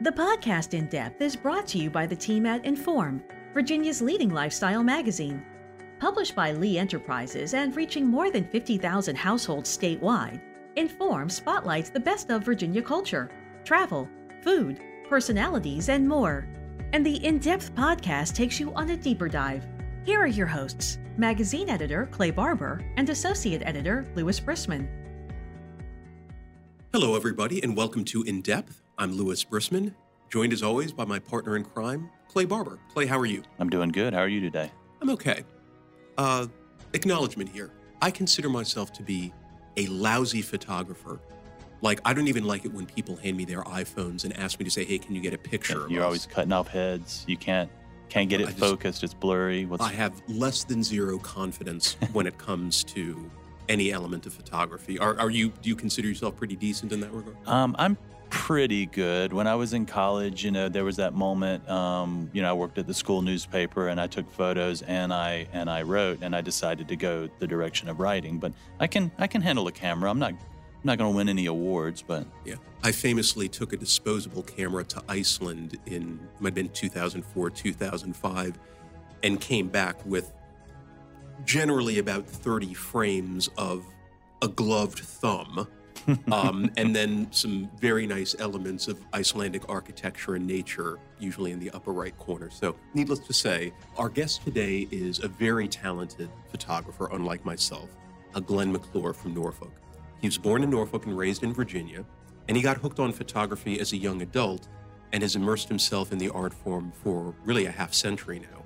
The 0.00 0.12
podcast 0.12 0.78
En 0.78 0.86
Depth 0.86 1.20
is 1.20 1.34
brought 1.34 1.66
to 1.68 1.78
you 1.78 1.90
by 1.90 2.06
the 2.06 2.14
team 2.14 2.46
at 2.46 2.64
En 2.64 2.76
Forme, 2.76 3.20
Virginia's 3.52 4.00
leading 4.00 4.30
lifestyle 4.30 4.84
magazine. 4.84 5.44
Published 5.98 6.36
by 6.36 6.52
Lee 6.52 6.78
Enterprises 6.78 7.52
and 7.52 7.74
reaching 7.74 8.06
more 8.06 8.30
than 8.30 8.44
50,000 8.44 9.16
households 9.16 9.76
statewide, 9.76 10.40
En 10.76 10.88
Forme 10.88 11.28
spotlights 11.28 11.90
the 11.90 11.98
best 11.98 12.30
of 12.30 12.44
Virginia 12.44 12.80
culture, 12.80 13.28
travel, 13.64 14.08
food, 14.44 14.80
personalities, 15.08 15.88
and 15.88 16.06
more. 16.06 16.46
And 16.92 17.04
the 17.04 17.24
En 17.26 17.38
Depth 17.38 17.74
podcast 17.74 18.36
takes 18.36 18.60
you 18.60 18.72
on 18.74 18.90
a 18.90 18.96
deeper 18.96 19.28
dive. 19.28 19.66
Here 20.04 20.20
are 20.20 20.28
your 20.28 20.46
hosts 20.46 20.98
magazine 21.16 21.68
editor 21.68 22.06
Clay 22.12 22.30
Barber 22.30 22.84
and 22.96 23.10
associate 23.10 23.62
editor 23.64 24.06
Louis 24.14 24.38
Brisman. 24.38 24.86
Hello, 26.92 27.16
everybody, 27.16 27.60
and 27.64 27.76
welcome 27.76 28.04
to 28.04 28.22
En 28.28 28.42
Depth. 28.42 28.80
I'm 28.98 29.12
Louis 29.12 29.44
Brisman, 29.44 29.94
joined 30.28 30.52
as 30.52 30.62
always 30.62 30.92
by 30.92 31.04
my 31.04 31.18
partner 31.18 31.56
in 31.56 31.64
crime, 31.64 32.10
Clay 32.28 32.44
Barber. 32.44 32.78
Clay, 32.92 33.06
how 33.06 33.18
are 33.18 33.26
you? 33.26 33.42
I'm 33.58 33.70
doing 33.70 33.90
good. 33.90 34.12
How 34.12 34.20
are 34.20 34.28
you 34.28 34.40
today? 34.40 34.70
I'm 35.00 35.10
okay. 35.10 35.44
Uh, 36.16 36.46
acknowledgement 36.94 37.48
here. 37.50 37.70
I 38.02 38.10
consider 38.10 38.48
myself 38.48 38.92
to 38.94 39.02
be 39.02 39.32
a 39.76 39.86
lousy 39.86 40.42
photographer. 40.42 41.20
Like, 41.80 42.00
I 42.04 42.12
don't 42.12 42.26
even 42.26 42.44
like 42.44 42.64
it 42.64 42.72
when 42.74 42.86
people 42.86 43.14
hand 43.16 43.36
me 43.36 43.44
their 43.44 43.62
iPhones 43.62 44.24
and 44.24 44.36
ask 44.36 44.58
me 44.58 44.64
to 44.64 44.70
say, 44.70 44.84
"Hey, 44.84 44.98
can 44.98 45.14
you 45.14 45.20
get 45.20 45.32
a 45.32 45.38
picture?" 45.38 45.84
of 45.84 45.90
You're 45.92 46.00
us?" 46.02 46.06
always 46.06 46.26
cutting 46.26 46.52
off 46.52 46.66
heads. 46.68 47.24
You 47.28 47.36
can't 47.36 47.70
can't 48.08 48.28
get 48.28 48.40
it 48.40 48.46
just- 48.46 48.58
focused. 48.58 49.04
It's 49.04 49.14
blurry. 49.14 49.64
What's 49.64 49.84
I 49.84 49.92
have 49.92 50.20
less 50.26 50.64
than 50.64 50.82
zero 50.82 51.18
confidence 51.18 51.96
when 52.12 52.26
it 52.26 52.36
comes 52.36 52.82
to 52.84 53.30
any 53.68 53.92
element 53.92 54.26
of 54.26 54.32
photography. 54.32 54.98
Are, 54.98 55.16
are 55.20 55.30
you? 55.30 55.50
Do 55.62 55.68
you 55.68 55.76
consider 55.76 56.08
yourself 56.08 56.34
pretty 56.36 56.56
decent 56.56 56.90
in 56.92 56.98
that 57.00 57.12
regard? 57.12 57.36
um, 57.46 57.76
I'm 57.78 57.96
pretty 58.30 58.86
good. 58.86 59.32
When 59.32 59.46
I 59.46 59.54
was 59.54 59.72
in 59.72 59.86
college, 59.86 60.44
you 60.44 60.50
know, 60.50 60.68
there 60.68 60.84
was 60.84 60.96
that 60.96 61.14
moment. 61.14 61.68
Um, 61.68 62.30
you 62.32 62.42
know, 62.42 62.50
I 62.50 62.52
worked 62.52 62.78
at 62.78 62.86
the 62.86 62.94
school 62.94 63.22
newspaper 63.22 63.88
and 63.88 64.00
I 64.00 64.06
took 64.06 64.30
photos 64.30 64.82
and 64.82 65.12
I 65.12 65.46
and 65.52 65.68
I 65.70 65.82
wrote 65.82 66.18
and 66.22 66.34
I 66.34 66.40
decided 66.40 66.88
to 66.88 66.96
go 66.96 67.28
the 67.38 67.46
direction 67.46 67.88
of 67.88 68.00
writing. 68.00 68.38
But 68.38 68.52
I 68.80 68.86
can 68.86 69.10
I 69.18 69.26
can 69.26 69.42
handle 69.42 69.66
a 69.68 69.72
camera. 69.72 70.10
I'm 70.10 70.18
not 70.18 70.32
I'm 70.32 70.84
not 70.84 70.98
going 70.98 71.12
to 71.12 71.16
win 71.16 71.28
any 71.28 71.46
awards, 71.46 72.02
but 72.02 72.26
Yeah. 72.44 72.54
I 72.84 72.92
famously 72.92 73.48
took 73.48 73.72
a 73.72 73.76
disposable 73.76 74.42
camera 74.44 74.84
to 74.84 75.02
Iceland 75.08 75.76
in 75.86 76.20
might 76.38 76.48
have 76.50 76.54
been 76.54 76.68
2004, 76.68 77.50
2005, 77.50 78.58
and 79.24 79.40
came 79.40 79.68
back 79.68 80.04
with 80.06 80.32
generally 81.44 81.98
about 81.98 82.26
30 82.26 82.74
frames 82.74 83.48
of 83.58 83.84
a 84.42 84.48
gloved 84.48 85.00
thumb. 85.00 85.66
Um, 86.32 86.70
and 86.76 86.94
then 86.94 87.30
some 87.32 87.70
very 87.78 88.06
nice 88.06 88.34
elements 88.38 88.88
of 88.88 88.98
Icelandic 89.14 89.68
architecture 89.68 90.34
and 90.34 90.46
nature, 90.46 90.98
usually 91.18 91.52
in 91.52 91.58
the 91.58 91.70
upper 91.70 91.92
right 91.92 92.16
corner. 92.18 92.50
So, 92.50 92.76
needless 92.94 93.18
to 93.20 93.32
say, 93.32 93.72
our 93.96 94.08
guest 94.08 94.42
today 94.42 94.86
is 94.90 95.22
a 95.22 95.28
very 95.28 95.68
talented 95.68 96.30
photographer, 96.50 97.08
unlike 97.12 97.44
myself, 97.44 97.90
a 98.34 98.40
Glen 98.40 98.72
McClure 98.72 99.12
from 99.12 99.34
Norfolk. 99.34 99.72
He 100.20 100.28
was 100.28 100.38
born 100.38 100.62
in 100.62 100.70
Norfolk 100.70 101.06
and 101.06 101.16
raised 101.16 101.42
in 101.42 101.52
Virginia, 101.52 102.04
and 102.48 102.56
he 102.56 102.62
got 102.62 102.78
hooked 102.78 102.98
on 102.98 103.12
photography 103.12 103.80
as 103.80 103.92
a 103.92 103.96
young 103.96 104.22
adult 104.22 104.68
and 105.12 105.22
has 105.22 105.36
immersed 105.36 105.68
himself 105.68 106.12
in 106.12 106.18
the 106.18 106.28
art 106.30 106.52
form 106.52 106.92
for 107.02 107.34
really 107.44 107.66
a 107.66 107.70
half 107.70 107.94
century 107.94 108.38
now. 108.38 108.62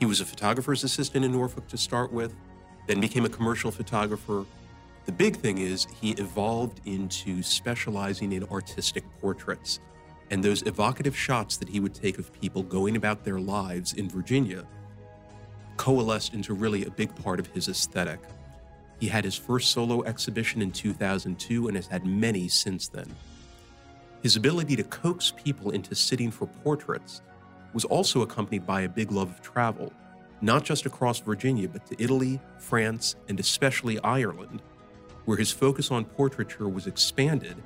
He 0.00 0.06
was 0.06 0.20
a 0.20 0.24
photographer's 0.24 0.84
assistant 0.84 1.24
in 1.24 1.32
Norfolk 1.32 1.66
to 1.68 1.78
start 1.78 2.12
with, 2.12 2.34
then 2.86 3.00
became 3.00 3.24
a 3.24 3.28
commercial 3.28 3.70
photographer. 3.70 4.44
The 5.06 5.12
big 5.12 5.36
thing 5.36 5.58
is 5.58 5.86
he 6.00 6.10
evolved 6.12 6.80
into 6.84 7.40
specializing 7.40 8.32
in 8.32 8.42
artistic 8.44 9.04
portraits. 9.20 9.78
And 10.30 10.42
those 10.42 10.62
evocative 10.62 11.16
shots 11.16 11.56
that 11.58 11.68
he 11.68 11.78
would 11.78 11.94
take 11.94 12.18
of 12.18 12.32
people 12.32 12.64
going 12.64 12.96
about 12.96 13.24
their 13.24 13.38
lives 13.38 13.92
in 13.92 14.08
Virginia 14.08 14.66
coalesced 15.76 16.34
into 16.34 16.54
really 16.54 16.84
a 16.84 16.90
big 16.90 17.14
part 17.14 17.38
of 17.38 17.46
his 17.48 17.68
aesthetic. 17.68 18.18
He 18.98 19.06
had 19.06 19.24
his 19.24 19.36
first 19.36 19.70
solo 19.70 20.02
exhibition 20.04 20.62
in 20.62 20.72
2002 20.72 21.68
and 21.68 21.76
has 21.76 21.86
had 21.86 22.04
many 22.06 22.48
since 22.48 22.88
then. 22.88 23.14
His 24.22 24.36
ability 24.36 24.74
to 24.76 24.84
coax 24.84 25.32
people 25.36 25.70
into 25.70 25.94
sitting 25.94 26.30
for 26.30 26.46
portraits 26.46 27.20
was 27.74 27.84
also 27.84 28.22
accompanied 28.22 28.66
by 28.66 28.80
a 28.80 28.88
big 28.88 29.12
love 29.12 29.30
of 29.30 29.42
travel, 29.42 29.92
not 30.40 30.64
just 30.64 30.86
across 30.86 31.20
Virginia, 31.20 31.68
but 31.68 31.86
to 31.86 32.02
Italy, 32.02 32.40
France, 32.58 33.16
and 33.28 33.38
especially 33.38 34.00
Ireland, 34.00 34.62
where 35.26 35.36
his 35.36 35.50
focus 35.52 35.90
on 35.90 36.04
portraiture 36.04 36.68
was 36.68 36.86
expanded 36.86 37.56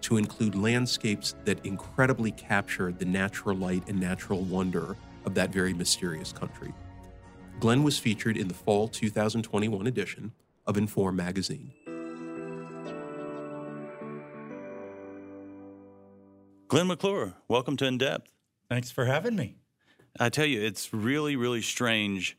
to 0.00 0.16
include 0.16 0.54
landscapes 0.54 1.34
that 1.44 1.64
incredibly 1.64 2.32
captured 2.32 2.98
the 2.98 3.04
natural 3.04 3.56
light 3.56 3.82
and 3.88 4.00
natural 4.00 4.40
wonder 4.40 4.96
of 5.24 5.34
that 5.34 5.52
very 5.52 5.72
mysterious 5.72 6.32
country. 6.32 6.72
Glen 7.60 7.82
was 7.82 7.98
featured 7.98 8.36
in 8.36 8.48
the 8.48 8.54
fall 8.54 8.88
2021 8.88 9.86
edition 9.86 10.32
of 10.66 10.78
En 10.78 10.86
Forme 10.86 11.16
magazine. 11.16 11.72
Glen 16.68 16.86
McClure, 16.86 17.34
welcome 17.48 17.76
to 17.76 17.84
En 17.84 17.98
Depth. 17.98 18.30
Thanks 18.68 18.90
for 18.90 19.04
having 19.04 19.36
me. 19.36 19.56
I 20.18 20.28
tell 20.28 20.46
you, 20.46 20.62
it's 20.62 20.94
really, 20.94 21.36
really 21.36 21.62
strange. 21.62 22.38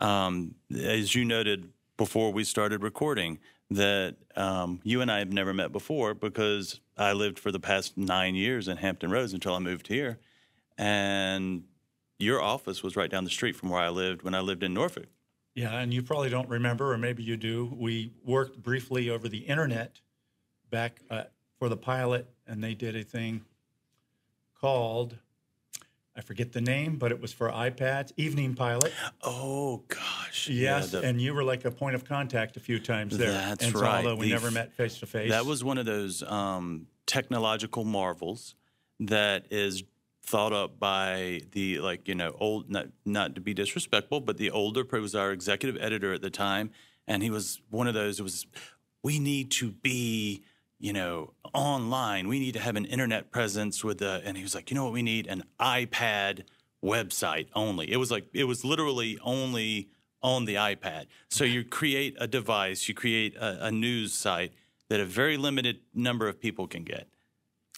Um, 0.00 0.54
as 0.74 1.14
you 1.14 1.24
noted 1.24 1.72
before 1.96 2.32
we 2.32 2.44
started 2.44 2.82
recording, 2.82 3.38
that 3.70 4.16
um, 4.36 4.80
you 4.82 5.00
and 5.00 5.10
I 5.10 5.20
have 5.20 5.32
never 5.32 5.54
met 5.54 5.72
before 5.72 6.14
because 6.14 6.80
I 6.96 7.12
lived 7.12 7.38
for 7.38 7.52
the 7.52 7.60
past 7.60 7.96
nine 7.96 8.34
years 8.34 8.68
in 8.68 8.78
Hampton 8.78 9.10
Roads 9.10 9.32
until 9.32 9.54
I 9.54 9.58
moved 9.60 9.86
here. 9.86 10.18
And 10.76 11.64
your 12.18 12.40
office 12.40 12.82
was 12.82 12.96
right 12.96 13.10
down 13.10 13.24
the 13.24 13.30
street 13.30 13.56
from 13.56 13.70
where 13.70 13.80
I 13.80 13.88
lived 13.88 14.22
when 14.22 14.34
I 14.34 14.40
lived 14.40 14.62
in 14.62 14.74
Norfolk. 14.74 15.06
Yeah, 15.54 15.78
and 15.78 15.92
you 15.92 16.02
probably 16.02 16.30
don't 16.30 16.48
remember, 16.48 16.92
or 16.92 16.98
maybe 16.98 17.22
you 17.22 17.36
do. 17.36 17.72
We 17.76 18.12
worked 18.24 18.62
briefly 18.62 19.10
over 19.10 19.28
the 19.28 19.38
internet 19.38 20.00
back 20.70 21.00
uh, 21.10 21.24
for 21.58 21.68
the 21.68 21.76
pilot, 21.76 22.28
and 22.46 22.62
they 22.62 22.74
did 22.74 22.94
a 22.94 23.02
thing 23.02 23.44
called 24.60 25.16
I 26.20 26.22
forget 26.22 26.52
the 26.52 26.60
name, 26.60 26.96
but 26.96 27.12
it 27.12 27.18
was 27.22 27.32
for 27.32 27.48
iPads, 27.50 28.12
Evening 28.18 28.54
Pilot. 28.54 28.92
Oh, 29.22 29.84
gosh. 29.88 30.50
Yes, 30.50 30.92
Yeah, 30.92 31.00
the- 31.00 31.06
and 31.08 31.18
you 31.18 31.32
were 31.32 31.42
like 31.42 31.64
a 31.64 31.70
point 31.70 31.94
of 31.94 32.04
contact 32.04 32.58
a 32.58 32.60
few 32.60 32.78
times 32.78 33.16
there. 33.16 33.30
That's 33.32 33.64
and 33.64 33.72
so 33.72 33.80
right. 33.80 34.04
although 34.04 34.16
we 34.16 34.26
The 34.26 34.34
never 34.34 34.50
met 34.50 34.74
face 34.74 34.98
to 34.98 35.06
face. 35.06 35.30
That 35.30 35.46
was 35.46 35.64
one 35.64 35.78
of 35.78 35.86
those 35.86 36.22
um, 36.24 36.88
technological 37.06 37.86
marvels 37.86 38.54
that 39.00 39.46
is 39.50 39.82
thought 40.22 40.52
up 40.52 40.78
by 40.78 41.40
the 41.52 41.78
like 41.80 42.06
you 42.06 42.14
know 42.14 42.36
old 42.38 42.68
not 42.68 42.88
not 43.06 43.34
to 43.36 43.40
be 43.40 43.54
disrespectful, 43.54 44.20
but 44.20 44.36
the 44.36 44.50
older 44.50 44.84
was 45.00 45.14
our 45.14 45.32
executive 45.32 45.80
editor 45.82 46.12
at 46.12 46.20
the 46.20 46.28
time, 46.28 46.70
and 47.08 47.22
he 47.22 47.30
was 47.30 47.62
one 47.70 47.88
of 47.88 47.94
those. 47.94 48.20
It 48.20 48.24
was 48.24 48.46
we 49.02 49.18
need 49.18 49.50
to 49.52 49.70
be 49.70 50.44
you 50.80 50.92
know 50.92 51.34
online. 51.54 52.26
We 52.26 52.40
need 52.40 52.52
to 52.54 52.60
have 52.60 52.74
an 52.76 52.84
internet 52.86 53.30
presence 53.30 53.84
with 53.84 53.98
the. 53.98 54.22
And 54.24 54.36
he 54.36 54.42
was 54.42 54.54
like, 54.54 54.70
you 54.70 54.74
know 54.74 54.84
what 54.84 54.92
we 54.92 55.02
need 55.02 55.26
an 55.28 55.44
iPad 55.60 56.44
website 56.84 57.48
only. 57.54 57.90
It 57.92 57.98
was 57.98 58.10
like 58.10 58.26
it 58.32 58.44
was 58.44 58.64
literally 58.64 59.18
only 59.22 59.88
on 60.22 60.44
the 60.46 60.54
iPad. 60.56 61.06
So 61.28 61.44
you 61.44 61.64
create 61.64 62.16
a 62.18 62.26
device, 62.26 62.88
you 62.88 62.94
create 62.94 63.36
a, 63.36 63.66
a 63.66 63.70
news 63.70 64.12
site 64.12 64.52
that 64.88 65.00
a 65.00 65.04
very 65.04 65.36
limited 65.36 65.80
number 65.94 66.28
of 66.28 66.40
people 66.40 66.66
can 66.66 66.82
get. 66.82 67.06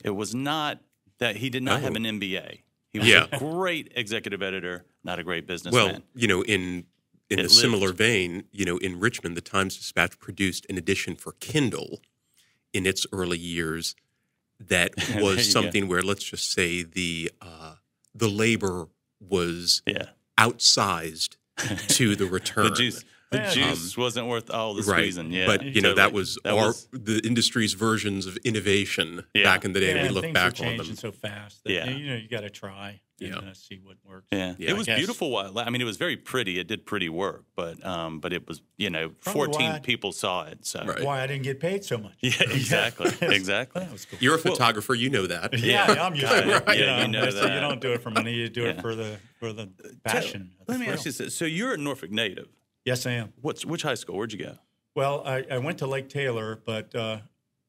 It 0.03 0.11
was 0.11 0.35
not 0.35 0.81
that 1.19 1.37
he 1.37 1.51
did 1.51 1.63
not 1.63 1.81
have 1.83 1.93
Oh. 1.93 1.97
an 1.97 2.05
MBA. 2.05 2.63
He 2.91 2.99
was 2.99 3.09
Yeah. 3.09 3.27
a 3.31 3.39
great 3.39 3.93
executive 3.95 4.43
editor, 4.43 4.85
not 5.05 5.19
a 5.19 5.23
great 5.25 5.47
businessman. 5.47 5.85
Well, 5.93 6.01
you 6.15 6.27
know, 6.29 6.43
in 6.43 6.87
in 7.31 7.39
It 7.39 7.47
a 7.47 7.49
similar 7.49 7.93
vein, 7.95 8.45
you 8.53 8.67
know, 8.67 8.77
in 8.77 9.01
Richmond, 9.01 9.37
the 9.39 9.41
Times 9.41 9.77
Dispatch 9.79 10.19
produced 10.19 10.67
an 10.69 10.77
edition 10.77 11.17
for 11.17 11.33
Kindle 11.41 12.03
in 12.73 12.87
its 12.87 13.07
early 13.13 13.39
years 13.39 13.95
that 14.69 14.93
was 15.17 15.37
go. 15.37 15.43
something 15.43 15.89
where, 15.89 16.03
let's 16.03 16.25
just 16.25 16.53
say, 16.53 16.83
the 16.83 17.31
uh, 17.41 17.75
the 18.15 18.29
labor 18.29 18.89
was 19.21 19.83
yeah. 19.87 20.07
outsized 20.39 21.37
to 21.89 22.17
the 22.17 22.27
return. 22.27 22.65
The 22.65 22.71
juice, 22.71 23.05
the 23.33 23.39
Yeah. 23.39 23.51
juice 23.51 23.97
wasn't 23.97 24.27
worth 24.29 24.51
all 24.51 24.75
the 24.75 24.83
right. 24.83 25.13
Yeah, 25.13 25.47
but 25.47 25.65
you 25.65 25.81
know 25.81 25.95
that 25.95 26.13
was 26.13 26.39
That 26.45 26.55
our 26.55 26.69
was- 26.69 26.89
the 26.93 27.21
industry's 27.25 27.73
versions 27.75 28.27
of 28.27 28.37
innovation 28.45 29.25
Yeah. 29.35 29.43
back 29.45 29.65
in 29.65 29.73
the 29.73 29.81
day, 29.81 29.87
yeah, 29.87 29.93
and 29.93 30.01
we 30.03 30.07
and 30.07 30.15
look 30.15 30.25
things 30.25 30.35
back 30.35 30.45
are 30.45 30.47
on 30.47 30.53
changing 30.71 30.87
them. 30.89 30.97
so 30.97 31.13
fast. 31.13 31.65
That, 31.65 31.73
Yeah. 31.73 31.91
you 31.91 32.07
know, 32.07 32.17
you 32.17 32.29
got 32.29 32.41
to 32.43 32.51
try 32.51 33.01
and 33.21 33.31
Yeah. 33.31 33.37
uh, 33.39 33.55
see 33.55 33.79
what 33.83 33.97
works. 34.05 34.27
Yeah, 34.33 34.55
Yeah. 34.59 34.71
it 34.71 34.73
I 34.73 34.77
was 34.79 34.87
guess. 34.87 34.99
beautiful. 34.99 35.31
While 35.31 35.57
I 35.59 35.71
mean, 35.71 35.81
it 35.81 35.85
was 35.85 35.97
very 35.97 36.17
pretty. 36.17 36.59
It 36.59 36.67
did 36.67 36.87
pretty 36.87 37.09
work, 37.09 37.45
but 37.55 37.85
um, 37.87 38.19
but 38.21 38.33
it 38.33 38.47
was 38.49 38.61
you 38.77 38.91
know, 38.91 39.11
Probably 39.11 39.33
fourteen 39.33 39.71
why- 39.73 39.79
people 39.81 40.11
saw 40.13 40.45
it. 40.45 40.67
So 40.67 40.85
Right. 40.85 41.03
Why 41.05 41.23
I 41.23 41.27
didn't 41.29 41.45
get 41.45 41.61
paid 41.61 41.85
so 41.85 41.99
much. 41.99 42.15
yeah, 42.21 42.33
exactly, 42.41 43.13
exactly. 43.23 43.83
That 43.83 43.93
was 43.93 44.05
cool. 44.07 44.19
You're 44.21 44.35
a 44.35 44.39
photographer, 44.39 44.95
you 44.95 45.09
know 45.11 45.27
that. 45.29 45.57
Yeah, 45.59 45.93
Yeah. 45.95 46.05
I'm 46.07 46.15
used 46.15 46.27
Got 46.27 46.41
to 46.43 46.57
it. 46.57 46.69
it. 46.69 46.79
Yeah, 46.81 47.03
you 47.03 47.09
know 47.09 47.31
so 47.31 47.37
that. 47.47 47.55
you 47.55 47.61
don't 47.61 47.81
do 47.81 47.93
it 47.93 48.03
for 48.03 48.11
money; 48.11 48.35
you 48.35 48.49
do 48.49 48.65
it 48.67 48.81
for 48.81 48.95
the 48.97 49.19
for 49.39 49.53
the 49.53 49.69
passion. 50.05 50.51
Let 50.67 50.81
me 50.81 50.87
ask 50.89 51.05
you 51.07 51.13
this: 51.13 51.37
So 51.37 51.45
you're 51.45 51.75
a 51.75 51.79
Norfolk 51.79 52.11
native. 52.11 52.49
Yes, 52.85 53.07
I 53.07 53.13
am. 53.13 53.33
What's 53.41 53.65
which 53.65 53.83
high 53.83 53.95
school? 53.95 54.17
Where'd 54.17 54.33
you 54.33 54.39
go? 54.45 54.59
Well, 54.95 55.23
I, 55.25 55.45
I 55.51 55.59
went 55.59 55.79
to 55.79 55.87
Lake 55.87 56.09
Taylor, 56.09 56.61
but 56.67 56.95
uh, 56.95 57.19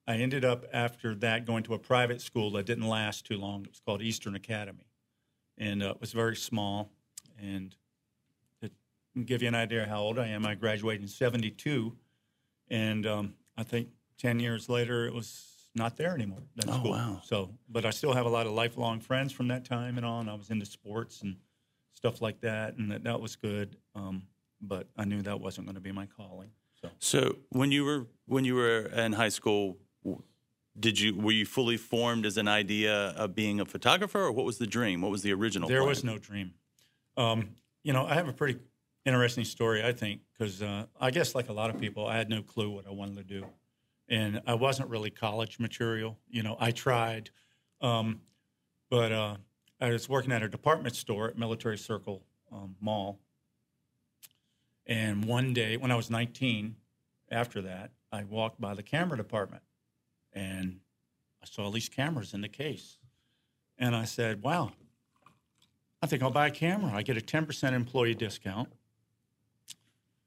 I 0.08 0.16
ended 0.16 0.44
up 0.44 0.66
after 0.74 1.16
that 1.16 1.46
going 1.46 1.64
to 1.64 1.74
a 1.74 1.80
private 1.80 2.22
school 2.22 2.52
that 2.52 2.66
didn't 2.66 2.88
last 2.88 3.26
too 3.26 3.38
long. 3.38 3.64
It 3.64 3.70
was 3.70 3.80
called 3.80 4.02
Eastern 4.02 4.36
Academy, 4.36 4.88
and 5.58 5.84
uh, 5.84 5.92
it 5.92 6.02
was 6.02 6.12
very 6.14 6.36
small. 6.36 6.92
And 7.42 7.76
to 8.62 8.70
give 9.24 9.42
you 9.42 9.48
an 9.48 9.56
idea 9.56 9.86
how 9.86 10.02
old 10.02 10.18
I 10.20 10.28
am, 10.28 10.46
I 10.46 10.56
graduated 10.56 11.04
in 11.04 11.08
'72, 11.08 11.96
and 12.70 13.06
um, 13.06 13.34
I 13.56 13.64
think 13.64 13.90
ten 14.18 14.40
years 14.40 14.68
later 14.68 15.06
it 15.06 15.14
was 15.14 15.70
not 15.76 15.96
there 15.96 16.14
anymore. 16.14 16.44
That 16.56 16.70
Oh, 16.70 16.74
school. 16.80 16.92
wow. 16.92 17.22
So, 17.24 17.50
but 17.70 17.86
I 17.86 17.92
still 17.92 18.14
have 18.14 18.26
a 18.26 18.30
lot 18.30 18.46
of 18.48 18.52
lifelong 18.54 19.00
friends 19.00 19.32
from 19.32 19.48
that 19.50 19.64
time 19.66 19.98
and 19.98 20.06
on. 20.06 20.28
I 20.28 20.34
was 20.34 20.50
into 20.50 20.66
sports 20.66 21.22
and 21.22 21.38
stuff 21.94 22.22
like 22.22 22.42
that, 22.42 22.76
and 22.78 22.92
that, 22.92 23.04
that 23.04 23.22
was 23.22 23.36
good. 23.36 23.78
Um, 23.96 24.24
but 24.64 24.88
I 24.98 25.06
knew 25.06 25.22
that 25.22 25.40
wasn't 25.40 25.68
going 25.68 25.76
to 25.76 25.82
be 25.82 25.92
my 25.92 26.06
calling. 26.06 26.50
So. 26.82 26.90
So 27.00 27.36
when 27.50 27.72
you 27.72 27.86
were 27.86 28.08
when 28.26 28.46
you 28.46 28.56
were 28.56 28.88
in 28.88 29.14
high 29.14 29.30
school, 29.30 29.78
did 30.80 31.00
you 31.00 31.16
were 31.16 31.32
you 31.32 31.46
fully 31.46 31.78
formed 31.78 32.26
as 32.26 32.38
an 32.38 32.48
idea 32.48 33.10
of 33.10 33.36
being 33.36 33.60
a 33.60 33.66
photographer, 33.66 34.22
or 34.22 34.32
what 34.32 34.46
was 34.46 34.58
the 34.58 34.68
dream? 34.68 35.02
What 35.02 35.12
was 35.12 35.22
the 35.22 35.34
original? 35.34 35.70
There 35.70 35.80
plan? 35.80 35.90
was 35.90 36.04
no 36.04 36.18
dream. 36.18 36.54
Um, 37.16 37.50
you 37.84 37.94
know, 37.94 38.06
I 38.06 38.16
have 38.16 38.28
a 38.28 38.34
pretty 38.34 38.60
interesting 39.06 39.44
story, 39.44 39.84
I 39.84 39.92
think, 39.92 40.22
because 40.38 40.62
uh, 40.62 40.86
I 41.00 41.12
guess 41.12 41.36
like 41.36 41.50
a 41.50 41.54
lot 41.54 41.70
of 41.70 41.80
people, 41.80 42.08
I 42.08 42.18
had 42.18 42.30
no 42.30 42.42
clue 42.42 42.70
what 42.70 42.88
I 42.88 42.92
wanted 42.92 43.18
to 43.18 43.24
do, 43.24 43.46
and 44.08 44.42
I 44.48 44.56
wasn't 44.56 44.90
really 44.90 45.10
college 45.10 45.60
material. 45.60 46.18
You 46.30 46.44
know, 46.44 46.58
I 46.60 46.72
tried, 46.72 47.30
um, 47.82 48.22
but 48.90 49.12
uh, 49.12 49.36
I 49.80 49.90
was 49.90 50.10
working 50.10 50.32
at 50.32 50.42
a 50.42 50.48
department 50.48 50.96
store 50.96 51.28
at 51.28 51.38
Military 51.38 51.78
Circle 51.78 52.24
um, 52.52 52.76
Mall, 52.80 53.20
and 54.86 55.26
one 55.26 55.54
day 55.54 55.78
when 55.78 55.92
I 55.92 55.96
was 55.96 56.10
19, 56.10 56.76
after 57.32 57.62
that, 57.62 57.92
I 58.12 58.24
walked 58.24 58.62
by 58.62 58.74
the 58.74 58.84
camera 58.84 59.18
department, 59.18 59.64
and 60.32 60.80
I 61.42 61.46
saw 61.46 61.64
all 61.64 61.72
these 61.72 61.90
cameras 61.90 62.34
in 62.34 62.42
the 62.42 62.50
case, 62.50 62.98
and 63.78 63.96
I 63.96 64.06
said, 64.06 64.44
"Wow." 64.44 64.74
I 66.02 66.06
think 66.06 66.22
I'll 66.22 66.32
buy 66.32 66.48
a 66.48 66.52
camera. 66.52 66.92
I 66.94 67.02
get 67.02 67.16
a 67.16 67.22
10% 67.22 67.74
employee 67.74 68.14
discount. 68.14 68.68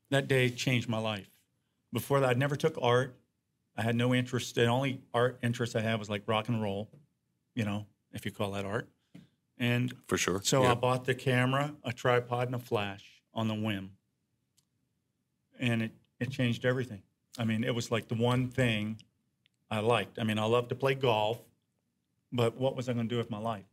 That 0.09 0.27
day 0.27 0.49
changed 0.49 0.89
my 0.89 0.97
life. 0.97 1.31
Before 1.93 2.19
that, 2.21 2.31
I 2.31 2.33
never 2.33 2.57
took 2.57 2.79
art. 2.81 3.15
I 3.77 3.83
had 3.83 3.95
no 3.95 4.15
interest. 4.15 4.55
The 4.55 4.65
only 4.67 5.03
art 5.13 5.39
interest 5.43 5.77
I 5.77 5.81
had 5.83 5.99
was 5.99 6.09
like 6.09 6.23
rock 6.27 6.49
and 6.49 6.63
roll, 6.63 6.89
you 7.55 7.65
know, 7.65 7.87
if 8.13 8.25
you 8.25 8.33
call 8.33 8.53
that 8.53 8.65
art. 8.65 8.89
And 9.59 9.95
for 10.07 10.17
sure. 10.17 10.41
so 10.43 10.63
Yeah. 10.63 10.73
I 10.73 10.75
bought 10.75 11.05
the 11.05 11.15
camera, 11.15 11.75
a 11.85 11.93
tripod, 11.93 12.49
and 12.49 12.55
a 12.55 12.59
flash 12.59 13.23
on 13.35 13.49
the 13.49 13.55
whim. 13.55 13.96
And 15.59 15.83
it, 15.83 15.91
it 16.21 16.31
changed 16.31 16.65
everything. 16.65 17.03
I 17.39 17.45
mean, 17.45 17.65
it 17.65 17.75
was 17.75 17.91
like 17.91 18.09
the 18.09 18.15
one 18.15 18.49
thing 18.49 18.99
I 19.71 19.81
liked. 19.81 20.19
I 20.19 20.25
mean, 20.25 20.39
I 20.39 20.45
love 20.45 20.69
to 20.69 20.75
play 20.75 20.95
golf, 20.95 21.39
but 22.33 22.57
what 22.57 22.77
was 22.77 22.89
I 22.89 22.93
going 22.93 23.09
to 23.09 23.15
do 23.15 23.19
with 23.19 23.31
my 23.31 23.39
life? 23.39 23.67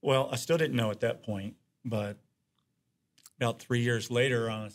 Well, 0.00 0.28
I 0.32 0.36
still 0.36 0.58
didn't 0.58 0.76
know 0.76 0.90
at 0.90 1.00
that 1.00 1.22
point, 1.22 1.54
but 1.84 2.16
about 3.36 3.60
three 3.60 3.80
years 3.80 4.10
later, 4.10 4.50
I 4.50 4.68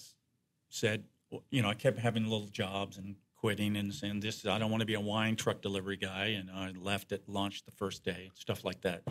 said, 0.69 1.03
you 1.49 1.61
know, 1.61 1.69
I 1.69 1.73
kept 1.73 1.99
having 1.99 2.23
little 2.23 2.47
jobs 2.47 2.97
and 2.97 3.15
quitting 3.35 3.75
and 3.75 3.93
saying, 3.93 4.21
this, 4.21 4.45
I 4.45 4.57
don't 4.57 4.71
want 4.71 4.81
to 4.81 4.85
be 4.85 4.95
a 4.95 5.01
wine 5.01 5.35
truck 5.35 5.61
delivery 5.61 5.97
guy. 5.97 6.27
And 6.27 6.49
I 6.49 6.71
left 6.79 7.11
at 7.11 7.27
lunch 7.27 7.63
the 7.65 7.71
first 7.71 8.03
day, 8.03 8.31
stuff 8.33 8.63
like 8.63 8.81
that. 8.81 9.03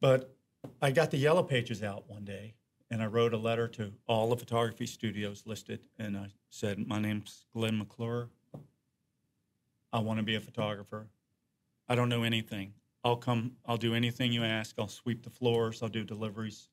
But 0.00 0.34
I 0.82 0.90
got 0.90 1.10
the 1.10 1.18
yellow 1.18 1.42
pages 1.42 1.82
out 1.82 2.04
one 2.08 2.24
day 2.24 2.54
and 2.90 3.02
I 3.02 3.06
wrote 3.06 3.34
a 3.34 3.38
letter 3.38 3.68
to 3.68 3.92
all 4.06 4.30
the 4.30 4.36
photography 4.36 4.86
studios 4.86 5.42
listed. 5.46 5.80
And 5.98 6.16
I 6.16 6.28
said, 6.50 6.86
My 6.86 6.98
name's 6.98 7.44
Glen 7.52 7.78
McClure. 7.78 8.28
I 9.92 10.00
want 10.00 10.18
to 10.18 10.22
be 10.22 10.34
a 10.34 10.40
photographer. 10.40 11.08
I 11.88 11.94
don't 11.94 12.08
know 12.08 12.22
anything. 12.22 12.74
I'll 13.04 13.16
come, 13.16 13.52
I'll 13.64 13.78
do 13.78 13.94
anything 13.94 14.32
you 14.32 14.44
ask. 14.44 14.74
I'll 14.78 14.88
sweep 14.88 15.22
the 15.22 15.30
floors, 15.30 15.82
I'll 15.82 15.88
do 15.88 16.04
deliveries. 16.04 16.68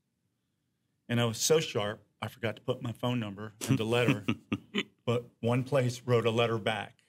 And 1.08 1.22
I 1.22 1.26
was 1.26 1.38
so 1.38 1.60
sharp, 1.60 2.02
I 2.22 2.28
forgot 2.28 2.56
to 2.56 2.62
put 2.62 2.82
my 2.82 2.92
phone 2.92 3.20
number 3.20 3.54
in 3.70 3.76
the 3.76 3.86
letter. 3.86 4.26
but 5.06 5.26
one 5.40 5.64
place 5.64 6.02
wrote 6.06 6.26
a 6.26 6.32
letter 6.32 6.58
back 6.58 7.04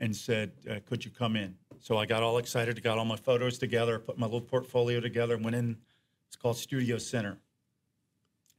and 0.00 0.14
said, 0.14 0.52
uh, 0.68 0.80
Could 0.86 1.04
you 1.04 1.10
come 1.10 1.36
in? 1.36 1.54
So 1.78 1.96
I 1.96 2.06
got 2.06 2.22
all 2.22 2.38
excited, 2.38 2.76
I 2.76 2.80
got 2.80 2.98
all 2.98 3.04
my 3.04 3.16
photos 3.16 3.58
together, 3.58 3.98
put 3.98 4.18
my 4.18 4.26
little 4.26 4.40
portfolio 4.40 5.00
together, 5.00 5.34
and 5.34 5.44
went 5.44 5.56
in. 5.56 5.78
It's 6.26 6.36
called 6.36 6.56
Studio 6.56 6.98
Center. 6.98 7.38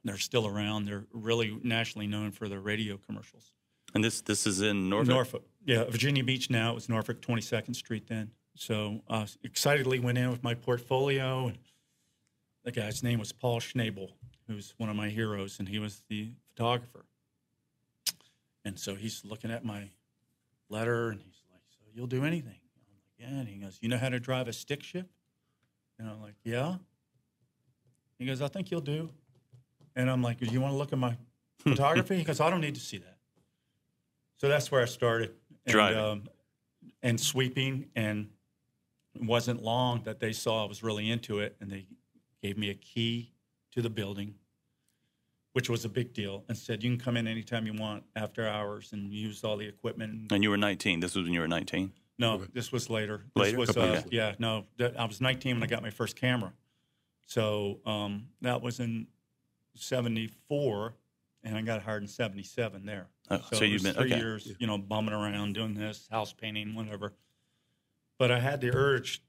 They're 0.04 0.18
still 0.18 0.48
around. 0.48 0.86
They're 0.86 1.06
really 1.14 1.58
nationally 1.64 2.08
known 2.08 2.32
for 2.32 2.50
their 2.50 2.60
radio 2.60 2.98
commercials. 2.98 3.52
And 3.94 4.04
this 4.04 4.22
this 4.22 4.46
is 4.46 4.62
in 4.62 4.90
Norfolk. 4.90 5.10
Norfolk. 5.10 5.44
Yeah, 5.66 5.86
Virginia 5.86 6.24
Beach 6.24 6.50
now. 6.50 6.72
It 6.72 6.76
was 6.76 6.90
Norfolk 6.90 7.22
22nd 7.22 7.76
Street 7.76 8.08
then. 8.08 8.32
So 8.56 9.02
I 9.10 9.28
excitedly 9.44 10.00
went 10.00 10.18
in 10.18 10.30
with 10.30 10.44
my 10.44 10.54
portfolio. 10.54 11.48
And 11.48 11.58
the 12.64 12.72
guy's 12.72 13.04
name 13.04 13.20
was 13.20 13.32
Paul 13.32 13.60
Schnabel, 13.60 14.10
who's 14.48 14.74
one 14.78 14.90
of 14.90 14.96
my 14.96 15.10
heroes, 15.10 15.60
and 15.60 15.68
he 15.68 15.80
was 15.80 16.04
the 16.10 16.32
photographer. 16.50 17.06
And 18.66 18.80
so 18.80 18.96
he's 18.96 19.24
looking 19.26 19.52
at 19.52 19.66
my 19.66 19.90
letter 20.70 21.10
and 21.10 21.20
he's 21.22 21.42
like, 21.52 21.62
So 21.70 21.86
you'll 21.94 22.08
do 22.08 22.26
anything? 22.26 22.56
I'm 22.56 22.94
like, 22.94 23.04
Yeah. 23.18 23.40
And 23.40 23.48
he 23.48 23.56
goes, 23.56 23.78
You 23.82 23.90
know 23.90 23.98
how 23.98 24.10
to 24.10 24.20
drive 24.20 24.48
a 24.48 24.54
stick 24.54 24.84
shift? 24.84 25.10
And 26.00 26.10
I'm 26.10 26.22
like, 26.22 26.36
Yeah. 26.44 26.76
He 28.18 28.26
goes, 28.26 28.42
I 28.42 28.48
think 28.48 28.72
you'll 28.72 28.82
do. 28.82 29.10
And 29.96 30.10
I'm 30.10 30.22
like, 30.22 30.40
Do 30.40 30.46
you 30.46 30.62
want 30.62 30.74
to 30.74 30.78
look 30.78 30.94
at 30.94 31.00
my 31.00 31.18
photography? 31.60 32.18
He 32.18 32.24
goes, 32.24 32.40
I 32.40 32.50
don't 32.50 32.62
need 32.62 32.76
to 32.76 32.82
see 32.82 32.98
that. 32.98 33.18
So 34.38 34.48
that's 34.48 34.72
where 34.72 34.82
I 34.82 34.86
started. 34.86 35.32
And, 35.66 35.74
Driving. 35.74 36.00
Um, 36.00 36.24
and 37.02 37.20
sweeping. 37.20 37.90
And 37.96 38.30
it 39.16 39.24
wasn't 39.24 39.64
long 39.64 40.04
that 40.04 40.20
they 40.20 40.34
saw 40.34 40.66
I 40.66 40.68
was 40.68 40.84
really 40.84 41.10
into 41.10 41.40
it. 41.40 41.56
And 41.62 41.72
they 41.72 41.86
gave 42.42 42.58
me 42.58 42.70
a 42.70 42.76
key 42.76 43.32
to 43.72 43.82
the 43.82 43.90
building, 43.90 44.36
which 45.54 45.70
was 45.70 45.86
a 45.86 45.90
big 45.90 46.14
deal, 46.14 46.44
and 46.48 46.58
said, 46.58 46.84
You 46.84 46.92
can 46.92 47.00
come 47.00 47.18
in 47.18 47.28
anytime 47.28 47.66
you 47.66 47.74
want 47.74 48.04
after 48.16 48.48
hours 48.48 48.92
and 48.94 49.12
use 49.12 49.44
all 49.44 49.58
the 49.58 49.68
equipment. 49.68 50.32
And 50.32 50.44
you 50.44 50.50
were 50.50 50.58
19. 50.58 51.00
This 51.00 51.16
was 51.16 51.26
when 51.26 51.34
you 51.34 51.40
were 51.40 51.48
19. 51.48 51.92
No, 52.20 52.38
this 52.54 52.72
was 52.72 52.90
later. 52.90 53.26
This 53.36 53.44
Later? 53.44 53.58
was, 53.58 53.78
uh, 53.78 53.82
years 53.82 54.04
yeah, 54.12 54.36
no, 54.38 54.66
that, 54.78 55.00
I 55.00 55.06
was 55.06 55.20
19 55.20 55.56
when 55.56 55.64
I 55.64 55.68
got 55.68 55.82
my 55.82 55.90
first 55.90 56.16
camera. 56.16 56.54
So 57.26 57.80
um, 57.86 58.28
that 58.42 58.62
was 58.62 58.80
in 58.80 59.08
74, 59.76 60.96
and 61.44 61.58
I 61.58 61.62
got 61.62 61.82
hired 61.84 62.04
in 62.04 62.08
77 62.08 62.86
there. 62.86 63.08
Oh, 63.30 63.38
so 63.50 63.58
so 63.58 63.66
you've 63.66 63.84
been- 63.84 63.94
three 63.94 64.12
okay. 64.14 64.18
years, 64.18 64.54
you 64.60 64.68
know, 64.68 64.78
bumming 64.78 65.14
around, 65.14 65.54
doing 65.54 65.74
this, 65.74 66.08
house 66.10 66.34
painting, 66.34 66.76
whatever. 66.76 67.14
But 68.18 68.32
I 68.32 68.40
had 68.40 68.62
the 68.62 68.74
urge 68.74 69.22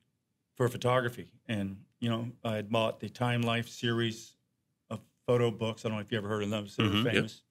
for 0.55 0.69
photography, 0.69 1.31
and 1.47 1.85
you 2.01 2.11
know, 2.11 2.31
I 2.45 2.57
had 2.57 2.71
bought 2.71 3.01
the 3.01 3.09
Time 3.09 3.43
Life 3.43 3.69
series 3.69 4.37
of 4.91 5.01
photo 5.27 5.51
books. 5.51 5.85
I 5.85 5.89
don't 5.89 5.97
know 5.99 6.03
if 6.03 6.13
you 6.13 6.19
ever 6.19 6.29
heard 6.29 6.43
of 6.43 6.51
those; 6.51 6.77
they 6.77 6.85
were 6.85 6.91
Mhm. 6.91 7.05
Yep. 7.05 7.15
famous. 7.15 7.43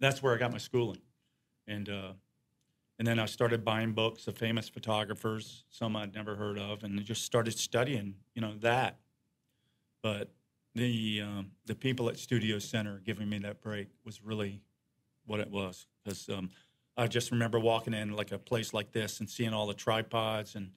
That's 0.00 0.22
where 0.22 0.34
I 0.34 0.38
got 0.38 0.52
my 0.52 0.58
schooling, 0.58 1.00
and 1.66 1.88
uh, 1.88 2.12
and 2.98 3.06
then 3.06 3.18
I 3.18 3.26
started 3.26 3.64
buying 3.64 3.92
books 3.92 4.26
of 4.26 4.36
famous 4.36 4.68
photographers, 4.68 5.64
some 5.70 5.94
I'd 5.96 6.14
never 6.14 6.34
heard 6.36 6.58
of, 6.58 6.82
and 6.84 7.02
just 7.04 7.22
started 7.24 7.56
studying, 7.56 8.16
you 8.34 8.42
know, 8.42 8.54
that. 8.58 8.98
But 10.02 10.32
the 10.78 11.22
um, 11.22 11.50
the 11.66 11.74
people 11.74 12.08
at 12.08 12.18
Studio 12.18 12.58
Center 12.58 13.00
giving 13.04 13.28
me 13.28 13.38
that 13.38 13.60
break 13.60 13.88
was 14.04 14.22
really 14.22 14.62
what 15.26 15.40
it 15.40 15.50
was 15.50 15.86
because 16.02 16.28
um, 16.28 16.50
I 16.96 17.06
just 17.06 17.30
remember 17.30 17.58
walking 17.58 17.94
in 17.94 18.16
like 18.16 18.32
a 18.32 18.38
place 18.38 18.72
like 18.72 18.92
this 18.92 19.20
and 19.20 19.28
seeing 19.28 19.52
all 19.52 19.66
the 19.66 19.74
tripods 19.74 20.54
and 20.54 20.70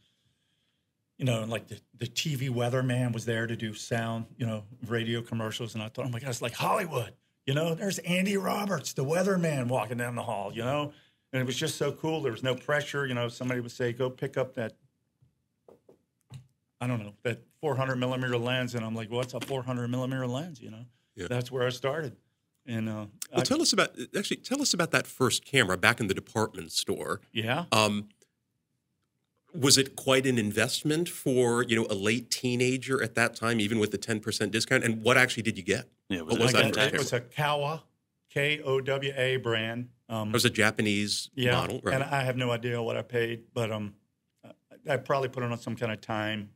you 1.21 1.25
know, 1.25 1.43
and 1.43 1.51
like 1.51 1.67
the, 1.67 1.79
the 1.99 2.07
TV 2.07 2.49
weatherman 2.49 3.13
was 3.13 3.25
there 3.25 3.45
to 3.45 3.55
do 3.55 3.75
sound, 3.75 4.25
you 4.37 4.45
know, 4.47 4.63
radio 4.87 5.21
commercials. 5.21 5.75
And 5.75 5.83
I 5.83 5.87
thought, 5.87 6.07
oh 6.07 6.09
my 6.09 6.19
God, 6.19 6.29
it's 6.29 6.41
like 6.41 6.55
Hollywood. 6.55 7.13
You 7.45 7.53
know, 7.53 7.75
there's 7.75 7.99
Andy 7.99 8.37
Roberts, 8.37 8.93
the 8.93 9.05
weatherman, 9.05 9.67
walking 9.67 9.99
down 9.99 10.15
the 10.15 10.23
hall, 10.23 10.51
you 10.51 10.63
know? 10.63 10.93
And 11.31 11.39
it 11.39 11.45
was 11.45 11.55
just 11.55 11.77
so 11.77 11.91
cool. 11.91 12.21
There 12.21 12.31
was 12.31 12.41
no 12.41 12.55
pressure. 12.55 13.05
You 13.05 13.13
know, 13.13 13.29
somebody 13.29 13.61
would 13.61 13.71
say, 13.71 13.93
go 13.93 14.09
pick 14.09 14.35
up 14.35 14.55
that, 14.55 14.73
I 16.81 16.87
don't 16.87 16.99
know, 16.99 17.13
that 17.23 17.43
400 17.61 17.95
millimeter 17.95 18.37
lens. 18.37 18.73
And 18.75 18.83
I'm 18.83 18.95
like, 18.95 19.11
what's 19.11 19.33
a 19.35 19.39
400 19.39 19.87
millimeter 19.87 20.25
lens? 20.27 20.59
You 20.59 20.71
know, 20.71 20.85
Yeah. 21.15 21.27
that's 21.29 21.51
where 21.51 21.65
I 21.65 21.69
started. 21.69 22.17
And 22.65 22.89
uh, 22.89 23.05
I- 23.31 23.35
Well, 23.37 23.41
tell 23.43 23.61
us 23.61 23.71
about 23.71 23.95
actually 24.17 24.37
tell 24.37 24.61
us 24.61 24.73
about 24.73 24.91
that 24.91 25.05
first 25.07 25.45
camera 25.45 25.77
back 25.77 25.99
in 25.99 26.07
the 26.07 26.13
department 26.15 26.71
store. 26.71 27.21
yeah. 27.31 27.65
Um, 27.71 28.09
was 29.53 29.77
it 29.77 29.97
quite 29.97 30.25
an 30.25 30.37
investment 30.37 31.09
for 31.09 31.63
you 31.63 31.75
know 31.75 31.85
a 31.89 31.93
late 31.93 32.31
teenager 32.31 33.03
at 33.03 33.15
that 33.15 33.35
time, 33.35 33.59
even 33.59 33.79
with 33.79 33.91
the 33.91 33.97
ten 33.97 34.19
percent 34.21 34.51
discount? 34.51 34.83
And 34.83 35.03
what 35.03 35.17
actually 35.17 35.43
did 35.43 35.57
you 35.57 35.63
get? 35.63 35.89
Yeah, 36.09 36.21
What 36.21 36.39
was 36.39 36.55
I 36.55 36.61
that 36.63 36.73
got- 36.73 36.93
it 36.93 36.97
was 36.97 37.11
a 37.13 37.19
Kowa, 37.19 37.83
K 38.29 38.61
O 38.61 38.79
W 38.79 39.13
A 39.15 39.35
brand. 39.37 39.89
Um, 40.07 40.29
It 40.29 40.33
was 40.33 40.45
a 40.45 40.49
Japanese 40.49 41.29
yeah, 41.35 41.51
model, 41.53 41.81
right? 41.83 41.95
and 41.95 42.03
I 42.03 42.23
have 42.23 42.37
no 42.37 42.51
idea 42.51 42.81
what 42.81 42.95
I 42.95 43.01
paid, 43.01 43.43
but 43.53 43.71
um, 43.71 43.95
I- 44.45 44.93
I 44.93 44.97
probably 44.97 45.27
put 45.29 45.43
it 45.43 45.51
on 45.51 45.57
some 45.59 45.75
kind 45.75 45.91
of 45.91 45.99
time 45.99 46.49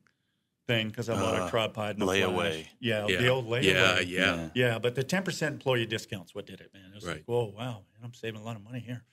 thing 0.67 0.87
because 0.89 1.09
I 1.09 1.13
bought 1.15 1.39
Uh, 1.41 1.45
a 1.45 1.49
tripod. 1.49 1.95
And 1.95 2.03
a 2.03 2.05
layaway. 2.05 2.65
Yeah, 2.79 3.07
yeah, 3.07 3.17
the 3.21 3.27
old 3.27 3.47
layaway. 3.47 3.63
yeah, 3.63 3.99
yeah, 3.99 4.49
Yeah, 4.55 4.79
but 4.79 4.95
the 4.95 5.03
ten 5.03 5.23
percent 5.23 5.53
employee 5.53 5.85
discounts 5.85 6.33
what 6.33 6.45
did 6.45 6.61
it, 6.61 6.73
man. 6.73 6.91
It 6.91 6.95
was 6.95 7.05
Right. 7.05 7.17
like, 7.17 7.25
whoa, 7.25 7.45
wow, 7.45 7.83
man, 7.93 8.01
I'm 8.03 8.13
saving 8.13 8.41
a 8.41 8.43
lot 8.43 8.55
of 8.55 8.63
money 8.63 8.79
here. 8.79 9.03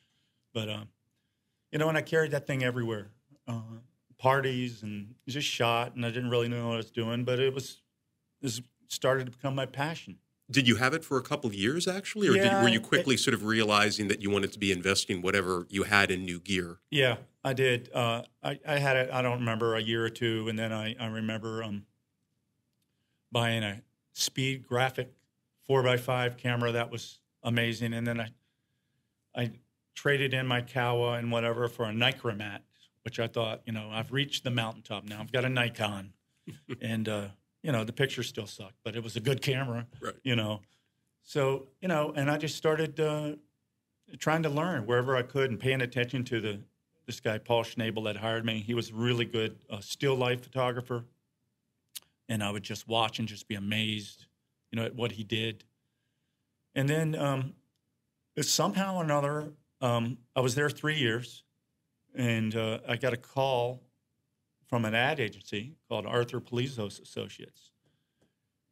But 0.54 0.68
um, 0.68 0.88
you 1.71 1.78
know, 1.78 1.88
and 1.88 1.97
I 1.99 2.02
carried 2.02 2.30
that 2.32 2.47
thing 2.47 2.62
everywhere, 2.62 3.11
uh, 3.47 3.61
parties 4.18 4.82
and 4.82 5.14
just 5.28 5.49
shot, 5.49 5.94
and 5.94 6.04
I 6.06 6.11
didn't 6.11 6.30
really 6.30 6.49
know 6.49 6.66
what 6.68 6.75
I 6.75 6.76
was 6.76 6.90
doing, 6.90 7.25
but 7.25 7.38
it 7.40 7.52
was, 7.54 7.82
it 8.40 8.44
was 8.44 8.62
started 8.88 9.25
to 9.26 9.32
become 9.32 9.54
my 9.54 9.66
passion. 9.66 10.18
Did 10.51 10.69
you 10.69 10.77
have 10.77 10.93
it 10.93 11.05
for 11.05 11.17
a 11.17 11.23
couple 11.23 11.49
of 11.49 11.55
years 11.55 11.89
actually, 11.89 12.29
or 12.29 12.35
did, 12.35 12.53
were 12.63 12.69
you 12.69 12.81
it- 12.81 12.83
quickly 12.83 13.17
sort 13.17 13.35
of 13.35 13.45
realizing 13.45 14.09
that 14.09 14.21
you 14.21 14.31
wanted 14.31 14.53
to 14.53 14.59
be 14.59 14.71
investing 14.73 15.23
whatever 15.23 15.67
you 15.71 15.85
had 15.85 16.11
in 16.11 16.25
new 16.25 16.41
gear? 16.41 16.79
Yeah, 16.91 17.17
I 17.43 17.53
did. 17.55 17.91
Uh, 17.95 18.23
I, 18.43 18.59
I 18.67 18.79
had 18.79 18.97
it. 18.97 19.11
I 19.11 19.23
don't 19.23 19.39
remember 19.39 19.75
a 19.77 19.81
year 19.81 20.05
or 20.05 20.11
two, 20.11 20.49
and 20.49 20.59
then 20.59 20.73
I, 20.73 20.95
I 21.01 21.07
remember 21.07 21.63
um, 21.63 21.87
buying 23.31 23.63
a 23.63 23.83
speed 24.13 24.67
graphic 24.67 25.13
four 25.67 25.87
x 25.87 26.03
five 26.03 26.37
camera 26.37 26.73
that 26.73 26.91
was 26.91 27.21
amazing, 27.43 27.95
and 27.95 28.07
then 28.07 28.21
I 28.21 28.29
I 29.35 29.51
traded 29.95 30.35
in 30.35 30.47
my 30.47 30.61
Kowa 30.61 31.13
and 31.15 31.31
whatever 31.33 31.69
for 31.69 31.85
a 31.85 31.93
Nikkormat, 31.93 32.61
which 33.05 33.19
I 33.21 33.27
thought, 33.27 33.63
you 33.67 33.73
know, 33.73 33.89
I've 33.91 34.13
reached 34.13 34.45
the 34.45 34.51
mountaintop 34.51 35.05
now. 35.05 35.21
I've 35.21 35.33
got 35.33 35.45
a 35.45 35.49
Nikon, 35.49 36.13
and 36.83 37.09
uh, 37.09 37.29
you 37.62 37.73
know 37.73 37.85
the 37.85 37.92
picture 37.92 38.23
still 38.23 38.47
sucked, 38.47 38.78
but 38.85 38.97
it 38.97 39.02
was 39.02 39.16
a 39.16 39.21
good 39.21 39.40
camera, 39.42 39.87
Right. 40.00 40.14
you 40.23 40.37
know. 40.37 40.61
So 41.23 41.69
you 41.81 41.88
know, 41.88 42.12
and 42.16 42.31
I 42.31 42.37
just 42.38 42.57
started 42.57 42.99
uh, 43.00 43.33
trying 44.19 44.42
to 44.42 44.49
learn 44.49 44.87
wherever 44.87 45.16
I 45.16 45.23
could 45.23 45.50
and 45.50 45.59
paying 45.59 45.81
attention 45.81 46.25
to 46.25 46.40
the 46.40 46.61
this 47.07 47.21
guy 47.21 47.38
Paul 47.38 47.64
Schnabel 47.64 48.04
that 48.04 48.16
hired 48.16 48.45
me. 48.45 48.61
He 48.61 48.75
was 48.75 48.92
really 48.92 49.25
good 49.25 49.57
uh, 49.71 49.81
still 49.81 50.14
life 50.16 50.42
photographer, 50.42 51.04
and 52.28 52.42
I 52.42 52.50
would 52.50 52.62
just 52.62 52.87
watch 52.88 53.19
and 53.19 53.26
just 53.28 53.49
be 53.49 53.54
amazed, 53.54 54.26
you 54.71 54.76
know, 54.78 54.85
at 54.87 54.95
what 54.95 55.12
he 55.12 55.25
did. 55.25 55.64
And 56.75 56.88
then 56.88 57.14
um, 57.16 57.54
somehow 58.40 58.97
or 58.97 59.04
another, 59.04 59.52
um, 59.81 60.19
I 60.35 60.40
was 60.40 60.54
there 60.54 60.71
three 60.71 60.97
years, 60.97 61.42
and 62.14 62.54
uh, 62.57 62.78
I 62.88 62.97
got 62.97 63.12
a 63.12 63.16
call 63.16 63.83
from 64.73 64.87
an 64.87 64.95
ad 64.95 65.21
agency 65.21 65.75
called 65.87 66.07
Arthur 66.07 66.41
Polizos 66.41 66.99
Associates, 66.99 67.73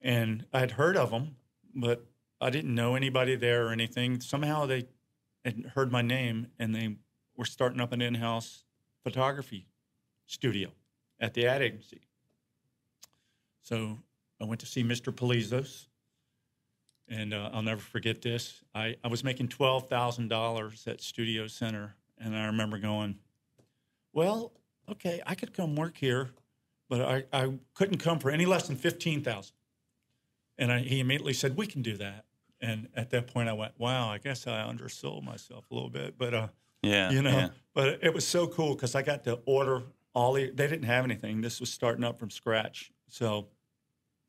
and 0.00 0.46
I 0.50 0.60
had 0.60 0.70
heard 0.70 0.96
of 0.96 1.10
them, 1.10 1.36
but 1.74 2.06
I 2.40 2.48
didn't 2.48 2.74
know 2.74 2.94
anybody 2.94 3.36
there 3.36 3.66
or 3.66 3.70
anything. 3.70 4.18
Somehow 4.22 4.64
they 4.64 4.86
had 5.44 5.72
heard 5.74 5.92
my 5.92 6.00
name, 6.00 6.46
and 6.58 6.74
they 6.74 6.96
were 7.36 7.44
starting 7.44 7.82
up 7.82 7.92
an 7.92 8.00
in-house 8.00 8.64
photography 9.02 9.66
studio 10.24 10.70
at 11.20 11.34
the 11.34 11.46
ad 11.46 11.60
agency. 11.60 12.00
So 13.60 13.98
I 14.40 14.46
went 14.46 14.60
to 14.60 14.66
see 14.66 14.82
Mr. 14.82 15.12
Polizos, 15.12 15.84
and 17.08 17.34
uh, 17.34 17.50
I'll 17.52 17.60
never 17.60 17.82
forget 17.82 18.22
this. 18.22 18.64
I, 18.74 18.96
I 19.04 19.08
was 19.08 19.22
making 19.22 19.48
twelve 19.48 19.90
thousand 19.90 20.28
dollars 20.28 20.86
at 20.86 21.02
Studio 21.02 21.46
Center, 21.46 21.94
and 22.16 22.34
I 22.34 22.46
remember 22.46 22.78
going, 22.78 23.18
"Well, 24.14 24.54
okay, 24.92 25.20
I 25.26 25.34
could 25.34 25.52
come 25.54 25.76
work 25.76 25.96
here, 25.96 26.30
but 26.88 27.00
I, 27.00 27.24
I 27.32 27.52
couldn't 27.74 27.98
come 27.98 28.18
for 28.18 28.30
any 28.30 28.46
less 28.46 28.66
than 28.66 28.76
fifteen 28.76 29.22
thousand. 29.22 29.54
And 30.58 30.70
I, 30.70 30.80
he 30.80 31.00
immediately 31.00 31.32
said, 31.32 31.56
"We 31.56 31.66
can 31.66 31.82
do 31.82 31.96
that." 31.98 32.24
And 32.60 32.88
at 32.94 33.10
that 33.10 33.26
point, 33.32 33.48
I 33.48 33.52
went, 33.54 33.72
"Wow, 33.78 34.10
I 34.10 34.18
guess 34.18 34.46
I 34.46 34.62
undersold 34.62 35.24
myself 35.24 35.64
a 35.70 35.74
little 35.74 35.90
bit." 35.90 36.18
But 36.18 36.34
uh, 36.34 36.48
Yeah. 36.82 37.10
you 37.10 37.22
know, 37.22 37.30
yeah. 37.30 37.48
but 37.74 38.00
it 38.02 38.12
was 38.12 38.26
so 38.26 38.46
cool 38.46 38.74
because 38.74 38.94
I 38.94 39.02
got 39.02 39.24
to 39.24 39.40
order 39.46 39.82
all 40.14 40.34
the. 40.34 40.50
They 40.50 40.66
didn't 40.66 40.84
have 40.84 41.04
anything. 41.04 41.40
This 41.40 41.60
was 41.60 41.72
starting 41.72 42.04
up 42.04 42.18
from 42.18 42.30
scratch, 42.30 42.90
so 43.08 43.48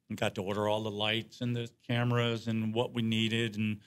I 0.10 0.16
got 0.16 0.36
to 0.36 0.42
order 0.44 0.68
all 0.70 0.82
the 0.84 0.92
lights 0.92 1.42
and 1.42 1.56
the 1.56 1.70
cameras 1.88 2.48
and 2.48 2.74
what 2.74 2.94
we 2.94 3.02
needed, 3.02 3.58
and 3.58 3.80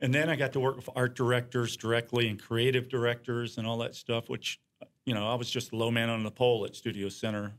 and 0.00 0.12
then 0.12 0.28
I 0.28 0.36
got 0.36 0.52
to 0.54 0.60
work 0.60 0.76
with 0.76 0.88
art 0.96 1.14
directors 1.14 1.76
directly 1.76 2.28
and 2.28 2.40
creative 2.42 2.88
directors 2.88 3.58
and 3.58 3.66
all 3.66 3.78
that 3.78 3.94
stuff. 3.94 4.28
Which, 4.28 4.58
you 5.06 5.14
know, 5.14 5.30
I 5.30 5.34
was 5.34 5.50
just 5.50 5.72
a 5.72 5.76
low 5.76 5.90
man 5.90 6.08
on 6.08 6.22
the 6.22 6.30
pole 6.30 6.64
at 6.64 6.74
Studio 6.74 7.08
Center, 7.08 7.52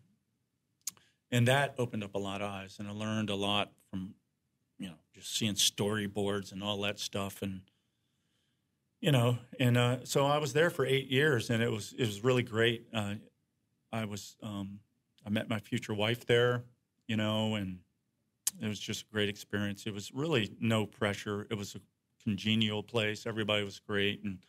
and 1.32 1.48
that 1.48 1.76
opened 1.78 2.04
up 2.04 2.16
a 2.16 2.20
lot 2.20 2.42
of 2.42 2.50
eyes, 2.50 2.78
and 2.80 2.88
I 2.88 2.92
learned 2.92 3.30
a 3.30 3.36
lot 3.36 3.72
from, 3.90 4.16
you 4.80 4.88
know, 4.88 4.96
just 5.14 5.36
seeing 5.36 5.54
storyboards 5.54 6.52
and 6.52 6.64
all 6.64 6.82
that 6.82 7.00
stuff, 7.00 7.42
and 7.42 7.62
you 9.02 9.12
know, 9.12 9.38
and 9.60 9.78
uh, 9.78 9.98
so 10.04 10.26
I 10.26 10.40
was 10.40 10.54
there 10.54 10.70
for 10.70 10.86
eight 10.86 11.10
years, 11.12 11.50
and 11.50 11.62
it 11.62 11.72
was 11.72 11.94
it 11.98 12.06
was 12.06 12.24
really 12.24 12.44
great. 12.44 12.88
Uh, 12.94 13.16
I 13.92 14.06
was 14.06 14.36
um, 14.42 14.80
I 15.26 15.30
met 15.30 15.50
my 15.50 15.60
future 15.60 15.94
wife 15.94 16.26
there, 16.26 16.64
you 17.08 17.16
know, 17.16 17.56
and 17.56 17.80
it 18.62 18.68
was 18.68 18.80
just 18.80 19.04
a 19.04 19.14
great 19.14 19.30
experience. 19.30 19.86
It 19.86 19.94
was 19.94 20.12
really 20.14 20.52
no 20.60 20.86
pressure. 20.86 21.46
It 21.52 21.58
was 21.58 21.76
a 21.76 21.82
congenial 22.24 22.82
place. 22.82 23.26
Everybody 23.28 23.64
was 23.64 23.80
great, 23.80 24.24
and 24.24 24.40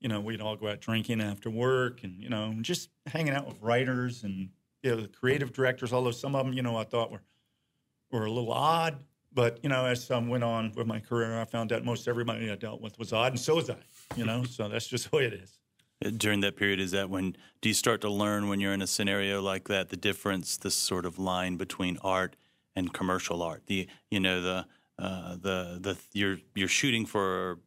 you 0.00 0.08
know, 0.08 0.20
we'd 0.20 0.40
all 0.40 0.56
go 0.56 0.68
out 0.68 0.80
drinking 0.80 1.20
after 1.20 1.50
work, 1.50 2.04
and 2.04 2.20
you 2.22 2.28
know, 2.28 2.54
just 2.60 2.88
hanging 3.06 3.34
out 3.34 3.46
with 3.46 3.60
writers 3.60 4.24
and 4.24 4.48
you 4.82 4.90
know, 4.90 4.96
the 5.02 5.08
creative 5.08 5.52
directors. 5.52 5.92
Although 5.92 6.10
some 6.10 6.34
of 6.34 6.44
them, 6.44 6.54
you 6.54 6.62
know, 6.62 6.76
I 6.76 6.84
thought 6.84 7.10
were 7.10 7.22
were 8.10 8.24
a 8.24 8.30
little 8.30 8.52
odd. 8.52 8.98
But 9.32 9.60
you 9.62 9.68
know, 9.68 9.84
as 9.84 10.02
some 10.02 10.28
went 10.28 10.42
on 10.42 10.72
with 10.74 10.86
my 10.86 10.98
career, 10.98 11.40
I 11.40 11.44
found 11.44 11.72
out 11.72 11.84
most 11.84 12.08
everybody 12.08 12.50
I 12.50 12.56
dealt 12.56 12.80
with 12.80 12.98
was 12.98 13.12
odd, 13.12 13.32
and 13.32 13.40
so 13.40 13.56
was 13.56 13.70
I. 13.70 13.76
You 14.16 14.24
know, 14.24 14.42
so 14.42 14.68
that's 14.68 14.88
just 14.88 15.10
the 15.10 15.16
way 15.16 15.24
it 15.26 15.34
is. 15.34 15.58
During 16.16 16.40
that 16.40 16.56
period, 16.56 16.80
is 16.80 16.92
that 16.92 17.10
when 17.10 17.36
do 17.60 17.68
you 17.68 17.74
start 17.74 18.00
to 18.00 18.10
learn 18.10 18.48
when 18.48 18.58
you're 18.58 18.72
in 18.72 18.82
a 18.82 18.86
scenario 18.86 19.40
like 19.42 19.68
that 19.68 19.90
the 19.90 19.96
difference, 19.96 20.56
this 20.56 20.74
sort 20.74 21.04
of 21.04 21.18
line 21.18 21.56
between 21.56 21.98
art 22.02 22.36
and 22.74 22.92
commercial 22.92 23.42
art? 23.42 23.64
The 23.66 23.86
you 24.10 24.18
know 24.18 24.40
the 24.40 24.66
uh, 24.98 25.36
the 25.36 25.78
the 25.80 25.96
you're 26.12 26.38
you're 26.54 26.68
shooting 26.68 27.06
for 27.06 27.60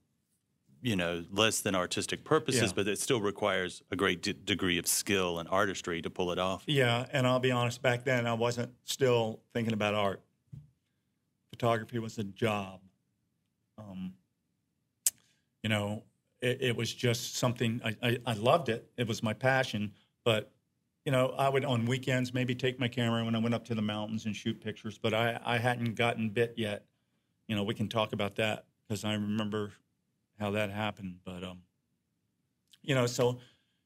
you 0.84 0.96
know 0.96 1.24
less 1.32 1.62
than 1.62 1.74
artistic 1.76 2.24
purposes, 2.24 2.62
Yeah. 2.62 2.72
but 2.76 2.88
it 2.88 3.00
still 3.00 3.22
requires 3.22 3.82
a 3.90 3.96
great 3.96 4.22
d- 4.22 4.34
degree 4.34 4.78
of 4.78 4.86
skill 4.86 5.40
and 5.40 5.48
artistry 5.50 6.02
to 6.02 6.10
pull 6.10 6.32
it 6.32 6.38
off. 6.38 6.64
Yeah, 6.68 7.08
and 7.12 7.26
I'll 7.26 7.40
be 7.40 7.52
honest, 7.52 7.82
back 7.82 8.04
then 8.04 8.28
I 8.28 8.34
wasn't 8.34 8.72
still 8.84 9.40
thinking 9.54 9.74
about 9.74 9.96
art. 9.96 10.22
Photography 11.52 12.00
was 12.00 12.18
a 12.18 12.24
job. 12.24 12.82
Um, 13.78 14.14
you 15.64 15.70
know, 15.70 16.04
it, 16.42 16.58
it 16.62 16.76
was 16.76 16.94
just 16.94 17.38
something 17.38 17.80
I, 17.86 17.96
I, 18.04 18.18
I 18.26 18.34
loved 18.34 18.70
it. 18.70 18.90
It 18.98 19.08
was 19.08 19.24
my 19.24 19.34
passion. 19.34 19.94
But, 20.26 20.52
you 21.06 21.12
know, 21.12 21.34
I 21.38 21.48
would 21.50 21.64
on 21.64 21.86
weekends 21.86 22.34
maybe 22.34 22.56
take 22.56 22.80
my 22.80 22.88
camera 22.88 23.24
when 23.24 23.36
I 23.36 23.40
went 23.40 23.56
up 23.56 23.64
to 23.66 23.76
the 23.76 23.82
mountains 23.82 24.26
and 24.26 24.36
shoot 24.36 24.60
pictures, 24.60 24.98
but 24.98 25.14
I, 25.14 25.40
I 25.46 25.58
hadn't 25.58 25.94
gotten 25.96 26.30
bit 26.30 26.54
yet. 26.58 26.86
You 27.48 27.56
know, 27.56 27.64
we 27.64 27.74
can 27.74 27.88
talk 27.88 28.14
about 28.14 28.36
that 28.36 28.66
because 28.88 29.06
I 29.06 29.14
remember 29.14 29.72
how 30.40 30.52
that 30.52 30.70
happened. 30.72 31.16
But, 31.26 31.44
um, 31.44 31.60
you 32.82 32.96
know, 32.96 33.06
so 33.06 33.40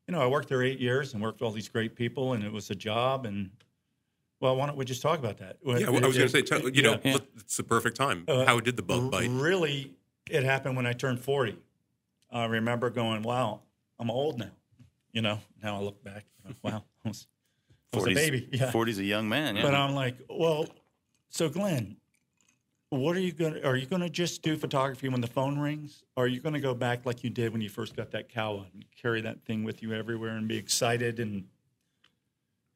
you 0.07 0.13
know, 0.13 0.21
I 0.21 0.27
worked 0.27 0.47
there 0.49 0.63
eight 0.63 0.79
years 0.79 1.13
and 1.13 1.21
worked 1.21 1.41
with 1.41 1.47
all 1.47 1.51
these 1.51 1.67
great 1.69 1.95
people, 1.95 2.33
and 2.33 2.43
it 2.43 2.51
was 2.51 2.69
a 2.69 2.75
job. 2.75 3.25
And 3.25 3.49
well, 4.39 4.55
why 4.55 4.65
don't 4.65 4.77
we 4.77 4.85
just 4.85 5.01
talk 5.01 5.19
about 5.19 5.37
that? 5.39 5.57
Yeah, 5.65 5.89
well, 5.89 6.03
I 6.03 6.07
was 6.07 6.17
going 6.17 6.29
to 6.29 6.29
say, 6.29 6.41
tell, 6.41 6.69
you 6.69 6.81
know, 6.81 6.99
Yeah. 7.03 7.17
it's 7.37 7.57
the 7.57 7.63
perfect 7.63 7.97
time. 7.97 8.23
Uh, 8.27 8.45
How 8.45 8.59
did 8.59 8.77
the 8.77 8.83
bug 8.83 9.11
bite? 9.11 9.29
Really, 9.29 9.93
it 10.29 10.43
happened 10.43 10.75
when 10.77 10.85
I 10.85 10.93
turned 10.93 11.19
forty. 11.19 11.57
I 12.31 12.45
remember 12.45 12.89
going, 12.89 13.21
"Wow, 13.23 13.61
I'm 13.99 14.09
old 14.09 14.39
now." 14.39 14.51
You 15.11 15.21
know, 15.21 15.39
now 15.63 15.77
I 15.77 15.81
look 15.81 16.03
back, 16.03 16.25
you 16.43 16.49
know, 16.49 16.55
wow, 16.61 16.83
I 17.03 17.07
was, 17.07 17.25
I 17.93 17.97
was 17.97 18.05
a 18.05 18.09
40's 18.09 18.15
baby. 18.15 18.49
Yeah, 18.51 18.71
40's 18.71 18.99
a 18.99 19.03
young 19.03 19.27
man. 19.27 19.55
Yeah. 19.55 19.63
but 19.63 19.73
I'm 19.73 19.95
like, 19.95 20.15
well, 20.29 20.67
so 21.29 21.49
Glen, 21.49 21.95
what 22.89 23.17
are 23.17 23.19
you 23.19 23.33
going? 23.33 23.55
to 23.55 23.67
Are 23.67 23.75
you 23.75 23.85
going 23.85 24.01
to 24.01 24.09
just 24.09 24.41
do 24.41 24.55
photography 24.55 25.09
when 25.09 25.21
the 25.21 25.27
phone 25.27 25.59
rings? 25.59 26.03
Or 26.15 26.25
are 26.25 26.27
you 26.27 26.39
going 26.39 26.53
to 26.53 26.61
go 26.61 26.73
back 26.73 27.05
like 27.05 27.23
you 27.23 27.29
did 27.29 27.51
when 27.51 27.61
you 27.61 27.69
first 27.69 27.95
got 27.95 28.11
that 28.11 28.29
cow 28.29 28.65
and 28.73 28.85
carry 29.01 29.21
that 29.21 29.43
thing 29.43 29.63
with 29.63 29.81
you 29.83 29.93
everywhere 29.93 30.37
and 30.37 30.47
be 30.47 30.57
excited 30.57 31.19
and 31.19 31.45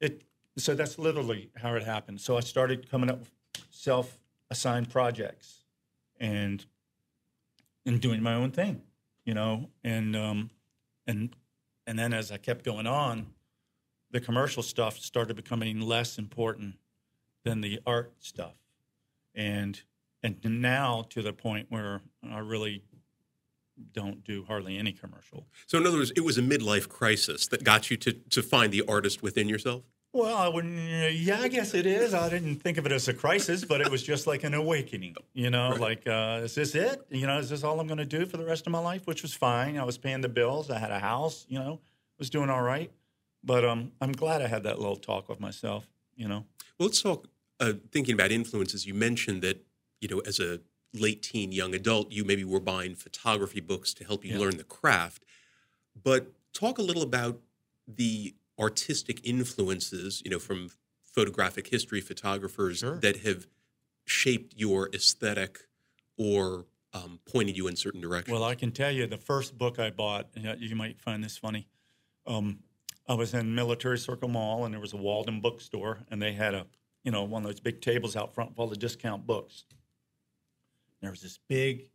it? 0.00 0.22
So 0.58 0.74
that's 0.74 0.98
literally 0.98 1.50
how 1.56 1.74
it 1.74 1.82
happened. 1.82 2.20
So 2.20 2.36
I 2.36 2.40
started 2.40 2.90
coming 2.90 3.08
up 3.08 3.20
with 3.20 3.30
self-assigned 3.70 4.90
projects 4.90 5.64
and 6.20 6.64
and 7.86 8.00
doing 8.00 8.22
my 8.22 8.34
own 8.34 8.50
thing, 8.50 8.82
you 9.24 9.34
know, 9.34 9.70
and 9.82 10.14
um, 10.14 10.50
and 11.06 11.34
and 11.86 11.98
then 11.98 12.12
as 12.12 12.30
I 12.30 12.36
kept 12.36 12.64
going 12.64 12.86
on, 12.86 13.28
the 14.10 14.20
commercial 14.20 14.62
stuff 14.62 14.98
started 14.98 15.36
becoming 15.36 15.80
less 15.80 16.18
important 16.18 16.76
than 17.44 17.62
the 17.62 17.80
art 17.86 18.12
stuff, 18.20 18.54
and 19.34 19.82
and 20.22 20.36
now 20.44 21.06
to 21.10 21.22
the 21.22 21.32
point 21.32 21.66
where 21.70 22.00
I 22.30 22.38
really 22.38 22.82
don't 23.92 24.22
do 24.24 24.44
hardly 24.44 24.76
any 24.78 24.92
commercial. 24.92 25.46
So, 25.66 25.78
in 25.78 25.86
other 25.86 25.96
words, 25.98 26.12
it 26.14 26.20
was 26.20 26.38
a 26.38 26.42
midlife 26.42 26.88
crisis 26.88 27.46
that 27.48 27.64
got 27.64 27.90
you 27.90 27.96
to, 27.98 28.12
to 28.12 28.42
find 28.42 28.72
the 28.72 28.82
artist 28.86 29.22
within 29.22 29.48
yourself? 29.48 29.82
Well, 30.12 30.36
I 30.36 30.46
wouldn't. 30.46 30.76
Yeah, 31.14 31.40
I 31.40 31.48
guess 31.48 31.72
it 31.72 31.86
is. 31.86 32.12
I 32.12 32.28
didn't 32.28 32.56
think 32.56 32.76
of 32.76 32.84
it 32.84 32.92
as 32.92 33.08
a 33.08 33.14
crisis, 33.14 33.64
but 33.64 33.80
it 33.80 33.90
was 33.90 34.02
just 34.02 34.26
like 34.26 34.44
an 34.44 34.52
awakening. 34.52 35.16
You 35.32 35.48
know, 35.48 35.70
Right. 35.70 35.80
like 35.80 36.06
uh, 36.06 36.40
is 36.44 36.54
this 36.54 36.74
it? 36.74 37.00
You 37.08 37.26
know, 37.26 37.38
is 37.38 37.48
this 37.48 37.64
all 37.64 37.80
I'm 37.80 37.86
going 37.86 37.96
to 37.98 38.04
do 38.04 38.26
for 38.26 38.36
the 38.36 38.44
rest 38.44 38.66
of 38.66 38.72
my 38.72 38.78
life? 38.78 39.06
Which 39.06 39.22
was 39.22 39.32
fine. 39.32 39.78
I 39.78 39.84
was 39.84 39.96
paying 39.96 40.20
the 40.20 40.28
bills. 40.28 40.70
I 40.70 40.78
had 40.78 40.90
a 40.90 40.98
house. 40.98 41.46
You 41.48 41.58
know, 41.58 41.80
was 42.18 42.28
doing 42.28 42.50
all 42.50 42.62
right. 42.62 42.90
But 43.42 43.64
um, 43.64 43.92
I'm 44.02 44.12
glad 44.12 44.42
I 44.42 44.48
had 44.48 44.64
that 44.64 44.78
little 44.78 44.96
talk 44.96 45.30
with 45.30 45.40
myself. 45.40 45.88
You 46.14 46.28
know. 46.28 46.44
Well, 46.78 46.88
let's 46.88 47.00
talk. 47.00 47.26
Uh, 47.58 47.72
thinking 47.90 48.12
about 48.12 48.30
influences, 48.32 48.84
you 48.86 48.92
mentioned 48.92 49.40
that 49.42 49.64
you 50.02 50.08
know, 50.08 50.18
as 50.26 50.38
a 50.40 50.60
late 50.92 51.22
teen, 51.22 51.52
young 51.52 51.74
adult, 51.74 52.10
you 52.12 52.24
maybe 52.24 52.44
were 52.44 52.60
buying 52.60 52.94
photography 52.94 53.60
books 53.60 53.94
to 53.94 54.04
help 54.04 54.24
you 54.24 54.32
Yeah. 54.32 54.40
learn 54.40 54.56
the 54.58 54.64
craft. 54.64 55.24
But 56.00 56.32
talk 56.52 56.76
a 56.76 56.82
little 56.82 57.02
about 57.02 57.40
the 57.86 58.34
artistic 58.58 59.20
influences, 59.24 60.20
you 60.24 60.30
know, 60.30 60.38
from 60.38 60.70
photographic 61.02 61.68
history 61.68 62.00
photographers 62.00 62.78
Sure. 62.78 62.98
that 62.98 63.18
have 63.18 63.46
shaped 64.04 64.54
your 64.56 64.90
aesthetic 64.92 65.68
or 66.18 66.66
um, 66.92 67.20
pointed 67.24 67.56
you 67.56 67.68
in 67.68 67.76
certain 67.76 68.02
directions. 68.02 68.32
Well, 68.32 68.44
I 68.44 68.54
can 68.54 68.70
tell 68.70 68.90
you 68.90 69.06
the 69.06 69.16
first 69.16 69.56
book 69.56 69.78
I 69.78 69.88
bought—you 69.88 70.56
you 70.58 70.76
might 70.76 71.00
find 71.00 71.24
this 71.24 71.38
funny. 71.38 71.66
Um, 72.26 72.58
I 73.08 73.14
was 73.14 73.32
in 73.32 73.54
Military 73.54 73.98
Circle 73.98 74.28
Mall, 74.28 74.66
and 74.66 74.74
there 74.74 74.80
was 74.80 74.92
a 74.92 74.98
Walden 74.98 75.40
bookstore, 75.40 76.00
and 76.10 76.20
they 76.20 76.32
had 76.32 76.54
a, 76.54 76.66
you 77.02 77.10
know, 77.10 77.22
one 77.24 77.42
of 77.44 77.48
those 77.48 77.60
big 77.60 77.80
tables 77.80 78.14
out 78.14 78.34
front 78.34 78.50
with 78.50 78.58
all 78.58 78.66
the 78.66 78.76
discount 78.76 79.26
books. 79.26 79.64
There 81.02 81.10
was 81.10 81.20
this 81.20 81.38
big 81.48 81.90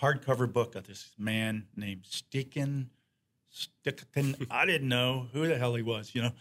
hardcover 0.00 0.50
book 0.50 0.74
of 0.76 0.86
this 0.86 1.10
man 1.18 1.66
named 1.74 2.04
Steichen. 2.04 2.86
Steichen. 3.52 4.46
I 4.50 4.66
didn't 4.66 4.88
know 4.88 5.28
who 5.32 5.48
the 5.48 5.58
hell 5.58 5.74
he 5.74 5.82
was. 5.82 6.14
You 6.14 6.22
know, 6.22 6.32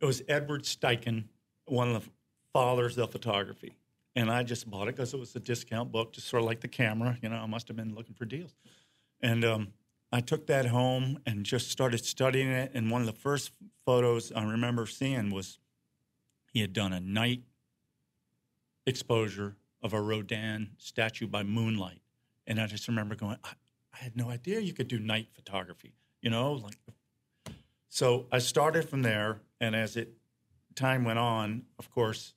it 0.00 0.04
was 0.04 0.22
Edward 0.28 0.64
Steichen, 0.64 1.24
one 1.64 1.88
of 1.88 2.04
the 2.04 2.10
fathers 2.52 2.98
of 2.98 3.10
photography. 3.10 3.74
And 4.14 4.30
I 4.30 4.42
just 4.42 4.70
bought 4.70 4.88
it 4.88 4.96
because 4.96 5.12
it 5.12 5.20
was 5.20 5.34
a 5.34 5.40
discount 5.40 5.90
book, 5.90 6.12
just 6.12 6.28
sort 6.28 6.42
of 6.42 6.46
like 6.46 6.60
the 6.60 6.68
camera. 6.68 7.18
You 7.22 7.30
know, 7.30 7.36
I 7.36 7.46
must 7.46 7.68
have 7.68 7.76
been 7.76 7.94
looking 7.94 8.14
for 8.14 8.26
deals. 8.26 8.54
And 9.20 9.44
um, 9.44 9.68
I 10.12 10.20
took 10.20 10.46
that 10.46 10.66
home 10.66 11.18
and 11.26 11.44
just 11.44 11.70
started 11.70 12.04
studying 12.04 12.48
it. 12.48 12.70
And 12.74 12.90
one 12.90 13.00
of 13.00 13.06
the 13.06 13.12
first 13.12 13.50
photos 13.84 14.30
I 14.32 14.44
remember 14.44 14.86
seeing 14.86 15.30
was 15.30 15.58
he 16.52 16.60
had 16.60 16.72
done 16.72 16.92
a 16.92 17.00
night 17.00 17.42
exposure 18.86 19.56
of 19.82 19.92
a 19.92 20.00
Rodin 20.00 20.70
statue 20.78 21.26
by 21.26 21.42
moonlight. 21.42 22.00
And 22.46 22.60
I 22.60 22.66
just 22.66 22.88
remember 22.88 23.14
going, 23.14 23.36
I, 23.44 23.50
I 23.92 23.98
had 23.98 24.16
no 24.16 24.30
idea 24.30 24.60
you 24.60 24.72
could 24.72 24.88
do 24.88 24.98
night 24.98 25.28
photography, 25.34 25.94
you 26.20 26.30
know, 26.30 26.52
like. 26.52 26.76
So 27.88 28.26
I 28.30 28.38
started 28.38 28.88
from 28.88 29.02
there, 29.02 29.40
and 29.60 29.74
as 29.74 29.96
it 29.96 30.12
time 30.74 31.04
went 31.04 31.18
on, 31.18 31.62
of 31.78 31.90
course, 31.90 32.34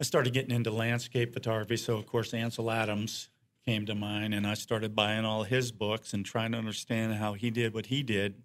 I 0.00 0.04
started 0.04 0.32
getting 0.32 0.54
into 0.54 0.70
landscape 0.70 1.32
photography. 1.32 1.76
So 1.76 1.96
of 1.96 2.06
course, 2.06 2.34
Ansel 2.34 2.70
Adams 2.70 3.30
came 3.64 3.86
to 3.86 3.94
mind, 3.94 4.34
and 4.34 4.46
I 4.46 4.54
started 4.54 4.94
buying 4.94 5.24
all 5.24 5.44
his 5.44 5.72
books 5.72 6.12
and 6.12 6.24
trying 6.24 6.52
to 6.52 6.58
understand 6.58 7.14
how 7.14 7.34
he 7.34 7.50
did 7.50 7.72
what 7.72 7.86
he 7.86 8.02
did. 8.02 8.42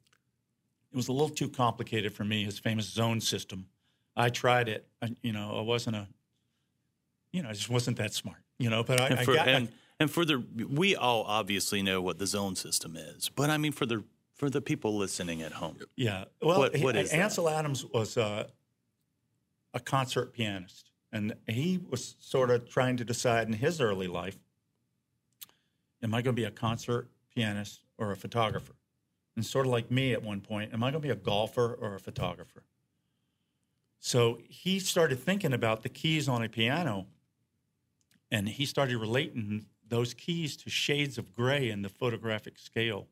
It 0.92 0.96
was 0.96 1.08
a 1.08 1.14
little 1.14 1.30
too 1.30 1.50
complicated 1.50 2.14
for 2.14 2.24
me. 2.24 2.44
His 2.44 2.60
famous 2.60 2.86
zone 2.86 3.22
system. 3.22 3.68
I 4.16 4.30
tried 4.30 4.68
it. 4.68 4.88
I, 5.02 5.16
you 5.22 5.32
know, 5.32 5.56
I 5.58 5.62
wasn't 5.62 5.96
a, 5.96 6.08
you 7.32 7.42
know, 7.44 7.50
I 7.50 7.54
just 7.54 7.70
wasn't 7.70 7.98
that 7.98 8.14
smart. 8.14 8.38
You 8.60 8.70
know, 8.70 8.84
but 8.84 9.00
I, 9.02 9.08
and 9.08 9.20
I 9.20 9.26
for, 9.26 9.34
got. 9.34 9.48
I- 9.48 9.52
and, 9.52 9.70
and 10.00 10.10
for 10.12 10.26
the 10.26 10.44
we 10.70 10.96
all 10.96 11.24
obviously 11.24 11.82
know 11.82 12.02
what 12.02 12.18
the 12.20 12.28
zone 12.28 12.56
system 12.56 12.96
is, 12.96 13.30
but 13.30 13.50
I 13.50 13.58
mean 13.58 13.72
for 13.72 13.86
the 13.86 14.04
for 14.34 14.50
the 14.50 14.62
people 14.62 14.98
listening 14.98 15.42
at 15.44 15.52
home, 15.52 15.78
Yeah. 15.96 16.26
Well, 16.42 16.60
What- 16.60 16.76
he- 16.76 16.84
what 16.84 16.96
is 16.96 17.12
that? 17.12 17.18
Ansel 17.20 17.48
Adams 17.50 17.86
was 17.86 18.18
uh, 18.18 18.48
a 19.74 19.80
concert 19.80 20.34
pianist, 20.34 20.90
and 21.12 21.36
he 21.48 21.80
was 21.90 22.16
sort 22.20 22.50
of 22.50 22.68
trying 22.70 22.98
to 22.98 23.06
decide 23.06 23.48
in 23.48 23.54
his 23.54 23.80
early 23.80 24.08
life, 24.08 24.38
am 26.02 26.14
I 26.16 26.22
going 26.24 26.36
to 26.36 26.40
be 26.42 26.46
a 26.46 26.52
concert 26.52 27.08
pianist 27.36 27.82
or 28.00 28.12
a 28.12 28.16
photographer? 28.16 28.74
And 29.36 29.46
sort 29.46 29.66
of 29.68 29.72
like 29.72 29.92
me 29.92 30.12
at 30.14 30.24
one 30.24 30.42
point, 30.42 30.74
am 30.74 30.84
I 30.84 30.88
going 30.92 31.02
to 31.02 31.08
be 31.08 31.12
a 31.12 31.16
golfer 31.16 31.74
or 31.76 31.94
a 31.96 32.00
photographer? 32.00 32.64
So 34.00 34.40
he 34.50 34.80
started 34.80 35.20
thinking 35.20 35.54
about 35.54 35.84
the 35.84 35.90
keys 35.90 36.28
on 36.28 36.44
a 36.44 36.50
piano, 36.50 37.06
and 38.32 38.48
he 38.48 38.66
started 38.66 38.98
relating 38.98 39.66
those 39.88 40.14
keys 40.14 40.56
to 40.56 40.70
shades 40.70 41.18
of 41.18 41.36
gray 41.36 41.70
in 41.70 41.82
the 41.82 41.90
photographic 41.90 42.58
scale. 42.58 43.08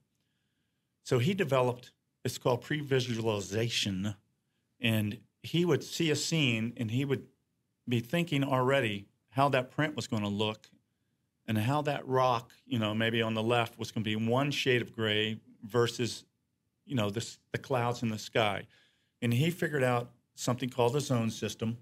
So 1.04 1.20
he 1.20 1.34
developed, 1.34 1.92
it's 2.24 2.38
called 2.38 2.62
pre 2.62 2.80
visualization. 2.80 4.16
And 4.80 5.20
he 5.44 5.66
would 5.66 5.84
see 5.84 6.10
a 6.10 6.16
scene 6.16 6.74
and 6.78 6.90
he 6.90 7.04
would 7.04 7.28
be 7.88 8.00
thinking 8.00 8.44
already 8.44 9.08
how 9.32 9.50
that 9.50 9.72
print 9.72 9.96
was 9.96 10.08
going 10.08 10.24
to 10.24 10.30
look 10.30 10.70
and 11.48 11.58
how 11.58 11.82
that 11.82 12.08
rock, 12.08 12.52
you 12.66 12.80
know, 12.80 12.94
maybe 12.94 13.22
on 13.22 13.34
the 13.34 13.44
left 13.44 13.78
was 13.78 13.92
going 13.92 14.04
to 14.04 14.10
be 14.10 14.16
one 14.16 14.52
shade 14.52 14.82
of 14.82 14.96
gray 14.96 15.40
versus, 15.64 16.24
you 16.86 16.96
know, 16.96 17.10
the, 17.10 17.26
the 17.52 17.58
clouds 17.58 18.04
in 18.04 18.10
the 18.10 18.20
sky. 18.20 18.68
And 19.22 19.34
he 19.34 19.50
figured 19.50 19.84
out 19.84 20.12
something 20.36 20.70
called 20.70 20.94
the 20.94 21.02
zone 21.02 21.30
system. 21.30 21.78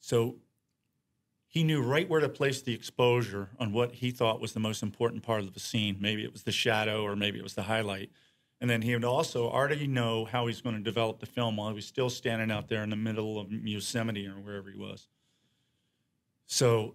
So 0.00 0.36
he 1.50 1.64
knew 1.64 1.82
right 1.82 2.08
where 2.08 2.20
to 2.20 2.28
place 2.28 2.62
the 2.62 2.72
exposure 2.72 3.48
on 3.58 3.72
what 3.72 3.96
he 3.96 4.12
thought 4.12 4.40
was 4.40 4.52
the 4.52 4.60
most 4.60 4.84
important 4.84 5.24
part 5.24 5.40
of 5.40 5.52
the 5.52 5.58
scene. 5.58 5.96
Maybe 5.98 6.22
it 6.22 6.32
was 6.32 6.44
the 6.44 6.52
shadow 6.52 7.02
or 7.02 7.16
maybe 7.16 7.40
it 7.40 7.42
was 7.42 7.54
the 7.54 7.64
highlight. 7.64 8.12
And 8.60 8.70
then 8.70 8.82
he 8.82 8.94
would 8.94 9.04
also 9.04 9.50
already 9.50 9.88
know 9.88 10.26
how 10.26 10.46
he's 10.46 10.60
going 10.60 10.76
to 10.76 10.80
develop 10.80 11.18
the 11.18 11.26
film 11.26 11.56
while 11.56 11.68
he 11.70 11.74
was 11.74 11.86
still 11.86 12.08
standing 12.08 12.52
out 12.52 12.68
there 12.68 12.84
in 12.84 12.90
the 12.90 12.94
middle 12.94 13.40
of 13.40 13.50
Yosemite 13.50 14.28
or 14.28 14.34
wherever 14.34 14.70
he 14.70 14.78
was. 14.78 15.08
So 16.46 16.94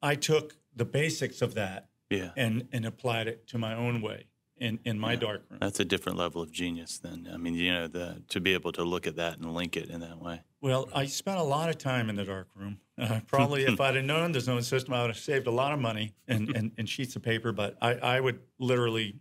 I 0.00 0.14
took 0.14 0.54
the 0.76 0.84
basics 0.84 1.42
of 1.42 1.54
that 1.54 1.88
yeah, 2.10 2.30
and, 2.36 2.68
and 2.72 2.86
applied 2.86 3.26
it 3.26 3.48
to 3.48 3.58
my 3.58 3.74
own 3.74 4.02
way 4.02 4.26
in, 4.60 4.78
in 4.84 4.98
my 4.98 5.16
darkroom. 5.16 5.58
that's 5.58 5.80
a 5.80 5.84
different 5.84 6.18
level 6.18 6.42
of 6.42 6.52
genius. 6.52 6.98
Then 6.98 7.28
I 7.32 7.38
mean, 7.38 7.54
you 7.54 7.72
know, 7.72 7.88
the 7.88 8.22
to 8.28 8.40
be 8.40 8.52
able 8.54 8.72
to 8.72 8.84
look 8.84 9.06
at 9.06 9.16
that 9.16 9.38
and 9.38 9.52
link 9.54 9.76
it 9.76 9.88
in 9.88 10.00
that 10.00 10.20
way. 10.20 10.42
Well, 10.60 10.88
I 10.94 11.06
spent 11.06 11.38
a 11.38 11.42
lot 11.42 11.70
of 11.70 11.78
time 11.78 12.10
in 12.10 12.16
the 12.16 12.24
dark 12.24 12.48
room. 12.54 12.78
Uh, 13.00 13.18
probably 13.26 13.64
if 13.64 13.80
I'd 13.80 13.96
have 13.96 14.04
known 14.04 14.30
the 14.32 14.40
zone 14.40 14.60
system, 14.60 14.92
I 14.92 15.00
would 15.00 15.08
have 15.08 15.16
saved 15.16 15.46
a 15.46 15.50
lot 15.50 15.72
of 15.72 15.78
money 15.78 16.12
and, 16.28 16.54
and, 16.54 16.70
and 16.76 16.86
sheets 16.86 17.16
of 17.16 17.22
paper. 17.22 17.50
But 17.50 17.78
I, 17.80 17.94
I 17.94 18.20
would 18.20 18.40
literally 18.58 19.16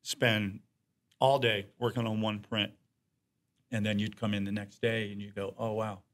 spend 0.00 0.60
all 1.20 1.38
day 1.38 1.66
working 1.78 2.06
on 2.06 2.22
one 2.22 2.38
print. 2.38 2.72
And 3.70 3.84
then 3.84 3.98
you'd 3.98 4.18
come 4.18 4.32
in 4.32 4.44
the 4.44 4.50
next 4.50 4.80
day 4.80 5.12
and 5.12 5.20
you 5.20 5.30
go, 5.30 5.54
oh, 5.58 5.72
wow, 5.72 6.04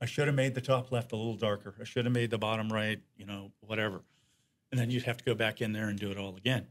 I 0.00 0.06
should 0.06 0.26
have 0.26 0.34
made 0.34 0.56
the 0.56 0.60
top 0.60 0.90
left 0.90 1.12
a 1.12 1.16
little 1.16 1.36
darker. 1.36 1.76
I 1.80 1.84
should 1.84 2.06
have 2.06 2.14
made 2.14 2.30
the 2.30 2.38
bottom 2.38 2.68
right, 2.72 3.00
you 3.16 3.24
know, 3.24 3.52
whatever. 3.60 4.00
And 4.72 4.80
then 4.80 4.90
you'd 4.90 5.04
have 5.04 5.18
to 5.18 5.24
go 5.24 5.36
back 5.36 5.60
in 5.60 5.72
there 5.72 5.88
and 5.88 5.96
do 5.96 6.10
it 6.10 6.18
all 6.18 6.34
again. 6.34 6.66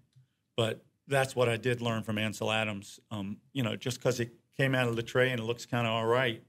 But 0.62 0.86
that's 1.08 1.36
what 1.36 1.50
I 1.50 1.58
did 1.58 1.82
learn 1.82 2.04
from 2.04 2.20
Ansel 2.20 2.52
Adams. 2.52 3.00
Um, 3.10 3.38
you 3.52 3.64
know, 3.64 3.76
just 3.76 3.98
because 3.98 4.20
it 4.20 4.30
came 4.56 4.76
out 4.76 4.88
of 4.88 4.96
the 4.96 5.02
tray 5.02 5.32
and 5.32 5.40
it 5.40 5.44
looks 5.44 5.66
kind 5.66 5.88
of 5.88 5.94
all 5.94 6.06
right, 6.06 6.44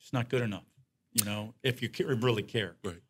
it's 0.00 0.12
not 0.12 0.28
good 0.28 0.42
enough. 0.42 0.64
You 1.12 1.24
know, 1.24 1.54
if 1.62 1.80
you 1.80 1.88
really 2.20 2.42
care. 2.42 2.74
Right. 2.82 3.02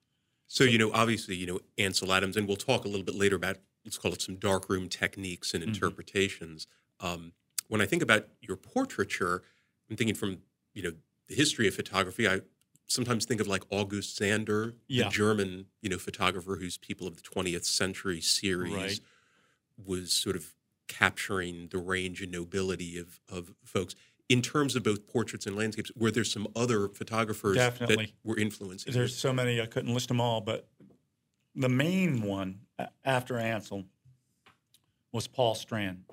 So, 0.46 0.64
you 0.64 0.76
know, 0.76 0.90
obviously, 0.92 1.36
you 1.36 1.46
know, 1.46 1.60
Ansel 1.78 2.12
Adams, 2.12 2.36
and 2.36 2.46
we'll 2.46 2.58
talk 2.58 2.84
a 2.84 2.88
little 2.88 3.02
bit 3.02 3.14
later 3.14 3.36
about, 3.36 3.56
let's 3.82 3.96
call 3.96 4.12
it 4.12 4.20
some 4.20 4.34
darkroom 4.34 4.90
techniques 4.90 5.54
and 5.54 5.64
interpretations. 5.64 6.66
Um, 7.00 7.32
when 7.68 7.80
I 7.80 7.86
think 7.86 8.02
about 8.02 8.28
your 8.42 8.58
portraiture, 8.58 9.42
I'm 9.88 9.96
thinking 9.96 10.16
from, 10.16 10.38
you 10.74 10.82
know, 10.82 10.92
the 11.28 11.34
history 11.34 11.66
of 11.66 11.74
photography, 11.74 12.28
I 12.28 12.42
sometimes 12.86 13.24
think 13.24 13.40
of 13.40 13.46
like 13.46 13.62
August 13.70 14.16
Sander, 14.16 14.74
Yeah. 14.86 15.04
the 15.04 15.10
German, 15.10 15.66
you 15.80 15.88
know, 15.88 15.96
photographer 15.98 16.56
whose 16.56 16.76
People 16.76 17.06
of 17.06 17.16
the 17.16 17.22
20th 17.22 17.64
Century 17.64 18.20
series 18.20 18.74
Right. 18.74 19.00
Was 19.84 20.12
sort 20.12 20.36
of 20.36 20.54
capturing 20.88 21.68
the 21.68 21.78
range 21.78 22.20
and 22.20 22.32
nobility 22.32 22.98
of, 22.98 23.20
of 23.28 23.54
folks. 23.64 23.94
In 24.28 24.42
terms 24.42 24.76
of 24.76 24.82
both 24.82 25.06
portraits 25.08 25.46
and 25.46 25.56
landscapes, 25.56 25.90
were 25.96 26.10
there 26.10 26.24
some 26.24 26.46
other 26.54 26.88
photographers 26.88 27.56
Definitely. 27.56 28.06
that 28.06 28.12
were 28.22 28.38
influencing? 28.38 28.92
There's 28.92 29.16
so 29.16 29.32
many 29.32 29.60
I 29.60 29.66
couldn't 29.66 29.92
list 29.92 30.08
them 30.08 30.20
all, 30.20 30.40
but 30.40 30.68
the 31.54 31.68
main 31.68 32.22
one 32.22 32.60
after 33.04 33.38
Ansel 33.38 33.84
was 35.12 35.26
Paul 35.26 35.54
Strand, 35.54 36.04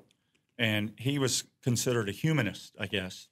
and 0.58 0.94
he 0.98 1.20
was 1.20 1.44
considered 1.62 2.10
a 2.10 2.12
humanist, 2.12 2.76
I 2.80 2.88
guess. 2.88 3.28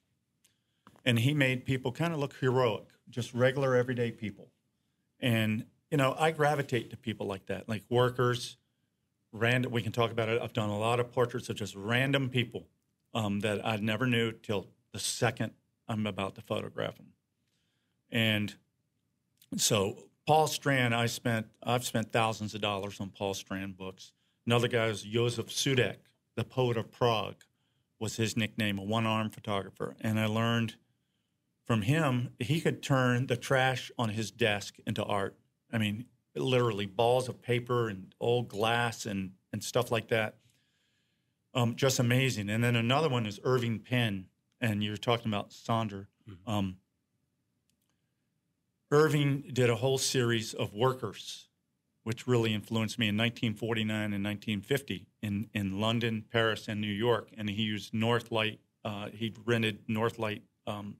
And 1.04 1.18
he 1.18 1.34
made 1.34 1.64
people 1.64 1.92
kind 1.92 2.12
of 2.12 2.20
look 2.20 2.34
heroic, 2.40 2.86
just 3.08 3.34
regular 3.34 3.74
everyday 3.74 4.10
people. 4.10 4.50
And 5.20 5.66
you 5.90 5.96
know, 5.96 6.14
I 6.18 6.32
gravitate 6.32 6.90
to 6.90 6.96
people 6.96 7.26
like 7.26 7.46
that, 7.46 7.68
like 7.68 7.82
workers, 7.88 8.56
random. 9.32 9.72
We 9.72 9.82
can 9.82 9.92
talk 9.92 10.10
about 10.10 10.28
it. 10.28 10.40
I've 10.40 10.52
done 10.52 10.70
a 10.70 10.78
lot 10.78 11.00
of 11.00 11.12
portraits 11.12 11.48
of 11.48 11.56
just 11.56 11.74
random 11.74 12.28
people 12.28 12.68
um, 13.14 13.40
that 13.40 13.66
I 13.66 13.76
never 13.76 14.06
knew 14.06 14.32
till 14.32 14.68
the 14.92 14.98
second 14.98 15.52
I'm 15.88 16.06
about 16.06 16.34
to 16.36 16.40
photograph 16.40 16.96
them. 16.96 17.12
And 18.10 18.54
so 19.56 19.96
Paul 20.26 20.46
Strand, 20.46 20.94
I 20.94 21.06
spent 21.06 21.46
I've 21.62 21.84
spent 21.84 22.12
thousands 22.12 22.54
of 22.54 22.60
dollars 22.60 23.00
on 23.00 23.10
Paul 23.10 23.34
Strand 23.34 23.76
books. 23.76 24.12
Another 24.46 24.68
guy 24.68 24.86
is 24.86 25.02
Josef 25.02 25.46
Sudek, 25.48 25.96
the 26.36 26.44
poet 26.44 26.76
of 26.76 26.90
Prague, 26.90 27.42
was 27.98 28.16
his 28.16 28.36
nickname, 28.36 28.78
a 28.78 28.82
one-armed 28.82 29.34
photographer. 29.34 29.96
And 30.00 30.20
I 30.20 30.26
learned 30.26 30.76
from 31.64 31.82
him 31.82 32.30
he 32.38 32.60
could 32.60 32.82
turn 32.82 33.26
the 33.26 33.36
trash 33.36 33.90
on 33.98 34.10
his 34.10 34.30
desk 34.30 34.76
into 34.86 35.02
art. 35.02 35.36
I 35.72 35.78
mean, 35.78 36.06
literally 36.36 36.86
balls 36.86 37.28
of 37.28 37.42
paper 37.42 37.88
and 37.88 38.14
old 38.20 38.48
glass 38.48 39.06
and 39.06 39.32
and 39.52 39.62
stuff 39.62 39.90
like 39.90 40.08
that. 40.08 40.36
Um, 41.54 41.76
just 41.76 41.98
amazing. 41.98 42.50
And 42.50 42.62
then 42.62 42.76
another 42.76 43.08
one 43.08 43.24
is 43.24 43.40
Irving 43.42 43.78
Penn, 43.78 44.26
and 44.60 44.84
you're 44.84 44.98
talking 44.98 45.28
about 45.28 45.52
Sander. 45.52 46.08
Um, 46.46 46.76
Irving 48.90 49.44
did 49.52 49.70
a 49.70 49.76
whole 49.76 49.98
series 49.98 50.52
of 50.52 50.74
workers 50.74 51.46
which 52.06 52.24
really 52.28 52.54
influenced 52.54 53.00
me 53.00 53.08
in 53.08 53.16
1949 53.16 54.12
and 54.12 54.24
1950 54.24 55.08
in, 55.22 55.48
in 55.52 55.80
London, 55.80 56.24
Paris, 56.30 56.68
and 56.68 56.80
New 56.80 56.86
York. 56.86 57.30
And 57.36 57.50
he 57.50 57.62
used 57.62 57.92
Northlight. 57.92 58.58
Uh, 58.84 59.08
he 59.12 59.34
rented 59.44 59.84
Northlight 59.88 60.42
um, 60.68 60.98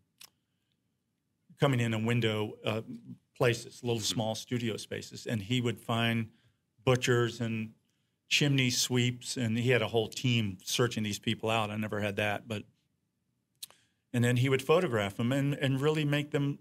coming 1.60 1.78
in 1.78 1.94
a 1.94 1.98
window 2.00 2.54
uh, 2.64 2.80
places, 3.36 3.80
little 3.82 4.00
small 4.00 4.34
studio 4.34 4.76
spaces. 4.76 5.26
And 5.26 5.42
he 5.42 5.60
would 5.60 5.78
find 5.78 6.28
butchers 6.84 7.40
and 7.40 7.70
chimney 8.28 8.70
sweeps, 8.70 9.36
and 9.36 9.58
he 9.58 9.70
had 9.70 9.82
a 9.82 9.88
whole 9.88 10.08
team 10.08 10.58
searching 10.64 11.02
these 11.02 11.18
people 11.18 11.50
out. 11.50 11.70
I 11.70 11.76
never 11.76 12.00
had 12.00 12.16
that, 12.16 12.48
but 12.48 12.64
and 14.12 14.24
then 14.24 14.36
he 14.38 14.48
would 14.48 14.62
photograph 14.62 15.16
them 15.16 15.30
and, 15.30 15.54
and 15.54 15.80
really 15.80 16.04
make 16.04 16.30
them 16.30 16.58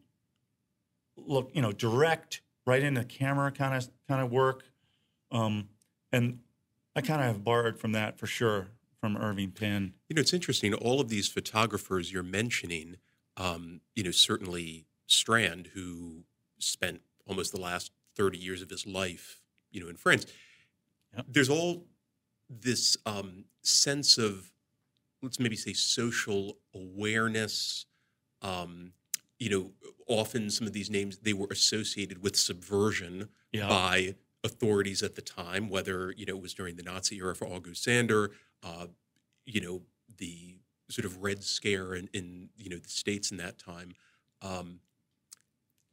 look, 1.15 1.51
you 1.53 1.61
know, 1.61 1.71
direct, 1.71 2.41
right 2.65 2.83
in 2.83 2.95
the 2.95 3.05
camera 3.05 3.51
kind 3.51 3.75
of 3.75 3.89
kind 4.07 4.21
of 4.21 4.31
work. 4.31 4.63
Um, 5.31 5.69
and 6.11 6.39
I 6.95 7.01
kind 7.01 7.21
of 7.21 7.27
have 7.27 7.43
borrowed 7.43 7.79
from 7.79 7.93
that 7.93 8.17
for 8.19 8.27
sure 8.27 8.67
from 8.99 9.17
Irving 9.17 9.51
Penn. 9.51 9.93
You 10.09 10.15
know, 10.15 10.19
it's 10.19 10.33
interesting. 10.33 10.73
All 10.73 10.99
of 10.99 11.09
these 11.09 11.27
photographers 11.27 12.11
you're 12.11 12.23
mentioning, 12.23 12.97
um, 13.37 13.81
you 13.95 14.03
know, 14.03 14.11
certainly 14.11 14.85
Strand, 15.07 15.69
who 15.75 16.23
spent 16.59 17.01
almost 17.27 17.51
the 17.51 17.59
last 17.59 17.91
30 18.15 18.37
years 18.37 18.61
of 18.61 18.69
his 18.69 18.85
life, 18.85 19.41
you 19.71 19.81
know, 19.81 19.87
in 19.89 19.95
France. 19.97 20.25
Yep. 21.15 21.25
There's 21.29 21.49
all 21.49 21.85
this 22.49 22.97
um, 23.05 23.45
sense 23.63 24.17
of, 24.17 24.51
let's 25.21 25.39
maybe 25.39 25.55
say, 25.55 25.73
social 25.73 26.57
awareness. 26.73 27.85
Um, 28.41 28.93
you 29.39 29.49
know, 29.49 29.71
often 30.07 30.49
some 30.49 30.67
of 30.67 30.73
these 30.73 30.89
names 30.89 31.17
they 31.19 31.33
were 31.33 31.47
associated 31.51 32.21
with 32.23 32.35
subversion 32.35 33.29
Yeah. 33.51 33.67
by 33.67 34.15
authorities 34.43 35.01
at 35.01 35.15
the 35.15 35.21
time, 35.21 35.69
whether 35.69 36.13
you 36.15 36.25
know 36.25 36.35
it 36.35 36.41
was 36.41 36.53
during 36.53 36.75
the 36.75 36.83
Nazi 36.83 37.17
era 37.17 37.35
for 37.35 37.47
August 37.47 37.83
Sander, 37.83 38.31
uh, 38.63 38.87
you 39.45 39.59
know, 39.61 39.81
the 40.17 40.59
sort 40.89 41.05
of 41.05 41.23
Red 41.23 41.43
Scare 41.43 41.95
in, 41.95 42.09
in 42.13 42.49
you 42.55 42.69
know 42.69 42.77
the 42.77 42.89
states 42.89 43.31
in 43.31 43.37
that 43.37 43.57
time. 43.57 43.93
Um, 44.41 44.79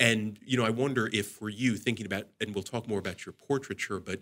and 0.03 0.37
you 0.45 0.57
know, 0.57 0.65
I 0.65 0.71
wonder 0.71 1.09
if 1.13 1.29
for 1.29 1.49
you 1.49 1.77
thinking 1.77 2.07
about, 2.07 2.25
and 2.41 2.53
we'll 2.55 2.65
talk 2.65 2.89
more 2.89 2.99
about 2.99 3.25
your 3.25 3.33
portraiture, 3.33 4.01
but 4.01 4.19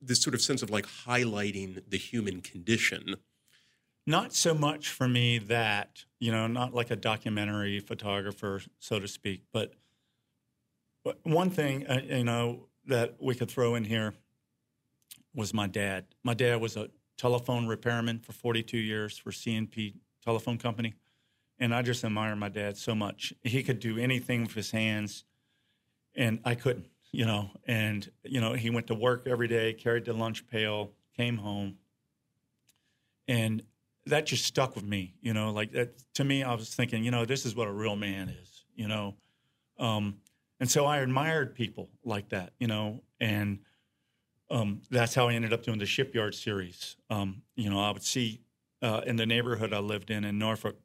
this 0.00 0.22
sort 0.22 0.34
of 0.34 0.40
sense 0.40 0.62
of 0.62 0.70
like 0.70 0.86
highlighting 0.86 1.82
the 1.88 1.98
human 1.98 2.40
condition. 2.40 3.16
Not 4.06 4.32
so 4.32 4.54
much 4.54 4.88
for 4.90 5.08
me 5.08 5.38
that, 5.38 6.04
you 6.20 6.30
know, 6.30 6.46
not 6.46 6.72
like 6.72 6.90
a 6.92 6.96
documentary 6.96 7.80
photographer, 7.80 8.62
so 8.78 9.00
to 9.00 9.08
speak, 9.08 9.42
but, 9.52 9.74
one 11.24 11.50
thing, 11.50 11.86
uh, 11.86 12.00
you 12.02 12.24
know, 12.24 12.68
that 12.86 13.16
we 13.20 13.34
could 13.34 13.50
throw 13.50 13.74
in 13.74 13.84
here 13.84 14.14
was 15.34 15.52
my 15.52 15.66
dad. 15.66 16.06
My 16.22 16.32
dad 16.32 16.62
was 16.62 16.76
a 16.78 16.88
telephone 17.18 17.66
repairman 17.66 18.20
for 18.20 18.32
42 18.32 18.78
years 18.78 19.18
for 19.18 19.30
C&P 19.30 19.96
Telephone 20.24 20.56
Company. 20.56 20.94
And 21.58 21.74
I 21.74 21.82
just 21.82 22.04
admire 22.04 22.34
my 22.36 22.48
dad 22.48 22.76
so 22.76 22.94
much. 22.94 23.32
He 23.42 23.62
could 23.62 23.78
do 23.78 23.96
anything 23.98 24.42
with 24.42 24.54
his 24.54 24.72
hands, 24.72 25.24
and 26.14 26.40
I 26.44 26.54
couldn't, 26.54 26.86
you 27.12 27.24
know. 27.26 27.50
And, 27.66 28.10
you 28.24 28.40
know, 28.40 28.54
he 28.54 28.70
went 28.70 28.88
to 28.88 28.94
work 28.94 29.26
every 29.26 29.48
day, 29.48 29.72
carried 29.72 30.04
the 30.04 30.12
lunch 30.12 30.46
pail, 30.48 30.92
came 31.16 31.38
home. 31.38 31.76
And 33.28 33.62
that 34.06 34.26
just 34.26 34.44
stuck 34.44 34.74
with 34.74 34.84
me, 34.84 35.14
you 35.20 35.32
know. 35.32 35.50
Like 35.52 35.72
that 35.72 35.94
to 36.14 36.24
me, 36.24 36.42
I 36.42 36.54
was 36.54 36.74
thinking, 36.74 37.04
you 37.04 37.10
know, 37.10 37.24
this 37.24 37.46
is 37.46 37.54
what 37.54 37.68
a 37.68 37.72
real 37.72 37.96
man 37.96 38.28
is, 38.28 38.64
you 38.74 38.88
know. 38.88 39.14
Um, 39.78 40.16
and 40.60 40.70
so 40.70 40.86
I 40.86 40.98
admired 40.98 41.54
people 41.54 41.88
like 42.04 42.30
that, 42.30 42.52
you 42.58 42.66
know, 42.66 43.02
and 43.20 43.60
um, 44.50 44.82
that's 44.90 45.14
how 45.14 45.28
I 45.28 45.34
ended 45.34 45.52
up 45.52 45.62
doing 45.62 45.78
the 45.78 45.86
shipyard 45.86 46.34
series. 46.34 46.96
Um, 47.10 47.42
you 47.56 47.70
know, 47.70 47.80
I 47.80 47.90
would 47.90 48.04
see 48.04 48.40
uh, 48.82 49.00
in 49.06 49.16
the 49.16 49.26
neighborhood 49.26 49.72
I 49.72 49.78
lived 49.78 50.10
in 50.10 50.24
in 50.24 50.38
Norfolk, 50.38 50.76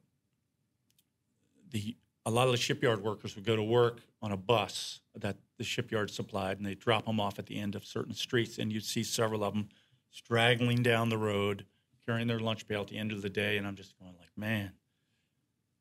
the 1.70 1.96
a 2.26 2.30
lot 2.30 2.46
of 2.46 2.52
the 2.52 2.58
shipyard 2.58 3.02
workers 3.02 3.34
would 3.34 3.46
go 3.46 3.56
to 3.56 3.62
work 3.62 4.00
on 4.20 4.32
a 4.32 4.36
bus 4.36 5.00
that 5.14 5.36
the 5.56 5.64
shipyard 5.64 6.10
supplied, 6.10 6.58
and 6.58 6.66
they 6.66 6.74
drop 6.74 7.06
them 7.06 7.18
off 7.18 7.38
at 7.38 7.46
the 7.46 7.58
end 7.58 7.74
of 7.74 7.84
certain 7.84 8.12
streets, 8.12 8.58
and 8.58 8.70
you'd 8.70 8.84
see 8.84 9.02
several 9.02 9.42
of 9.42 9.54
them 9.54 9.68
straggling 10.10 10.82
down 10.82 11.08
the 11.08 11.18
road, 11.18 11.64
carrying 12.04 12.26
their 12.26 12.40
lunch 12.40 12.68
pail 12.68 12.82
at 12.82 12.88
the 12.88 12.98
end 12.98 13.12
of 13.12 13.22
the 13.22 13.30
day, 13.30 13.56
and 13.56 13.66
I'm 13.66 13.76
just 13.76 13.98
going 13.98 14.14
like, 14.18 14.28
man, 14.36 14.72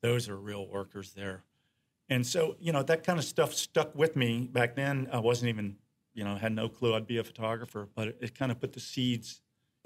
those 0.01 0.29
are 0.29 0.37
real 0.37 0.67
workers 0.67 1.11
there. 1.11 1.43
And 2.07 2.25
so, 2.25 2.55
you 2.59 2.71
know, 2.71 2.83
that 2.83 3.03
kind 3.03 3.19
of 3.19 3.25
stuff 3.25 3.53
stuck 3.53 3.93
with 3.95 4.15
me 4.15 4.49
back 4.51 4.75
then. 4.75 5.09
I 5.11 5.19
wasn't 5.19 5.49
even, 5.49 5.75
you 6.13 6.23
know, 6.23 6.35
had 6.35 6.53
no 6.53 6.69
clue 6.69 6.95
I'd 6.95 7.05
be 7.05 7.17
a 7.17 7.23
photographer, 7.23 7.87
but 7.95 8.07
it, 8.07 8.17
it 8.21 8.37
kind 8.37 8.51
of 8.51 8.59
put 8.59 8.73
the 8.73 8.79
seeds 8.79 9.41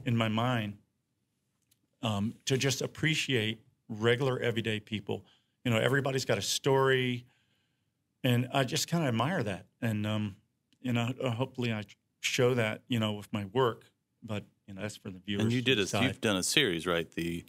in 0.05 0.15
my 0.15 0.29
mind 0.29 0.77
um, 2.01 2.35
to 2.45 2.57
just 2.57 2.81
appreciate 2.81 3.61
regular, 3.89 4.39
everyday 4.39 4.79
people. 4.79 5.25
You 5.63 5.71
know, 5.71 5.77
everybody's 5.77 6.25
got 6.25 6.37
a 6.37 6.41
story, 6.41 7.25
and 8.23 8.49
I 8.53 8.63
just 8.63 8.87
kind 8.87 9.03
of 9.03 9.07
admire 9.09 9.43
that. 9.43 9.65
And 9.81 10.05
um, 10.05 10.35
you 10.81 10.93
know, 10.93 11.09
uh, 11.21 11.31
hopefully, 11.31 11.71
I 11.73 11.83
show 12.19 12.53
that 12.53 12.81
you 12.87 12.99
know 12.99 13.13
with 13.13 13.31
my 13.31 13.45
work. 13.45 13.85
But 14.21 14.45
you 14.67 14.73
know, 14.73 14.81
that's 14.81 14.97
for 14.97 15.09
the 15.09 15.19
viewers. 15.19 15.43
And 15.43 15.51
you 15.53 15.61
did 15.61 15.77
a 15.79 15.83
decide. 15.83 16.03
you've 16.05 16.21
done 16.21 16.37
a 16.37 16.43
series, 16.43 16.85
right? 16.85 17.09
The 17.11 17.45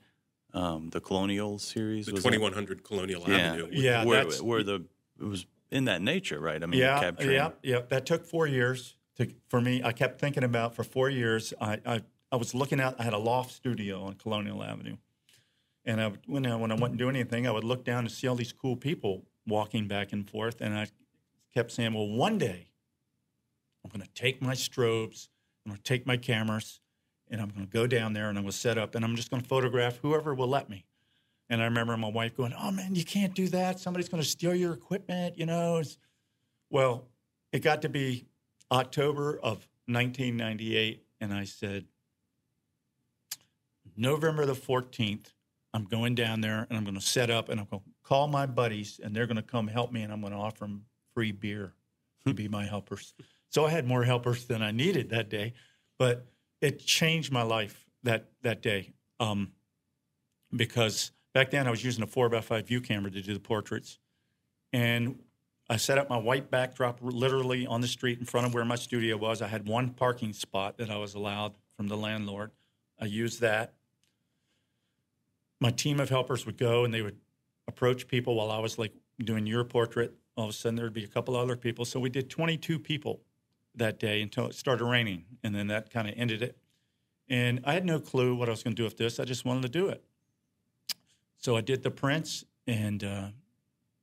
um, 0.53 0.91
the 0.91 1.01
Colonial 1.01 1.59
series. 1.59 2.07
The 2.07 2.13
was 2.13 2.25
it? 2.25 2.29
2100 2.29 2.85
Colonial 2.85 3.25
Yeah, 3.27 3.37
Avenue. 3.37 3.69
Yeah, 3.73 4.05
where, 4.05 4.19
that's- 4.19 4.41
where 4.41 4.63
the 4.63 4.85
it 5.21 5.25
was 5.25 5.47
in 5.71 5.85
that 5.87 6.03
nature, 6.03 6.41
right? 6.41 6.63
I 6.63 6.67
mean, 6.67 6.81
yeah, 6.81 7.01
capturing. 7.01 7.35
yeah, 7.35 7.51
yeah. 7.63 7.81
That 7.89 8.07
took 8.07 8.25
four 8.25 8.47
years 8.47 8.97
to, 9.17 9.29
for 9.49 9.61
me. 9.61 9.83
I 9.83 9.93
kept 9.93 10.21
thinking 10.21 10.45
about 10.45 10.75
for 10.75 10.85
four 10.85 11.11
years. 11.11 11.53
I, 11.61 11.79
I, 11.85 12.03
I 12.31 12.37
was 12.37 12.55
looking 12.55 12.81
out. 12.81 12.97
I 12.99 13.03
had 13.05 13.13
a 13.13 13.19
loft 13.19 13.53
studio 13.53 14.03
on 14.05 14.15
Colonial 14.15 14.63
Avenue, 14.63 14.97
and 15.85 16.01
I, 16.01 16.13
when 16.27 16.47
I 16.47 16.57
when 16.57 16.71
I 16.71 16.75
wouldn't 16.75 16.99
do 16.99 17.09
anything, 17.09 17.47
I 17.47 17.51
would 17.51 17.65
look 17.65 17.85
down 17.85 18.01
and 18.01 18.11
see 18.11 18.27
all 18.27 18.35
these 18.35 18.53
cool 18.53 18.77
people 18.77 19.25
walking 19.47 19.87
back 19.87 20.13
and 20.13 20.29
forth, 20.29 20.61
and 20.61 20.75
I 20.75 20.89
kept 21.53 21.73
saying, 21.73 21.95
"Well, 21.95 22.09
one 22.09 22.39
day, 22.39 22.69
I'm 23.85 23.91
going 23.91 24.03
to 24.03 24.15
take 24.15 24.41
my 24.41 24.55
strobes, 24.55 25.29
I'm 25.65 25.71
going 25.71 25.77
to 25.79 25.83
take 25.83 26.07
my 26.07 26.17
cameras, 26.17 26.81
and 27.29 27.41
I'm 27.41 27.49
going 27.49 27.67
to 27.67 27.73
go 27.73 27.87
down 27.87 28.13
there 28.13 28.29
and 28.29 28.39
I'm 28.39 28.45
going 28.45 28.53
to 28.53 28.59
set 28.59 28.79
up, 28.79 28.95
and 28.95 29.05
I'm 29.05 29.17
just 29.17 29.31
going 29.31 29.43
to 29.43 29.49
photograph 29.49 29.99
whoever 29.99 30.35
will 30.35 30.49
let 30.49 30.69
me." 30.71 30.85
And 31.51 31.61
I 31.61 31.67
remember 31.67 31.97
my 31.97 32.09
wife 32.09 32.37
going, 32.37 32.55
"Oh 32.59 32.71
man, 32.71 32.95
you 32.95 33.05
can't 33.05 33.35
do 33.35 33.49
that. 33.49 33.79
Somebody's 33.79 34.09
going 34.09 34.23
to 34.23 34.29
steal 34.29 34.55
your 34.55 34.73
equipment." 34.73 35.39
You 35.39 35.47
know. 35.47 35.79
It's, 35.79 35.99
well, 36.71 37.09
it 37.53 37.61
got 37.61 37.83
to 37.83 37.89
be 37.89 38.27
October 38.73 39.39
of 39.39 39.69
1998, 39.87 41.05
and 41.21 41.33
I 41.33 41.45
said, 41.45 41.85
November 43.97 44.47
the 44.47 44.55
14th, 44.55 45.34
I'm 45.75 45.85
going 45.85 46.15
down 46.15 46.41
there 46.41 46.67
and 46.71 46.79
I'm 46.79 46.85
going 46.85 46.95
to 46.95 47.01
set 47.01 47.31
up 47.31 47.49
and 47.49 47.61
I'm 47.61 47.67
going 47.67 47.83
to 47.83 47.91
call 48.05 48.29
my 48.29 48.47
buddies 48.47 49.01
and 49.03 49.15
they're 49.15 49.27
going 49.27 49.37
to 49.37 49.43
come 49.43 49.67
help 49.67 49.93
me 49.93 50.03
and 50.03 50.13
I'm 50.13 50.21
going 50.21 50.33
to 50.33 50.39
offer 50.39 50.61
them 50.61 50.85
free 51.15 51.33
beer 51.33 51.75
to 52.27 52.33
be 52.33 52.49
my 52.49 52.65
helpers. 52.65 53.13
So 53.51 53.67
I 53.67 53.71
had 53.71 53.87
more 53.87 54.05
helpers 54.05 54.47
than 54.47 54.63
I 54.63 54.71
needed 54.71 55.11
that 55.11 55.29
day, 55.29 55.53
but 55.99 56.27
it 56.61 56.79
changed 56.79 57.33
my 57.33 57.43
life 57.43 57.85
that 58.05 58.29
that 58.43 58.63
day 58.63 58.93
um, 59.21 59.53
because 60.55 61.11
back 61.35 61.51
then 61.51 61.67
I 61.67 61.71
was 61.71 61.85
using 61.85 62.03
a 62.05 62.07
four 62.07 62.29
by 62.29 62.41
five 62.41 62.67
view 62.67 62.81
camera 62.81 63.11
to 63.11 63.21
do 63.21 63.35
the 63.35 63.41
portraits, 63.41 63.99
and 64.73 65.19
I 65.69 65.77
set 65.77 65.99
up 65.99 66.09
my 66.09 66.17
white 66.17 66.51
backdrop 66.51 66.99
literally 67.03 67.67
on 67.67 67.81
the 67.81 67.89
street 67.89 68.19
in 68.19 68.27
front 68.27 68.47
of 68.47 68.55
where 68.55 68.65
my 68.65 68.77
studio 68.77 69.17
was. 69.17 69.43
I 69.43 69.49
had 69.49 69.67
one 69.67 69.91
parking 69.91 70.33
spot 70.33 70.79
that 70.79 70.91
I 70.91 70.97
was 70.97 71.15
allowed 71.15 71.55
from 71.77 71.89
the 71.89 71.97
landlord. 71.97 72.51
I 73.01 73.07
used 73.07 73.41
that. 73.41 73.75
My 75.61 75.71
team 75.71 76.01
of 76.01 76.11
helpers 76.11 76.47
would 76.47 76.59
go 76.59 76.85
and 76.85 76.93
they 76.93 77.03
would 77.03 77.19
approach 77.67 78.07
people 78.07 78.35
while 78.35 78.51
I 78.51 78.59
was 78.59 78.79
like 78.79 78.93
doing 79.19 79.47
your 79.47 79.65
portrait. 79.65 80.15
All 80.37 80.45
of 80.45 80.51
a 80.51 80.53
sudden, 80.53 80.77
there 80.77 80.85
would 80.85 80.93
be 80.93 81.05
a 81.05 81.09
couple 81.09 81.37
other 81.37 81.57
people. 81.57 81.85
So 81.85 82.01
we 82.01 82.11
did 82.11 82.29
22 82.29 82.79
people 82.79 83.21
that 83.77 83.99
day 83.99 84.23
until 84.23 84.47
it 84.47 84.55
started 84.55 84.85
raining. 84.85 85.25
And 85.43 85.55
then 85.55 85.69
that 85.69 85.91
kind 85.91 86.09
of 86.09 86.15
ended 86.17 86.43
it. 86.43 86.57
And 87.29 87.61
I 87.65 87.73
had 87.73 87.85
no 87.85 87.99
clue 87.99 88.35
what 88.35 88.49
I 88.49 88.53
was 88.53 88.63
going 88.63 88.75
to 88.75 88.81
do 88.81 88.85
with 88.85 88.97
this. 88.97 89.19
I 89.19 89.25
just 89.25 89.45
wanted 89.45 89.63
to 89.63 89.69
do 89.69 89.89
it. 89.89 90.05
So 91.39 91.57
I 91.57 91.61
did 91.61 91.83
the 91.83 91.91
prints 91.91 92.45
and, 92.67 93.03
uh, 93.03 93.29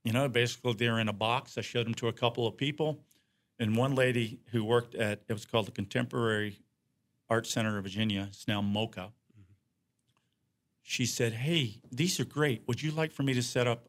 you 0.03 0.13
know, 0.13 0.27
basically 0.27 0.73
they're 0.73 0.99
in 0.99 1.09
a 1.09 1.13
box. 1.13 1.57
I 1.57 1.61
showed 1.61 1.85
them 1.85 1.93
to 1.95 2.07
a 2.07 2.13
couple 2.13 2.47
of 2.47 2.57
people. 2.57 2.99
And 3.59 3.75
one 3.75 3.93
lady 3.93 4.39
who 4.51 4.63
worked 4.63 4.95
at, 4.95 5.21
it 5.27 5.33
was 5.33 5.45
called 5.45 5.67
the 5.67 5.71
Contemporary 5.71 6.59
Art 7.29 7.45
Center 7.45 7.77
of 7.77 7.83
Virginia. 7.83 8.27
It's 8.29 8.47
now 8.47 8.61
MoCA. 8.61 9.11
She 10.91 11.05
said, 11.05 11.31
Hey, 11.31 11.79
these 11.89 12.19
are 12.19 12.25
great. 12.25 12.63
Would 12.67 12.83
you 12.83 12.91
like 12.91 13.13
for 13.13 13.23
me 13.23 13.33
to 13.35 13.41
set 13.41 13.65
up 13.65 13.87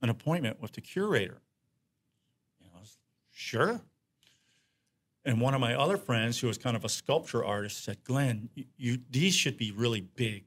an 0.00 0.08
appointment 0.08 0.62
with 0.62 0.72
the 0.72 0.80
curator? 0.80 1.42
And 2.58 2.70
I 2.74 2.80
was, 2.80 2.96
sure. 3.30 3.82
And 5.26 5.42
one 5.42 5.52
of 5.52 5.60
my 5.60 5.74
other 5.74 5.98
friends, 5.98 6.40
who 6.40 6.46
was 6.46 6.56
kind 6.56 6.74
of 6.74 6.86
a 6.86 6.88
sculpture 6.88 7.44
artist, 7.44 7.84
said, 7.84 8.02
Glen, 8.02 8.48
you, 8.54 8.64
you, 8.78 8.98
these 9.10 9.34
should 9.34 9.58
be 9.58 9.72
really 9.72 10.00
big. 10.00 10.44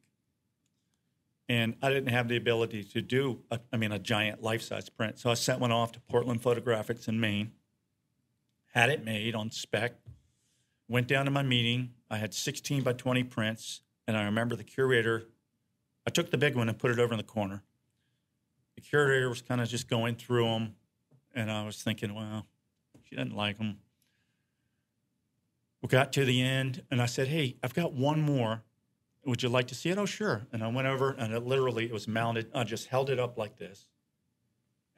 And 1.48 1.76
I 1.84 1.90
didn't 1.90 2.10
have 2.10 2.30
the 2.30 2.38
ability 2.38 2.84
to 2.86 3.02
do, 3.04 3.44
a, 3.52 3.60
I 3.72 3.78
mean, 3.78 3.92
a 3.92 4.00
giant 4.00 4.42
life 4.42 4.64
size 4.64 4.90
print. 4.90 5.20
So 5.20 5.30
I 5.30 5.36
sent 5.36 5.60
one 5.60 5.72
off 5.72 5.92
to 5.92 6.00
Portland 6.00 6.42
Photographics 6.42 7.08
in 7.08 7.20
Maine, 7.20 7.52
had 8.74 8.90
it 8.90 9.06
made 9.06 9.36
on 9.36 9.52
spec. 9.52 10.00
Went 10.88 11.08
down 11.08 11.26
to 11.26 11.32
my 11.32 11.44
meeting. 11.44 11.92
I 12.10 12.18
had 12.18 12.34
16 12.34 12.82
by 12.82 12.94
20 12.94 13.24
prints, 13.26 13.82
and 14.08 14.18
I 14.18 14.24
remember 14.24 14.56
the 14.56 14.64
curator. 14.64 15.28
I 16.06 16.12
took 16.12 16.30
the 16.30 16.38
big 16.38 16.56
one 16.56 16.70
and 16.70 16.78
put 16.78 16.92
it 16.92 17.00
over 17.00 17.14
in 17.14 17.18
the 17.18 17.24
corner. 17.24 17.64
The 18.76 18.82
curator 18.82 19.30
was 19.30 19.42
kind 19.42 19.62
of 19.62 19.68
just 19.68 19.88
going 19.88 20.16
through 20.16 20.46
them, 20.46 20.76
and 21.34 21.52
I 21.52 21.66
was 21.66 21.82
thinking, 21.82 22.14
well, 22.14 22.46
she 23.04 23.16
doesn't 23.16 23.36
like 23.36 23.58
them. 23.58 23.80
We 25.82 25.88
got 25.88 26.14
to 26.14 26.26
the 26.26 26.42
end, 26.42 26.84
and 26.90 27.02
I 27.02 27.06
said, 27.06 27.28
"Hey, 27.28 27.58
I've 27.62 27.74
got 27.74 27.94
one 27.94 28.20
more. 28.20 28.64
Would 29.26 29.44
you 29.44 29.50
like 29.50 29.68
to 29.68 29.76
see 29.76 29.90
it?" 29.90 29.98
Oh, 29.98 30.06
sure. 30.06 30.48
And 30.52 30.64
I 30.64 30.68
went 30.68 30.88
over, 30.88 31.12
and 31.12 31.34
it 31.34 31.44
literally 31.44 31.86
it 31.86 31.92
was 31.92 32.08
mounted. 32.08 32.50
I 32.56 32.64
just 32.64 32.88
held 32.88 33.10
it 33.10 33.20
up 33.20 33.38
like 33.38 33.58
this, 33.58 33.88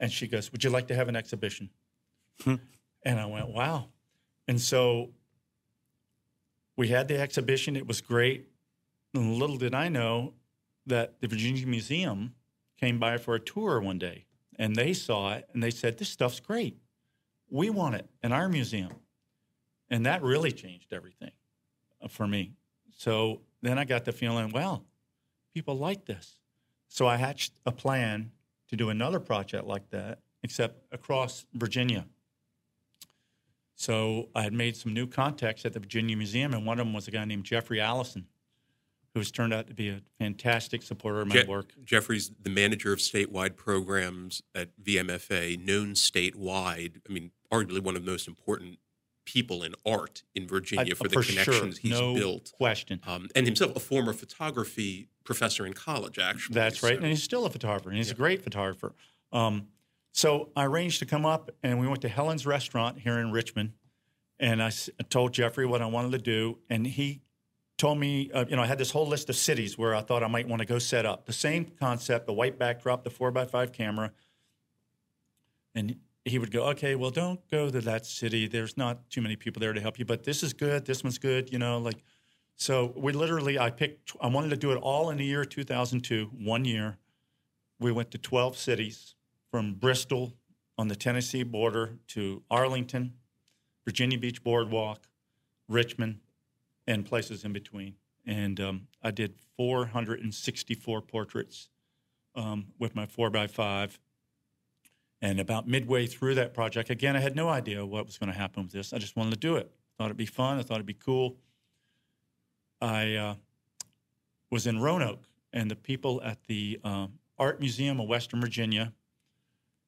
and 0.00 0.10
she 0.10 0.26
goes, 0.26 0.50
"Would 0.50 0.64
you 0.64 0.70
like 0.70 0.88
to 0.88 0.94
have 0.94 1.08
an 1.08 1.16
exhibition?" 1.16 1.70
Hmm. 2.42 2.54
and 3.02 3.20
I 3.20 3.26
went, 3.26 3.48
"Wow!" 3.48 3.90
And 4.46 4.60
so 4.60 5.10
we 6.76 6.88
had 6.88 7.08
the 7.08 7.18
exhibition. 7.18 7.76
It 7.76 7.86
was 7.86 8.00
great. 8.00 8.48
And 9.12 9.34
little 9.34 9.58
did 9.58 9.74
I 9.74 9.88
know 9.88 10.34
that 10.88 11.20
the 11.20 11.28
Virginia 11.28 11.66
Museum 11.66 12.34
came 12.78 12.98
by 12.98 13.18
for 13.18 13.34
a 13.34 13.40
tour 13.40 13.80
one 13.80 13.98
day, 13.98 14.26
and 14.56 14.76
they 14.76 14.92
saw 14.92 15.34
it, 15.34 15.48
and 15.52 15.62
they 15.62 15.70
said, 15.70 15.98
"This 15.98 16.08
stuff's 16.08 16.40
great. 16.40 16.78
We 17.48 17.70
want 17.70 17.94
it 17.94 18.08
in 18.22 18.32
our 18.32 18.48
museum." 18.48 18.92
And 19.90 20.04
that 20.06 20.22
really 20.22 20.52
changed 20.52 20.92
everything 20.92 21.32
uh, 22.02 22.08
for 22.08 22.26
me. 22.26 22.52
So 22.90 23.40
then 23.62 23.78
I 23.78 23.84
got 23.84 24.04
the 24.04 24.12
feeling, 24.12 24.50
well, 24.50 24.84
people 25.54 25.76
like 25.76 26.04
this. 26.04 26.40
So 26.88 27.06
I 27.06 27.16
hatched 27.16 27.54
a 27.64 27.72
plan 27.72 28.32
to 28.68 28.76
do 28.76 28.90
another 28.90 29.20
project 29.20 29.66
like 29.66 29.90
that, 29.90 30.20
except 30.42 30.84
across 30.92 31.46
Virginia. 31.54 32.06
So 33.74 34.28
I 34.34 34.42
had 34.42 34.52
made 34.52 34.76
some 34.76 34.92
new 34.92 35.06
contacts 35.06 35.64
at 35.64 35.72
the 35.72 35.80
Virginia 35.80 36.16
Museum, 36.16 36.52
and 36.52 36.66
one 36.66 36.80
of 36.80 36.86
them 36.86 36.92
was 36.92 37.08
a 37.08 37.10
guy 37.10 37.24
named 37.24 37.44
Jeffrey 37.44 37.80
Allison, 37.80 38.26
who's 39.14 39.30
turned 39.30 39.52
out 39.54 39.66
to 39.68 39.74
be 39.74 39.88
a 39.88 40.00
fantastic 40.18 40.82
supporter 40.82 41.20
of 41.22 41.28
my 41.28 41.34
Je- 41.42 41.46
work. 41.46 41.72
Jeffrey's 41.84 42.30
the 42.40 42.50
manager 42.50 42.92
of 42.92 42.98
statewide 42.98 43.56
programs 43.56 44.42
at 44.54 44.68
VMFA, 44.82 45.56
known 45.64 45.92
statewide. 45.94 47.00
I 47.08 47.12
mean, 47.12 47.30
arguably 47.52 47.80
one 47.80 47.96
of 47.96 48.04
the 48.04 48.10
most 48.10 48.28
important 48.28 48.78
people 49.24 49.62
in 49.62 49.74
art 49.84 50.22
in 50.34 50.46
Virginia 50.46 50.92
I- 50.92 50.94
for 50.94 51.04
the 51.08 51.14
for 51.14 51.22
connections 51.22 51.74
sure, 51.76 51.80
he's 51.82 51.90
no 51.90 52.14
built. 52.14 52.52
Question. 52.52 53.00
Um, 53.06 53.28
and 53.34 53.46
himself 53.46 53.76
a 53.76 53.80
former 53.80 54.12
photography 54.12 55.08
professor 55.24 55.66
in 55.66 55.74
college, 55.74 56.18
actually. 56.18 56.54
That's 56.54 56.82
right. 56.82 56.94
So- 56.96 56.98
And 56.98 57.06
he's 57.08 57.22
still 57.22 57.44
a 57.44 57.50
photographer, 57.50 57.88
and 57.90 57.98
he's 57.98 58.10
a 58.10 58.14
great 58.14 58.42
photographer. 58.42 58.94
Um, 59.32 59.68
so 60.12 60.50
I 60.56 60.64
arranged 60.64 61.00
to 61.00 61.06
come 61.06 61.26
up, 61.26 61.50
and 61.62 61.78
we 61.78 61.86
went 61.86 62.00
to 62.02 62.08
Helen's 62.08 62.46
Restaurant 62.46 63.00
here 63.00 63.18
in 63.18 63.30
Richmond. 63.32 63.72
And 64.40 64.62
I 64.62 64.68
s- 64.68 64.88
I 64.98 65.02
told 65.02 65.34
Jeffrey 65.34 65.66
what 65.66 65.82
I 65.82 65.86
wanted 65.86 66.12
to 66.12 66.18
do, 66.18 66.58
and 66.70 66.86
he 66.86 67.20
told 67.78 67.98
me, 67.98 68.30
uh, 68.32 68.44
you 68.48 68.56
know, 68.56 68.62
I 68.62 68.66
had 68.66 68.76
this 68.76 68.90
whole 68.90 69.06
list 69.06 69.30
of 69.30 69.36
cities 69.36 69.78
where 69.78 69.94
I 69.94 70.02
thought 70.02 70.24
I 70.24 70.26
might 70.26 70.48
want 70.48 70.60
to 70.60 70.66
go 70.66 70.78
set 70.78 71.06
up. 71.06 71.26
The 71.26 71.32
same 71.32 71.64
concept, 71.78 72.26
the 72.26 72.32
white 72.32 72.58
backdrop, 72.58 73.04
the 73.04 73.10
four 73.10 73.30
by 73.30 73.44
five 73.44 73.72
camera. 73.72 74.12
And 75.74 75.96
he 76.24 76.38
would 76.38 76.50
go, 76.50 76.64
okay, 76.70 76.96
well, 76.96 77.10
don't 77.10 77.40
go 77.50 77.70
to 77.70 77.80
that 77.80 78.04
city. 78.04 78.48
There's 78.48 78.76
not 78.76 79.08
too 79.10 79.22
many 79.22 79.36
people 79.36 79.60
there 79.60 79.72
to 79.72 79.80
help 79.80 79.98
you, 79.98 80.04
but 80.04 80.24
this 80.24 80.42
is 80.42 80.52
good. 80.52 80.84
This 80.84 81.04
one's 81.04 81.18
good. 81.18 81.52
You 81.52 81.60
know, 81.60 81.78
like, 81.78 82.02
so 82.56 82.92
we 82.96 83.12
literally, 83.12 83.58
I 83.58 83.70
picked, 83.70 84.12
I 84.20 84.26
wanted 84.26 84.50
to 84.50 84.56
do 84.56 84.72
it 84.72 84.76
all 84.76 85.10
in 85.10 85.18
the 85.18 85.24
year 85.24 85.44
2002, 85.44 86.30
one 86.36 86.64
year. 86.64 86.98
We 87.78 87.92
went 87.92 88.10
to 88.10 88.18
12 88.18 88.58
cities 88.58 89.14
from 89.52 89.74
Bristol 89.74 90.34
on 90.76 90.88
the 90.88 90.96
Tennessee 90.96 91.44
border 91.44 91.98
to 92.08 92.42
Arlington, 92.50 93.14
Virginia 93.84 94.18
Beach 94.18 94.42
Boardwalk, 94.42 95.08
Richmond, 95.68 96.18
and 96.88 97.04
places 97.04 97.44
in 97.44 97.52
between. 97.52 97.94
And 98.26 98.58
um, 98.58 98.88
I 99.02 99.10
did 99.10 99.34
464 99.56 101.02
portraits 101.02 101.68
um, 102.34 102.68
with 102.78 102.96
my 102.96 103.06
four 103.06 103.30
by 103.30 103.46
five. 103.46 104.00
And 105.20 105.38
about 105.38 105.68
midway 105.68 106.06
through 106.06 106.36
that 106.36 106.54
project, 106.54 106.90
again, 106.90 107.14
I 107.14 107.20
had 107.20 107.36
no 107.36 107.48
idea 107.48 107.84
what 107.84 108.06
was 108.06 108.16
going 108.16 108.32
to 108.32 108.38
happen 108.38 108.62
with 108.62 108.72
this. 108.72 108.92
I 108.92 108.98
just 108.98 109.16
wanted 109.16 109.32
to 109.32 109.38
do 109.38 109.56
it. 109.56 109.70
Thought 109.98 110.06
it'd 110.06 110.16
be 110.16 110.26
fun. 110.26 110.58
I 110.58 110.62
thought 110.62 110.74
it'd 110.76 110.86
be 110.86 110.94
cool. 110.94 111.36
I 112.80 113.14
uh, 113.14 113.34
was 114.50 114.66
in 114.66 114.80
Roanoke, 114.80 115.24
and 115.52 115.70
the 115.70 115.76
people 115.76 116.22
at 116.24 116.44
the 116.46 116.80
um, 116.84 117.14
Art 117.36 117.60
Museum 117.60 118.00
of 118.00 118.08
Western 118.08 118.40
Virginia, 118.40 118.92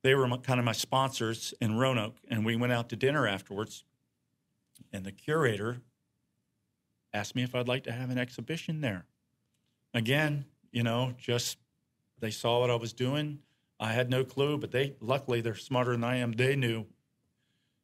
they 0.03 0.15
were 0.15 0.27
my, 0.27 0.37
kind 0.39 0.59
of 0.59 0.67
my 0.67 0.73
sponsors 0.73 1.55
in 1.61 1.79
Roanoke, 1.79 2.17
and 2.29 2.45
we 2.45 2.57
went 2.57 2.73
out 2.73 2.89
to 2.91 2.97
dinner 2.97 3.27
afterwards. 3.27 3.85
And 4.93 5.05
the 5.05 5.13
curator 5.13 5.83
asked 7.12 7.35
me 7.35 7.42
if 7.42 7.55
I'd 7.55 7.68
like 7.68 7.85
to 7.85 7.92
have 7.92 8.11
an 8.11 8.18
exhibition 8.18 8.81
there. 8.81 9.07
Again, 9.94 10.44
you 10.73 10.83
know, 10.83 11.14
just 11.18 11.59
they 12.20 12.31
saw 12.31 12.61
what 12.61 12.70
I 12.70 12.77
was 12.77 12.92
doing. 12.92 13.40
I 13.79 13.92
had 13.92 14.11
no 14.11 14.25
clue, 14.25 14.59
but 14.59 14.70
they 14.70 14.94
luckily 15.01 15.40
they're 15.40 15.55
smarter 15.55 15.92
than 15.92 16.05
I 16.05 16.16
am. 16.16 16.33
They 16.33 16.55
knew. 16.55 16.87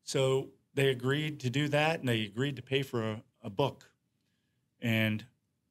So 0.04 0.50
they 0.74 0.88
agreed 0.88 1.40
to 1.40 1.50
do 1.50 1.68
that 1.68 2.00
and 2.00 2.08
they 2.08 2.22
agreed 2.22 2.56
to 2.56 2.62
pay 2.62 2.82
for 2.82 3.02
a, 3.02 3.22
a 3.42 3.50
book. 3.50 3.90
And 4.80 5.24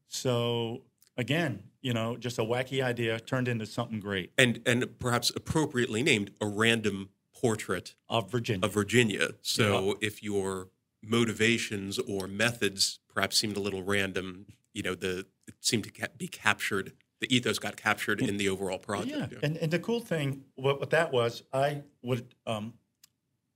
so 0.08 0.82
again, 1.16 1.64
you 1.82 1.94
know, 1.94 2.18
just 2.18 2.40
a 2.40 2.44
wacky 2.44 2.84
idea 2.84 3.20
turned 3.20 3.48
into 3.48 3.66
something 3.66 4.00
great 4.00 4.32
and 4.38 4.60
and 4.66 5.00
perhaps 5.00 5.32
appropriately 5.36 6.04
named 6.04 6.32
a 6.42 6.48
random 6.48 7.10
portrait 7.34 7.96
of 8.10 8.32
Virginia. 8.32 8.66
of 8.66 8.74
Virginia. 8.74 9.30
So 9.42 9.98
if 10.02 10.24
your 10.24 10.70
motivations 11.06 12.00
or 12.00 12.28
methods 12.28 13.00
perhaps 13.14 13.38
seemed 13.38 13.58
a 13.58 13.60
little 13.60 13.84
random, 13.84 14.46
you 14.74 14.84
know, 14.84 14.96
the 14.96 15.26
it 15.48 15.56
seemed 15.62 15.84
to 15.86 15.92
ca- 15.92 16.08
be 16.18 16.28
captured. 16.28 16.94
The 17.22 17.34
ethos 17.34 17.60
got 17.60 17.78
captured 17.78 18.22
in 18.22 18.38
the 18.38 18.50
overall 18.50 18.78
project. 18.78 19.34
Yeah, 19.34 19.40
and, 19.42 19.58
and 19.58 19.72
the 19.72 19.80
cool 19.80 20.00
thing 20.00 20.44
what, 20.56 20.80
what 20.80 20.90
that 20.90 21.12
was, 21.14 21.44
I 21.54 21.84
would 22.02 22.36
um, 22.46 22.74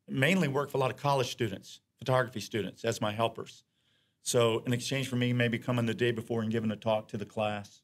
mainly 0.07 0.47
work 0.47 0.71
for 0.71 0.77
a 0.77 0.79
lot 0.79 0.91
of 0.91 0.97
college 0.97 1.29
students, 1.29 1.81
photography 1.97 2.39
students, 2.39 2.85
as 2.85 3.01
my 3.01 3.11
helpers. 3.11 3.63
So 4.21 4.63
in 4.65 4.73
exchange 4.73 5.07
for 5.07 5.15
me 5.17 5.33
maybe 5.33 5.57
coming 5.57 5.85
the 5.85 5.93
day 5.93 6.11
before 6.11 6.41
and 6.41 6.51
giving 6.51 6.71
a 6.71 6.75
talk 6.75 7.07
to 7.09 7.17
the 7.17 7.25
class, 7.25 7.81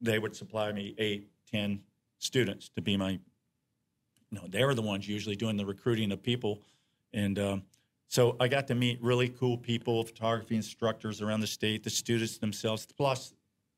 they 0.00 0.18
would 0.18 0.36
supply 0.36 0.72
me 0.72 0.94
eight, 0.98 1.28
ten 1.50 1.80
students 2.18 2.68
to 2.70 2.82
be 2.82 2.96
my. 2.96 3.18
You 4.30 4.40
know, 4.40 4.46
they 4.48 4.64
were 4.64 4.74
the 4.74 4.82
ones 4.82 5.08
usually 5.08 5.36
doing 5.36 5.56
the 5.56 5.64
recruiting 5.64 6.10
of 6.10 6.22
people, 6.22 6.62
and 7.12 7.38
um, 7.38 7.62
so 8.08 8.36
I 8.38 8.48
got 8.48 8.66
to 8.68 8.74
meet 8.74 9.02
really 9.02 9.28
cool 9.28 9.58
people, 9.58 10.04
photography 10.04 10.56
instructors 10.56 11.20
around 11.22 11.40
the 11.40 11.46
state, 11.46 11.82
the 11.82 11.90
students 11.90 12.38
themselves, 12.38 12.86
plus 12.86 13.34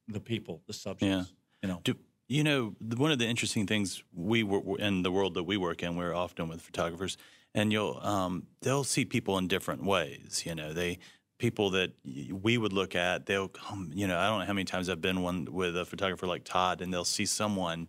the 0.07 0.21
people, 0.21 0.63
the 0.67 0.73
subjects. 0.73 1.05
Yeah. 1.05 1.25
You 1.63 1.69
know. 1.69 1.81
Do, 1.83 1.95
you 2.29 2.45
know, 2.45 2.75
one 2.97 3.11
of 3.11 3.19
the 3.19 3.27
interesting 3.27 3.67
things 3.67 4.03
we 4.15 4.43
were 4.43 4.79
in 4.79 5.03
the 5.03 5.11
world 5.11 5.35
that 5.35 5.45
we 5.45 5.57
work 5.57 5.83
in, 5.83 5.97
we're 5.97 6.15
often 6.15 6.49
with 6.49 6.61
photographers, 6.61 7.17
and 7.55 7.73
you'll 7.73 7.99
um, 8.03 8.47
they'll 8.61 8.85
see 8.85 9.05
people 9.05 9.39
in 9.39 9.49
different 9.49 9.83
ways. 9.83 10.43
You 10.45 10.55
know, 10.55 10.75
they 10.75 10.99
people 11.39 11.71
that 11.71 11.93
we 12.05 12.59
would 12.59 12.73
look 12.73 12.95
at, 12.95 13.27
they'll 13.27 13.49
come. 13.49 13.91
You 13.95 14.07
know, 14.07 14.19
I 14.19 14.29
don't 14.29 14.41
know 14.41 14.45
how 14.45 14.53
many 14.53 14.67
times 14.67 14.91
I've 14.91 15.01
been 15.01 15.23
one 15.23 15.47
with 15.51 15.77
a 15.77 15.87
photographer 15.87 16.27
like 16.27 16.45
Todd, 16.45 16.83
and 16.83 16.93
they'll 16.93 17.05
see 17.05 17.25
someone, 17.27 17.89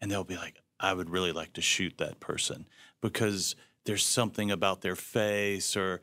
and 0.00 0.10
they'll 0.10 0.24
be 0.24 0.36
like, 0.36 0.60
I 0.80 0.92
would 0.92 1.08
really 1.08 1.32
like 1.32 1.52
to 1.54 1.62
shoot 1.62 1.96
that 1.98 2.18
person 2.18 2.66
because 3.00 3.54
there's 3.86 4.04
something 4.04 4.50
about 4.50 4.82
their 4.82 4.96
face, 4.96 5.76
or 5.76 6.00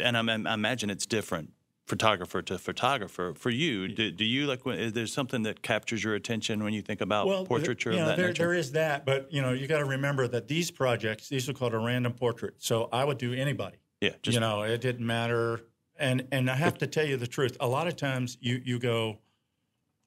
and 0.00 0.16
I, 0.16 0.50
I 0.50 0.54
imagine 0.54 0.90
it's 0.90 1.06
different 1.06 1.52
photographer 1.86 2.42
to 2.42 2.58
photographer. 2.58 3.32
For 3.34 3.50
you, 3.50 3.88
do, 3.88 4.10
do 4.10 4.24
you 4.24 4.46
like 4.46 4.66
when 4.66 4.78
is 4.78 4.92
there 4.92 5.06
something 5.06 5.44
that 5.44 5.62
captures 5.62 6.02
your 6.02 6.14
attention 6.14 6.62
when 6.62 6.74
you 6.74 6.82
think 6.82 7.00
about 7.00 7.26
well, 7.26 7.46
portraiture 7.46 7.92
you 7.92 7.98
of 7.98 8.02
know, 8.02 8.08
that 8.08 8.16
there, 8.16 8.28
nature? 8.28 8.42
there 8.42 8.54
is 8.54 8.72
that, 8.72 9.06
but 9.06 9.32
you 9.32 9.40
know, 9.40 9.52
you 9.52 9.66
got 9.66 9.78
to 9.78 9.84
remember 9.84 10.28
that 10.28 10.48
these 10.48 10.70
projects, 10.70 11.28
these 11.28 11.48
are 11.48 11.52
called 11.52 11.74
a 11.74 11.78
random 11.78 12.12
portrait. 12.12 12.54
So 12.58 12.88
I 12.92 13.04
would 13.04 13.18
do 13.18 13.32
anybody. 13.32 13.78
yeah, 14.00 14.10
just 14.22 14.34
you 14.34 14.40
know, 14.40 14.62
it 14.62 14.80
didn't 14.80 15.06
matter. 15.06 15.62
And 15.98 16.26
and 16.32 16.50
I 16.50 16.56
have 16.56 16.76
to 16.78 16.86
tell 16.86 17.06
you 17.06 17.16
the 17.16 17.26
truth. 17.26 17.56
A 17.60 17.68
lot 17.68 17.86
of 17.86 17.96
times 17.96 18.36
you 18.40 18.60
you 18.64 18.78
go, 18.78 19.20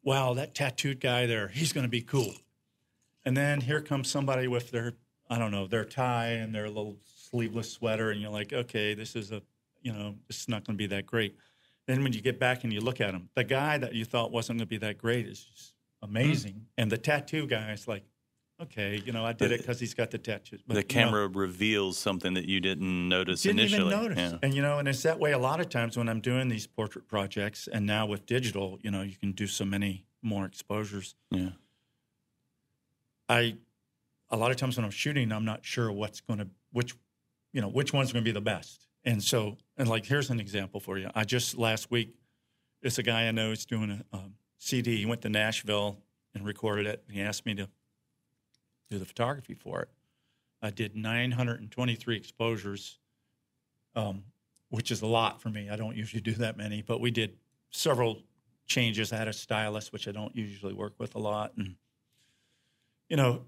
wow, 0.04 0.34
that 0.34 0.54
tattooed 0.54 1.00
guy 1.00 1.26
there, 1.26 1.48
he's 1.48 1.74
going 1.74 1.86
to 1.86 1.90
be 1.90 2.02
cool. 2.02 2.34
And 3.26 3.36
then 3.36 3.62
here 3.62 3.82
comes 3.82 4.10
somebody 4.10 4.48
with 4.48 4.72
their 4.72 4.94
I 5.30 5.38
don't 5.38 5.52
know 5.52 5.68
their 5.68 5.86
tie 5.86 6.30
and 6.30 6.54
their 6.54 6.68
little 6.68 6.98
sleeveless 7.06 7.72
sweater, 7.72 8.12
and 8.12 8.22
you're 8.22 8.32
like, 8.32 8.54
okay, 8.54 8.94
this 8.94 9.16
is 9.16 9.32
a 9.32 9.42
you 9.82 9.94
know 9.94 10.16
this 10.28 10.42
is 10.42 10.50
not 10.50 10.66
going 10.66 10.76
to 10.76 10.78
be 10.78 10.88
that 10.88 11.06
great. 11.06 11.36
Then 11.88 12.04
when 12.04 12.14
you 12.14 12.22
get 12.22 12.40
back 12.40 12.64
and 12.64 12.74
you 12.74 12.82
look 12.82 13.02
at 13.02 13.14
him, 13.14 13.30
the 13.36 13.44
guy 13.44 13.78
that 13.78 13.94
you 13.94 14.06
thought 14.06 14.32
wasn't 14.32 14.60
going 14.60 14.68
to 14.68 14.70
be 14.70 14.78
that 14.78 14.98
great 14.98 15.28
is 15.28 15.44
just 15.44 15.74
amazing, 16.02 16.54
mm. 16.54 16.66
and 16.78 16.92
the 16.92 16.98
tattoo 16.98 17.48
guy 17.48 17.72
is 17.72 17.88
like, 17.88 18.04
okay, 18.62 19.02
you 19.06 19.12
know, 19.12 19.26
I 19.26 19.34
did 19.34 19.52
it 19.52 19.62
because 19.62 19.80
he's 19.80 19.94
got 19.94 20.12
the 20.12 20.18
tattoos. 20.18 20.62
But, 20.68 20.74
the 20.74 20.80
you 20.82 21.02
know, 21.02 21.06
camera 21.06 21.28
reveals 21.28 21.98
something 21.98 22.34
that 22.34 22.46
you 22.46 22.60
didn't 22.60 23.08
notice 23.10 23.44
didn't 23.44 23.60
initially. 23.60 23.88
even 23.88 24.04
notice. 24.04 24.18
Yeah. 24.18 24.40
And 24.44 24.54
you 24.54 24.62
know, 24.62 24.80
and 24.80 24.88
it's 24.88 25.04
that 25.04 25.20
way 25.20 25.32
a 25.32 25.40
lot 25.40 25.60
of 25.60 25.70
times 25.70 25.98
when 25.98 26.10
I'm 26.10 26.22
doing 26.22 26.50
these 26.50 26.68
portrait 26.68 27.08
projects, 27.08 27.68
and 27.72 27.86
now 27.86 28.06
with 28.06 28.26
digital, 28.26 28.80
you 28.82 28.92
know, 28.92 29.02
you 29.02 29.16
can 29.16 29.32
do 29.32 29.48
so 29.48 29.66
many 29.66 30.06
more 30.22 30.46
exposures. 30.46 31.16
yeah. 31.32 31.50
I, 33.30 33.58
a 34.32 34.38
lot 34.38 34.52
of 34.52 34.58
times 34.58 34.78
when 34.78 34.86
I'm 34.86 34.92
shooting, 34.92 35.32
I'm 35.32 35.46
not 35.46 35.66
sure 35.66 35.92
what's 35.92 36.22
going 36.22 36.40
to 36.40 36.48
which, 36.72 36.96
you 37.52 37.62
know, 37.62 37.68
which 37.68 37.94
one's 37.94 38.12
going 38.12 38.24
to 38.24 38.30
be 38.30 38.34
the 38.34 38.42
best. 38.42 38.88
And 39.06 39.24
so, 39.24 39.58
and 39.78 39.88
like, 39.88 40.06
here's 40.06 40.30
an 40.30 40.40
example 40.40 40.80
for 40.80 40.98
you. 40.98 41.10
I 41.16 41.24
just 41.24 41.58
last 41.58 41.90
week, 41.90 42.16
it's 42.82 42.98
a 42.98 43.04
guy 43.04 43.28
I 43.28 43.32
know 43.32 43.52
is 43.52 43.66
doing 43.66 44.04
a 44.14 44.18
um, 44.18 44.36
CD. 44.58 44.98
He 44.98 45.06
went 45.06 45.22
to 45.24 45.30
Nashville 45.30 45.98
and 46.36 46.46
recorded 46.46 46.86
it. 46.86 47.04
And 47.08 47.16
he 47.16 47.24
asked 47.24 47.46
me 47.46 47.56
to 47.56 47.68
do 48.90 49.00
the 49.00 49.06
photography 49.06 49.54
for 49.54 49.82
it. 49.82 49.90
I 50.62 50.70
did 50.70 50.96
923 50.96 52.18
exposures, 52.18 53.00
um, 53.96 54.24
which 54.70 54.92
is 54.92 55.02
a 55.02 55.08
lot 55.08 55.42
for 55.42 55.50
me. 55.50 55.70
I 55.70 55.76
don't 55.76 55.96
usually 55.96 56.22
do 56.22 56.34
that 56.34 56.58
many, 56.58 56.82
but 56.82 57.00
we 57.00 57.12
did 57.12 57.38
several 57.72 58.22
changes. 58.66 59.14
I 59.14 59.18
had 59.18 59.28
a 59.28 59.34
stylist, 59.34 59.94
which 59.94 60.08
I 60.08 60.12
don't 60.12 60.36
usually 60.36 60.74
work 60.74 60.94
with 60.98 61.16
a 61.16 61.20
lot. 61.20 61.54
And, 61.58 61.76
you 63.08 63.18
know, 63.18 63.44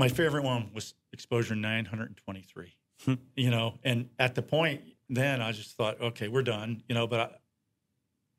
my 0.00 0.08
favorite 0.08 0.42
one 0.42 0.70
was 0.74 0.94
exposure 1.12 1.54
923. 1.54 2.74
Hmm. 3.04 3.14
you 3.34 3.50
know, 3.50 3.78
and 3.82 4.10
at 4.18 4.34
the 4.34 4.42
point 4.42 4.82
then 5.08 5.40
I 5.40 5.52
just 5.52 5.76
thought, 5.76 6.00
okay, 6.00 6.28
we're 6.28 6.42
done, 6.42 6.82
you 6.88 6.94
know, 6.94 7.06
but 7.06 7.20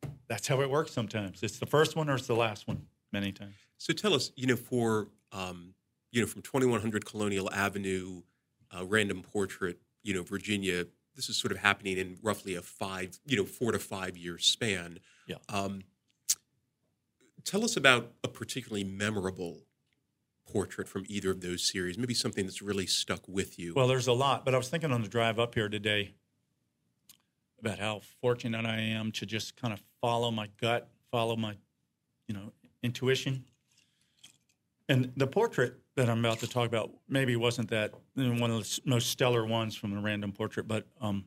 I, 0.03 0.07
that's 0.27 0.47
how 0.47 0.61
it 0.61 0.69
works 0.69 0.91
sometimes. 0.91 1.43
It's 1.43 1.59
the 1.59 1.65
first 1.65 1.95
one 1.95 2.09
or 2.09 2.15
it's 2.15 2.27
the 2.27 2.35
last 2.35 2.67
one 2.67 2.85
many 3.11 3.31
times. 3.31 3.55
So 3.77 3.91
tell 3.91 4.13
us, 4.13 4.31
you 4.35 4.47
know, 4.47 4.55
for 4.55 5.07
um, 5.31 5.73
you 6.11 6.21
know, 6.21 6.27
from 6.27 6.41
2100 6.41 7.05
Colonial 7.05 7.51
Avenue, 7.51 8.21
uh, 8.75 8.85
random 8.85 9.21
portrait, 9.21 9.79
you 10.03 10.13
know, 10.13 10.23
Virginia. 10.23 10.85
This 11.15 11.29
is 11.29 11.37
sort 11.37 11.51
of 11.51 11.57
happening 11.57 11.97
in 11.97 12.17
roughly 12.21 12.55
a 12.55 12.61
five, 12.61 13.19
you 13.25 13.37
know, 13.37 13.45
four 13.45 13.71
to 13.71 13.79
five 13.79 14.17
year 14.17 14.37
span. 14.37 14.99
Yeah. 15.27 15.37
Um, 15.49 15.81
tell 17.43 17.63
us 17.63 17.75
about 17.75 18.11
a 18.23 18.27
particularly 18.27 18.83
memorable 18.83 19.61
portrait 20.47 20.87
from 20.87 21.05
either 21.07 21.31
of 21.31 21.41
those 21.41 21.63
series. 21.63 21.97
Maybe 21.97 22.13
something 22.13 22.45
that's 22.45 22.61
really 22.61 22.85
stuck 22.85 23.27
with 23.27 23.57
you. 23.59 23.73
Well, 23.75 23.87
there's 23.87 24.07
a 24.07 24.13
lot, 24.13 24.45
but 24.45 24.53
I 24.53 24.57
was 24.57 24.69
thinking 24.69 24.91
on 24.91 25.01
the 25.01 25.07
drive 25.07 25.39
up 25.39 25.55
here 25.55 25.69
today 25.69 26.13
about 27.59 27.79
how 27.79 28.01
fortunate 28.21 28.65
I 28.65 28.77
am 28.77 29.11
to 29.13 29.25
just 29.25 29.55
kind 29.55 29.73
of 29.73 29.81
follow 30.01 30.31
my 30.31 30.49
gut, 30.59 30.89
follow 31.11 31.35
my, 31.35 31.55
you 32.27 32.35
know, 32.35 32.51
intuition. 32.83 33.45
And 34.89 35.11
the 35.15 35.27
portrait 35.27 35.75
that 35.95 36.09
I'm 36.09 36.19
about 36.19 36.39
to 36.39 36.47
talk 36.47 36.67
about 36.67 36.91
maybe 37.07 37.35
wasn't 37.35 37.69
that 37.69 37.93
one 38.15 38.51
of 38.51 38.63
the 38.63 38.79
most 38.85 39.09
stellar 39.09 39.45
ones 39.45 39.75
from 39.75 39.91
the 39.95 40.01
random 40.01 40.31
portrait, 40.31 40.67
but 40.67 40.85
um, 40.99 41.25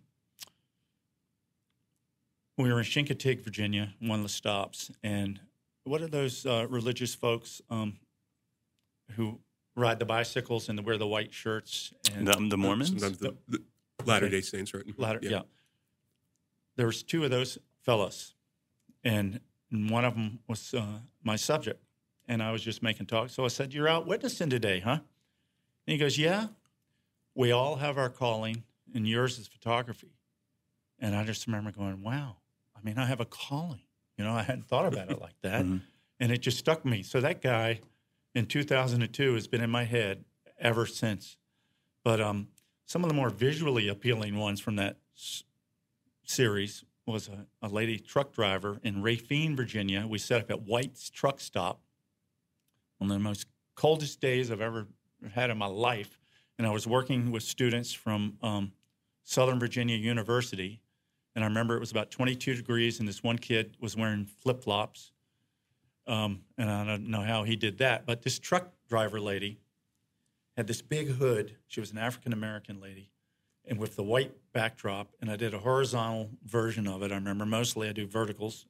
we 2.59 2.72
were 2.72 2.79
in 2.79 2.85
Chincoteague, 2.85 3.42
Virginia, 3.42 3.94
one 4.00 4.18
of 4.18 4.24
the 4.24 4.29
stops, 4.29 4.90
and 5.03 5.40
what 5.85 6.03
are 6.03 6.09
those 6.09 6.46
uh, 6.46 6.66
religious 6.68 7.14
folks 7.14 7.61
um, 7.70 7.96
who 9.12 9.40
ride 9.77 9.99
the 9.99 10.05
bicycles 10.05 10.69
and 10.69 10.85
wear 10.85 10.99
the 10.99 11.07
white 11.07 11.33
shirts? 11.33 11.93
And 12.14 12.27
The, 12.27 12.47
the 12.51 12.57
Mormons. 12.57 12.90
Sometimes 12.90 13.19
the, 13.19 13.35
the 13.49 13.62
Latter 14.05 14.29
Day 14.29 14.40
Saints, 14.40 14.73
right? 14.75 14.85
Ladder, 14.99 15.21
yeah. 15.23 15.43
There 16.77 16.87
was 16.87 17.03
two 17.03 17.25
of 17.25 17.31
those 17.31 17.59
fellas, 17.83 18.35
and, 19.05 19.40
and 19.71 19.90
one 19.90 20.05
of 20.05 20.14
them 20.14 20.40
was 20.49 20.75
uh, 20.75 20.99
my 21.23 21.37
subject, 21.37 21.81
and 22.27 22.43
I 22.43 22.51
was 22.51 22.62
just 22.62 22.83
making 22.83 23.07
talk. 23.07 23.31
So 23.31 23.45
I 23.45 23.49
said, 23.49 23.73
"You're 23.73 23.88
out 23.88 24.07
witnessing 24.07 24.51
today, 24.51 24.81
huh?" 24.81 24.99
And 25.87 25.93
he 25.93 25.99
goes, 25.99 26.19
"Yeah. 26.19 26.49
We 27.37 27.51
all 27.53 27.77
have 27.77 27.97
our 27.99 28.11
calling, 28.11 28.64
and 28.95 29.07
yours 29.09 29.38
is 29.38 29.47
photography." 29.47 30.11
And 30.99 31.14
I 31.14 31.25
just 31.25 31.47
remember 31.47 31.71
going, 31.71 32.03
"Wow. 32.03 32.37
I 32.77 32.81
mean, 32.83 32.99
I 32.99 33.07
have 33.07 33.21
a 33.21 33.25
calling. 33.25 33.81
You 34.19 34.25
know, 34.25 34.33
I 34.33 34.43
hadn't 34.43 34.67
thought 34.67 34.87
about 34.93 35.11
it 35.11 35.21
like 35.21 35.35
that, 35.43 35.64
Mhm. 35.64 35.83
and 36.19 36.33
it 36.33 36.38
just 36.38 36.59
stuck 36.59 36.85
me." 36.85 37.05
So 37.05 37.21
that 37.21 37.40
guy 37.40 37.81
in 38.35 38.47
2002 38.47 39.35
has 39.35 39.47
been 39.47 39.61
in 39.61 39.70
my 39.70 39.85
head 39.85 40.25
ever 40.59 40.87
since. 40.87 41.37
But 42.03 42.20
um, 42.20 42.49
some 42.87 43.03
of 43.03 43.09
the 43.09 43.14
more 43.14 43.31
visually 43.31 43.88
appealing 43.88 44.37
ones 44.37 44.61
from 44.61 44.77
that 44.77 44.99
s- 45.16 45.44
series 46.25 46.85
was 47.07 47.29
a, 47.29 47.47
a 47.62 47.68
lady 47.68 47.99
truck 47.99 48.33
driver 48.33 48.79
in 48.83 49.03
Raphine, 49.03 49.57
Virginia. 49.57 50.07
We 50.09 50.18
set 50.18 50.42
up 50.42 50.51
at 50.51 50.62
White's 50.62 51.11
Truck 51.11 51.40
Stop 51.40 51.81
on 53.01 53.09
the 53.09 53.18
most 53.18 53.47
coldest 53.75 54.20
days 54.20 54.51
I've 54.51 54.61
ever 54.61 54.87
had 55.33 55.51
in 55.51 55.59
my 55.59 55.66
life. 55.66 56.18
And 56.59 56.66
I 56.66 56.70
was 56.70 56.87
working 56.87 57.31
with 57.31 57.42
students 57.42 57.92
from 57.92 58.38
um, 58.42 58.73
Southern 59.25 59.59
Virginia 59.59 59.97
University. 59.97 60.81
And 61.35 61.44
I 61.44 61.49
remember 61.49 61.77
it 61.77 61.81
was 61.81 61.90
about 61.90 62.11
22 62.11 62.55
degrees, 62.55 63.01
and 63.01 63.09
this 63.09 63.23
one 63.23 63.38
kid 63.38 63.77
was 63.81 63.97
wearing 63.97 64.25
flip 64.25 64.62
flops. 64.62 65.11
Um, 66.07 66.43
and 66.59 66.71
I 66.71 66.85
don't 66.85 67.09
know 67.09 67.23
how 67.23 67.45
he 67.45 67.57
did 67.57 67.79
that, 67.79 68.05
but 68.07 68.23
this 68.23 68.38
truck 68.38 68.73
driver 68.88 69.21
lady 69.21 69.59
had 70.57 70.67
this 70.67 70.83
big 70.83 71.09
hood. 71.09 71.57
She 71.67 71.81
was 71.81 71.90
an 71.93 71.99
African 71.99 72.33
American 72.33 72.81
lady, 72.81 73.11
and 73.64 73.79
with 73.79 73.97
the 73.97 74.03
white 74.03 74.33
backdrop. 74.53 75.09
And 75.21 75.31
I 75.31 75.37
did 75.37 75.55
a 75.55 75.59
horizontal 75.59 76.31
version 76.45 76.87
of 76.87 77.03
it. 77.03 77.11
I 77.11 77.17
remember 77.17 77.47
mostly 77.47 77.88
I 77.88 77.93
do 77.93 78.07
verticals, 78.07 78.67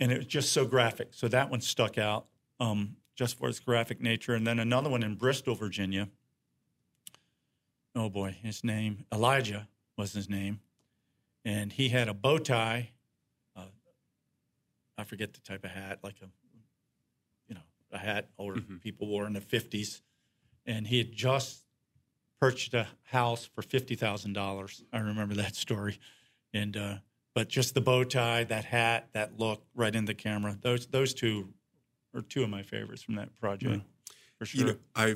and 0.00 0.12
it 0.12 0.18
was 0.18 0.26
just 0.26 0.52
so 0.52 0.64
graphic. 0.64 1.08
So 1.10 1.28
that 1.28 1.50
one 1.50 1.60
stuck 1.60 1.98
out 1.98 2.26
um, 2.60 2.96
just 3.14 3.38
for 3.38 3.48
its 3.48 3.60
graphic 3.60 4.00
nature. 4.00 4.34
And 4.34 4.46
then 4.46 4.58
another 4.58 4.88
one 4.88 5.02
in 5.02 5.14
Bristol, 5.14 5.54
Virginia. 5.54 6.08
Oh 7.94 8.08
boy, 8.08 8.36
his 8.42 8.62
name 8.62 9.06
Elijah 9.12 9.68
was 9.96 10.12
his 10.12 10.28
name, 10.28 10.60
and 11.44 11.72
he 11.72 11.88
had 11.88 12.08
a 12.08 12.14
bow 12.14 12.38
tie. 12.38 12.90
I 14.98 15.04
forget 15.04 15.34
the 15.34 15.40
type 15.40 15.64
of 15.64 15.70
hat, 15.70 16.00
like 16.02 16.16
a 16.22 16.26
you 17.48 17.54
know 17.54 17.60
a 17.90 17.98
hat 17.98 18.30
older 18.38 18.60
Mhm. 18.60 18.80
people 18.80 19.06
wore 19.06 19.26
in 19.26 19.32
the 19.34 19.40
fifties, 19.40 20.02
and 20.64 20.86
he 20.86 20.98
had 20.98 21.12
just 21.12 21.64
purchased 22.40 22.74
a 22.74 22.88
house 23.04 23.44
for 23.46 23.62
fifty 23.62 23.94
thousand 23.94 24.32
dollars. 24.32 24.84
I 24.92 24.98
remember 24.98 25.34
that 25.34 25.54
story, 25.56 25.98
and 26.52 26.76
uh, 26.76 26.98
but 27.34 27.48
just 27.48 27.74
the 27.74 27.80
bow 27.80 28.04
tie, 28.04 28.44
that 28.44 28.64
hat, 28.64 29.08
that 29.12 29.38
look, 29.38 29.66
right 29.74 29.94
in 29.94 30.04
the 30.06 30.14
camera. 30.14 30.58
Those 30.60 30.86
those 30.86 31.12
two 31.14 31.52
are 32.14 32.22
two 32.22 32.42
of 32.42 32.48
my 32.50 32.62
favorites 32.62 33.02
from 33.02 33.16
that 33.16 33.34
project, 33.34 33.84
for 34.38 34.46
sure. 34.46 34.60
You 34.60 34.66
know, 34.72 34.78
I 34.94 35.14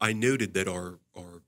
I 0.00 0.12
noted 0.14 0.54
that 0.54 0.68
our 0.68 0.98
our 1.14 1.42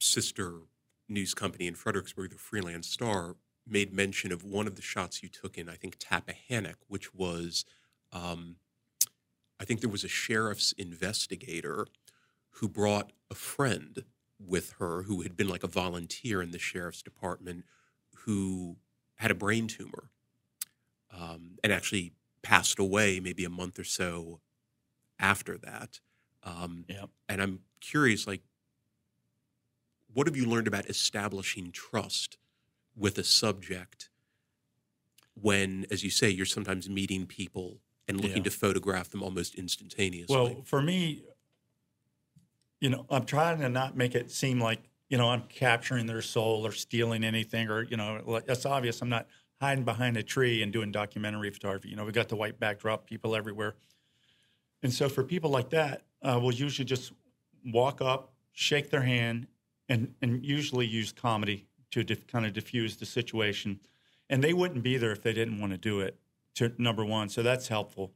sister 0.00 0.62
news 1.08 1.34
company 1.34 1.66
in 1.68 1.74
Fredericksburg, 1.74 2.30
the 2.30 2.38
Free 2.38 2.60
Lance-Star, 2.60 3.36
made 3.66 3.92
mention 3.92 4.32
of 4.32 4.44
one 4.44 4.66
of 4.66 4.76
the 4.76 4.82
shots 4.82 5.22
you 5.22 5.28
took 5.28 5.56
in, 5.56 5.68
I 5.68 5.74
think, 5.74 5.98
Tappahannock, 5.98 6.76
which 6.88 7.14
was, 7.14 7.64
um, 8.12 8.56
I 9.60 9.64
think 9.64 9.80
there 9.80 9.90
was 9.90 10.04
a 10.04 10.08
sheriff's 10.08 10.72
investigator 10.72 11.86
who 12.56 12.68
brought 12.68 13.12
a 13.30 13.34
friend 13.34 14.04
with 14.38 14.74
her 14.78 15.04
who 15.04 15.22
had 15.22 15.36
been 15.36 15.48
like 15.48 15.62
a 15.62 15.68
volunteer 15.68 16.42
in 16.42 16.50
the 16.50 16.58
sheriff's 16.58 17.02
department 17.02 17.64
who 18.24 18.76
had 19.16 19.30
a 19.30 19.36
brain 19.36 19.68
tumor 19.68 20.10
um, 21.16 21.58
and 21.62 21.72
actually 21.72 22.12
passed 22.42 22.78
away 22.78 23.20
maybe 23.20 23.44
a 23.44 23.50
month 23.50 23.78
or 23.78 23.84
so 23.84 24.40
after 25.18 25.56
that. 25.58 26.00
Um, 26.42 26.84
Yep. 26.88 27.10
And 27.28 27.40
I'm 27.40 27.60
curious, 27.80 28.26
like, 28.26 28.42
what 30.12 30.26
have 30.26 30.36
you 30.36 30.46
learned 30.46 30.66
about 30.66 30.90
establishing 30.90 31.70
trust 31.72 32.36
with 32.96 33.18
a 33.18 33.24
subject 33.24 34.10
when, 35.34 35.86
as 35.90 36.04
you 36.04 36.10
say, 36.10 36.28
you're 36.28 36.46
sometimes 36.46 36.88
meeting 36.88 37.26
people 37.26 37.80
and 38.06 38.20
looking 38.20 38.38
Yeah. 38.38 38.42
to 38.44 38.50
photograph 38.50 39.10
them 39.10 39.22
almost 39.22 39.54
instantaneously? 39.54 40.34
Well, 40.34 40.62
for 40.64 40.82
me, 40.82 41.22
you 42.80 42.90
know, 42.90 43.06
I'm 43.08 43.24
trying 43.24 43.60
to 43.60 43.68
not 43.68 43.96
make 43.96 44.14
it 44.14 44.30
seem 44.30 44.60
like 44.60 44.80
you 45.08 45.18
know 45.18 45.28
I'm 45.28 45.42
capturing 45.42 46.06
their 46.06 46.22
soul 46.22 46.66
or 46.66 46.72
stealing 46.72 47.22
anything, 47.22 47.68
or 47.68 47.82
you 47.82 47.96
know, 47.96 48.22
like, 48.24 48.46
that's 48.46 48.66
obvious. 48.66 49.00
I'm 49.02 49.08
not 49.08 49.28
hiding 49.60 49.84
behind 49.84 50.16
a 50.16 50.22
tree 50.22 50.62
and 50.62 50.72
doing 50.72 50.90
documentary 50.90 51.50
photography. 51.50 51.90
You 51.90 51.96
know, 51.96 52.04
we've 52.04 52.14
got 52.14 52.28
the 52.28 52.36
white 52.36 52.58
backdrop, 52.58 53.06
people 53.06 53.36
everywhere, 53.36 53.76
and 54.82 54.92
so 54.92 55.08
for 55.08 55.22
people 55.22 55.50
like 55.50 55.70
that, 55.70 56.02
uh, 56.22 56.38
we'll 56.42 56.54
usually 56.54 56.84
just 56.86 57.12
walk 57.66 58.00
up, 58.00 58.32
shake 58.52 58.90
their 58.90 59.02
hand, 59.02 59.46
and 59.88 60.14
and 60.22 60.44
usually 60.44 60.86
use 60.86 61.12
comedy 61.12 61.68
to 61.92 62.04
kind 62.04 62.46
of 62.46 62.52
diffuse 62.52 62.96
the 62.96 63.06
situation. 63.06 63.80
And 64.28 64.42
they 64.42 64.54
wouldn't 64.54 64.82
be 64.82 64.96
there 64.96 65.12
if 65.12 65.22
they 65.22 65.32
didn't 65.32 65.60
want 65.60 65.72
to 65.72 65.78
do 65.78 66.00
it. 66.00 66.18
To 66.56 66.70
number 66.76 67.02
one, 67.02 67.30
so 67.30 67.42
that's 67.42 67.68
helpful. 67.68 68.12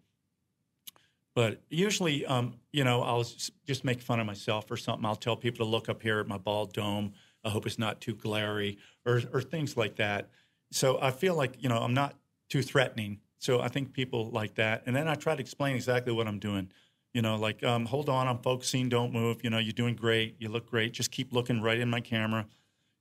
But 1.34 1.62
usually, 1.68 2.24
um, 2.24 2.54
you 2.72 2.82
know, 2.82 3.02
I'll 3.02 3.24
just 3.66 3.84
make 3.84 4.00
fun 4.00 4.20
of 4.20 4.26
myself 4.26 4.70
or 4.70 4.76
something. 4.78 5.04
I'll 5.04 5.16
tell 5.16 5.36
people 5.36 5.64
to 5.66 5.70
look 5.70 5.90
up 5.90 6.02
here 6.02 6.18
at 6.18 6.26
my 6.26 6.38
bald 6.38 6.72
dome. 6.72 7.12
I 7.44 7.50
hope 7.50 7.66
it's 7.66 7.78
not 7.78 8.00
too 8.00 8.14
glary, 8.14 8.78
or 9.04 9.22
or 9.32 9.42
things 9.42 9.76
like 9.76 9.96
that. 9.96 10.30
So 10.70 10.98
I 11.00 11.10
feel 11.10 11.34
like 11.34 11.62
you 11.62 11.68
know 11.68 11.78
I'm 11.78 11.94
not 11.94 12.14
too 12.48 12.62
threatening. 12.62 13.20
So 13.38 13.60
I 13.60 13.68
think 13.68 13.92
people 13.92 14.30
like 14.30 14.54
that, 14.54 14.82
and 14.86 14.96
then 14.96 15.08
I 15.08 15.14
try 15.14 15.34
to 15.34 15.40
explain 15.40 15.76
exactly 15.76 16.12
what 16.12 16.26
I'm 16.26 16.38
doing. 16.38 16.70
You 17.12 17.20
know, 17.22 17.36
like 17.36 17.62
um, 17.62 17.84
hold 17.84 18.08
on, 18.08 18.28
I'm 18.28 18.38
focusing, 18.38 18.88
don't 18.88 19.12
move. 19.12 19.44
You 19.44 19.50
know, 19.50 19.58
you're 19.58 19.72
doing 19.72 19.94
great, 19.94 20.36
you 20.38 20.48
look 20.48 20.70
great. 20.70 20.92
Just 20.92 21.10
keep 21.10 21.34
looking 21.34 21.60
right 21.60 21.78
in 21.78 21.90
my 21.90 22.00
camera. 22.00 22.46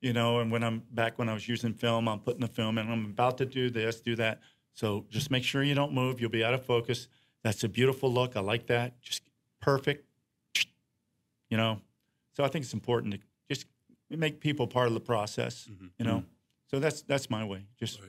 You 0.06 0.14
know, 0.14 0.38
and 0.38 0.52
when 0.52 0.64
I'm 0.64 0.84
back 0.92 1.18
when 1.18 1.30
I 1.30 1.34
was 1.34 1.48
using 1.48 1.74
film, 1.74 2.08
I'm 2.08 2.20
putting 2.20 2.42
the 2.42 2.48
film 2.48 2.78
and 2.78 2.92
I'm 2.92 3.06
about 3.06 3.40
to 3.40 3.46
do 3.48 3.72
this, 3.72 4.02
do 4.02 4.16
that. 4.18 4.40
So 4.74 5.04
just 5.10 5.32
make 5.32 5.44
sure 5.44 5.64
you 5.64 5.74
don't 5.74 5.94
move. 5.94 6.22
You'll 6.22 6.30
be 6.30 6.44
out 6.44 6.54
of 6.54 6.64
focus. 6.64 7.08
That's 7.44 7.64
a 7.64 7.68
beautiful 7.68 8.14
look. 8.14 8.36
I 8.36 8.42
like 8.42 8.68
that. 8.68 9.02
Just 9.02 9.24
perfect. 9.64 10.08
You 11.50 11.58
know, 11.58 11.82
so 12.34 12.44
I 12.44 12.50
think 12.50 12.66
it's 12.66 12.74
important 12.76 13.16
to 13.16 13.20
just 13.50 13.66
make 14.12 14.40
people 14.40 14.68
part 14.68 14.90
of 14.90 14.94
the 14.94 15.00
process. 15.00 15.68
Mm-hmm. 15.68 15.88
You 15.98 16.06
know, 16.06 16.18
mm-hmm. 16.18 16.28
so 16.70 16.78
that's 16.78 17.02
that's 17.02 17.32
my 17.32 17.44
way. 17.44 17.66
Just 17.80 18.00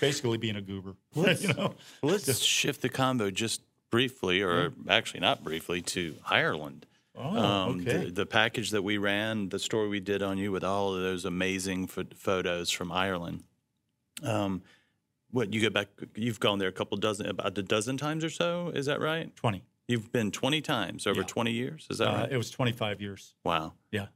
basically 0.00 0.36
being 0.36 0.56
a 0.56 0.60
goober. 0.60 0.96
you 1.14 1.54
know, 1.54 1.76
Let's 2.02 2.40
shift 2.40 2.82
the 2.82 2.90
combo 2.90 3.30
just 3.30 3.62
briefly, 3.90 4.42
or 4.42 4.74
actually 4.86 5.20
not 5.20 5.42
briefly, 5.44 5.80
to 5.80 6.14
Ireland. 6.28 6.84
Oh, 7.18 7.36
Um, 7.38 7.80
okay. 7.80 8.04
the, 8.06 8.10
the 8.12 8.26
package 8.26 8.70
that 8.70 8.82
we 8.82 8.96
ran, 8.98 9.48
the 9.48 9.58
story 9.58 9.88
we 9.88 10.00
did 10.00 10.22
on 10.22 10.38
you 10.38 10.52
with 10.52 10.64
all 10.64 10.94
of 10.94 11.02
those 11.02 11.24
amazing 11.24 11.86
pho- 11.88 12.04
photos 12.14 12.70
from 12.70 12.92
Ireland. 12.92 13.44
Um, 14.22 14.62
what 15.30 15.52
you 15.52 15.60
go 15.60 15.70
back? 15.70 15.88
You've 16.14 16.40
gone 16.40 16.58
there 16.58 16.68
a 16.68 16.72
couple 16.72 16.96
dozen, 16.96 17.26
about 17.26 17.56
a 17.58 17.62
dozen 17.62 17.96
times 17.96 18.24
or 18.24 18.30
so. 18.30 18.70
Is 18.74 18.86
that 18.86 19.00
right? 19.00 19.34
Twenty. 19.36 19.62
You've 19.86 20.10
been 20.12 20.30
twenty 20.30 20.60
times 20.60 21.06
over 21.06 21.20
Yeah. 21.20 21.26
twenty 21.26 21.52
years. 21.52 21.86
Is 21.90 21.98
that 21.98 22.08
Uh, 22.08 22.16
right? 22.18 22.32
it 22.32 22.36
was 22.36 22.50
twenty 22.50 22.72
five 22.72 23.00
years. 23.00 23.34
wow. 23.44 23.74
Yeah. 23.90 24.06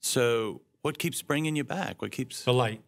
So, 0.00 0.60
what 0.82 0.98
keeps 0.98 1.22
bringing 1.22 1.56
you 1.56 1.64
back? 1.64 2.02
What 2.02 2.12
keeps? 2.12 2.44
The 2.44 2.52
light, 2.52 2.82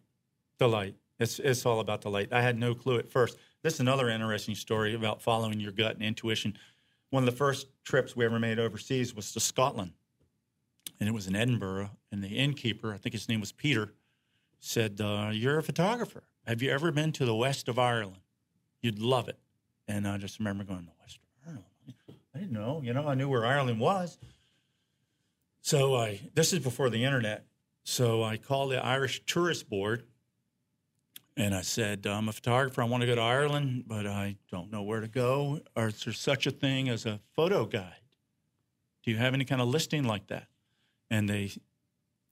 the 0.59 0.67
light. 0.69 0.95
It's 1.19 1.39
it's 1.39 1.65
all 1.65 1.79
about 1.79 2.01
the 2.01 2.09
light. 2.09 2.31
I 2.31 2.41
had 2.41 2.57
no 2.57 2.73
clue 2.75 2.97
at 2.99 3.09
first. 3.09 3.37
This 3.63 3.73
is 3.75 3.79
another 3.79 4.07
interesting 4.09 4.55
story 4.55 4.93
about 4.93 5.21
following 5.21 5.59
your 5.59 5.71
gut 5.71 5.95
and 5.95 6.03
intuition. 6.03 6.57
One 7.09 7.23
of 7.23 7.29
the 7.29 7.35
first 7.35 7.67
trips 7.83 8.15
we 8.15 8.25
ever 8.25 8.39
made 8.39 8.59
overseas 8.59 9.15
was 9.15 9.31
to 9.33 9.39
Scotland, 9.39 9.93
and 10.99 11.07
it 11.07 11.13
was 11.13 11.27
in 11.27 11.35
Edinburgh. 11.35 11.91
And 12.11 12.23
the 12.23 12.29
innkeeper, 12.29 12.93
I 12.93 12.97
think 12.97 13.13
his 13.13 13.29
name 13.29 13.39
was 13.39 13.51
Peter, 13.51 13.93
said, 14.59 14.99
uh, 14.99 15.31
"You're 15.33 15.57
a 15.57 15.63
photographer. 15.63 16.23
Have 16.45 16.61
you 16.61 16.69
ever 16.71 16.91
been 16.91 17.11
to 17.13 17.25
the 17.25 17.35
west 17.35 17.67
of 17.67 17.79
Ireland? 17.79 18.21
You'd 18.81 18.99
love 18.99 19.29
it." 19.29 19.39
And 19.87 20.07
I 20.07 20.17
just 20.17 20.39
remember 20.39 20.63
going, 20.63 20.85
"The 20.85 20.91
west 20.99 21.17
of 21.17 21.47
Ireland." 21.47 21.65
I 22.33 22.39
didn't 22.39 22.53
know. 22.53 22.81
You 22.83 22.93
know, 22.93 23.07
I 23.07 23.15
knew 23.15 23.29
where 23.29 23.45
Ireland 23.45 23.79
was. 23.79 24.17
So 25.61 25.95
I 25.95 26.29
this 26.33 26.53
is 26.53 26.59
before 26.59 26.89
the 26.89 27.03
internet. 27.03 27.45
So 27.83 28.21
I 28.23 28.37
called 28.37 28.71
the 28.71 28.83
Irish 28.83 29.23
Tourist 29.25 29.69
Board 29.69 30.05
and 31.37 31.53
I 31.53 31.61
said, 31.61 32.07
I'm 32.07 32.27
a 32.27 32.31
photographer. 32.31 32.81
I 32.81 32.85
want 32.85 33.01
to 33.01 33.07
go 33.07 33.13
to 33.13 33.21
Ireland, 33.21 33.83
but 33.85 34.07
I 34.07 34.37
don't 34.51 34.71
know 34.71 34.81
where 34.81 35.01
to 35.01 35.07
go. 35.07 35.61
Or 35.75 35.87
is 35.87 36.03
there 36.03 36.13
such 36.13 36.47
a 36.47 36.51
thing 36.51 36.89
as 36.89 37.05
a 37.05 37.19
photo 37.35 37.63
guide? 37.65 38.01
Do 39.03 39.11
you 39.11 39.17
have 39.17 39.35
any 39.35 39.45
kind 39.45 39.61
of 39.61 39.67
listing 39.67 40.03
like 40.03 40.27
that? 40.27 40.47
And 41.11 41.29
they, 41.29 41.51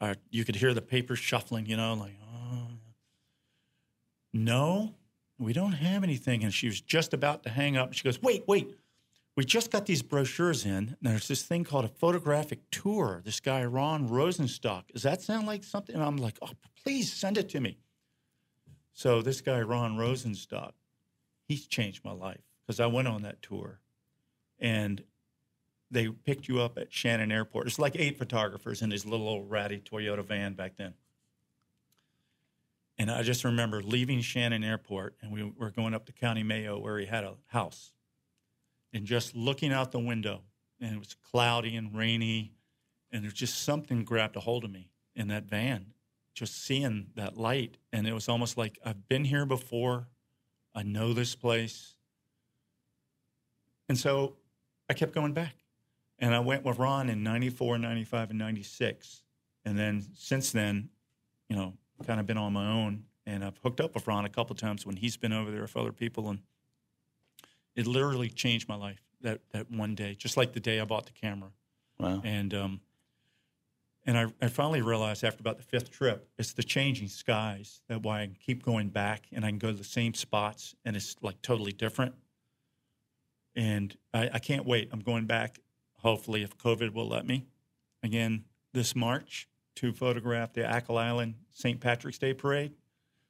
are, 0.02 0.16
you 0.32 0.44
could 0.44 0.56
hear 0.56 0.74
the 0.74 0.82
papers 0.82 1.20
shuffling, 1.20 1.68
you 1.68 1.78
know, 1.78 1.94
like, 1.94 2.18
oh, 2.34 2.68
no, 4.34 4.96
we 5.38 5.54
don't 5.54 5.74
have 5.74 6.04
anything. 6.04 6.44
And 6.44 6.52
she 6.52 6.66
was 6.66 6.82
just 6.82 7.14
about 7.14 7.44
to 7.44 7.50
hang 7.50 7.78
up. 7.78 7.94
She 7.94 8.04
goes, 8.04 8.20
wait, 8.22 8.44
wait. 8.48 8.76
We 9.38 9.46
just 9.46 9.70
got 9.70 9.86
these 9.86 10.02
brochures 10.02 10.66
in. 10.66 10.72
And 10.72 10.98
there's 11.02 11.28
this 11.28 11.44
thing 11.44 11.64
called 11.64 11.86
a 11.86 11.90
photographic 11.90 12.60
tour. 12.72 13.22
This 13.24 13.40
guy, 13.40 13.64
Ron 13.66 14.10
Rosenstock. 14.10 14.88
Does 14.94 15.04
that 15.04 15.22
sound 15.22 15.46
like 15.46 15.64
something? 15.64 15.94
And 15.94 16.04
I'm 16.04 16.18
like, 16.18 16.40
oh, 16.42 16.52
please 16.84 17.14
send 17.14 17.38
it 17.38 17.50
to 17.50 17.60
me. 17.60 17.78
So 18.96 19.22
this 19.22 19.42
guy, 19.42 19.60
Ron 19.60 19.98
Rosenstock, 19.98 20.72
he's 21.50 21.68
changed 21.68 22.06
my 22.06 22.14
life 22.14 22.40
because 22.66 22.80
I 22.80 22.86
went 22.86 23.10
on 23.10 23.24
that 23.24 23.42
tour 23.42 23.82
and 24.58 25.04
they 25.92 26.08
picked 26.08 26.48
you 26.48 26.62
up 26.62 26.78
at 26.78 26.94
Shannon 26.94 27.30
Airport. 27.30 27.68
It's 27.68 27.78
like 27.78 27.98
eight 27.98 28.18
photographers 28.18 28.82
in 28.82 28.90
this 28.90 29.06
little 29.06 29.28
old 29.28 29.52
ratty 29.52 29.80
Toyota 29.82 30.24
van 30.24 30.54
back 30.54 30.78
then. 30.78 30.94
And 32.98 33.12
I 33.12 33.22
just 33.22 33.44
remember 33.44 33.84
leaving 33.84 34.22
Shannon 34.22 34.64
Airport 34.64 35.18
and 35.22 35.30
we 35.30 35.44
were 35.44 35.72
going 35.72 35.94
up 35.94 36.06
to 36.06 36.14
County 36.14 36.44
Mayo 36.44 36.80
where 36.80 36.98
he 36.98 37.06
had 37.06 37.26
a 37.26 37.34
house 37.48 37.92
and 38.94 39.06
just 39.06 39.36
looking 39.36 39.74
out 39.74 39.92
the 39.92 40.00
window 40.00 40.42
and 40.80 40.96
it 40.96 41.00
was 41.00 41.18
cloudy 41.30 41.76
and 41.76 41.94
rainy 41.94 42.54
and 43.12 43.26
there's 43.26 43.34
just 43.34 43.62
something 43.62 44.06
grabbed 44.06 44.38
a 44.38 44.40
hold 44.40 44.64
of 44.64 44.72
me 44.72 44.90
in 45.18 45.28
that 45.28 45.44
van 45.44 45.88
just 46.36 46.66
seeing 46.66 47.08
that 47.16 47.38
light 47.38 47.78
and 47.94 48.06
it 48.06 48.14
was 48.14 48.30
almost 48.30 48.58
like 48.58 48.78
i've 48.86 49.08
been 49.08 49.24
here 49.24 49.46
before. 49.46 50.08
I 50.78 50.84
know 50.84 51.14
this 51.14 51.36
place. 51.36 51.96
And 53.88 53.98
so 53.98 54.36
i 54.90 54.94
kept 54.94 55.14
going 55.16 55.34
back. 55.34 55.56
And 56.20 56.36
i 56.36 56.40
went 56.40 56.64
with 56.64 56.78
ron 56.78 57.10
in 57.10 57.24
94 57.24 57.78
95 57.80 58.30
and 58.30 58.40
96 58.40 59.24
and 59.64 59.80
then 59.80 60.04
since 60.14 60.52
then 60.52 60.90
you 61.50 61.56
know 61.56 61.74
kind 62.06 62.20
of 62.20 62.28
been 62.28 62.38
on 62.38 62.54
my 62.54 62.68
own. 62.68 63.06
And 63.26 63.44
i've 63.44 63.58
hooked 63.64 63.80
up 63.80 63.96
with 63.96 64.06
ron 64.06 64.26
a 64.26 64.30
couple 64.30 64.56
times 64.56 64.86
when 64.86 64.98
he's 64.98 65.18
been 65.18 65.34
over 65.34 65.50
there 65.50 65.62
with 65.62 65.78
other 65.78 65.94
people 65.94 66.30
and 66.30 66.40
it 67.76 67.88
literally 67.88 68.30
changed 68.30 68.70
my 68.70 68.76
life 68.76 69.02
that, 69.22 69.40
that 69.52 69.72
one 69.72 69.96
day 69.96 70.16
just 70.16 70.38
like 70.38 70.52
the 70.54 70.60
day 70.60 70.80
i 70.82 70.86
bought 70.86 71.06
the 71.06 71.14
camera. 71.14 71.50
Wow. 71.98 72.22
and 72.26 72.54
um, 72.54 72.82
and 74.06 74.18
I, 74.18 74.26
I 74.42 74.48
finally 74.50 74.82
realized 74.82 75.24
after 75.24 75.42
about 75.42 75.58
the 75.58 75.64
fifth 75.64 75.92
trip, 75.92 76.30
it's 76.38 76.54
the 76.54 76.64
changing 76.64 77.08
skies 77.08 77.82
that 77.88 78.04
why 78.04 78.22
I 78.22 78.30
keep 78.40 78.64
going 78.64 78.90
back 78.90 79.24
and 79.32 79.44
I 79.44 79.50
can 79.50 79.58
go 79.58 79.72
to 79.72 79.78
the 79.78 79.84
same 79.84 80.14
spots 80.14 80.76
and 80.86 80.96
it's 80.96 81.16
like 81.22 81.42
totally 81.42 81.72
different. 81.72 82.14
And 83.56 83.96
I, 84.14 84.30
I 84.34 84.40
can't 84.40 84.66
wait. 84.66 84.90
I'm 84.92 85.00
going 85.00 85.26
back, 85.26 85.60
hopefully, 86.00 86.44
if 86.44 86.58
COVID 86.58 86.94
will 86.94 87.08
let 87.08 87.26
me, 87.26 87.46
again 88.04 88.46
this 88.74 88.96
March 88.96 89.48
to 89.76 89.94
photograph 89.94 90.54
the 90.54 90.70
Achill 90.70 90.98
Island 90.98 91.36
St. 91.52 91.80
Patrick's 91.80 92.18
Day 92.18 92.34
Parade. 92.34 92.74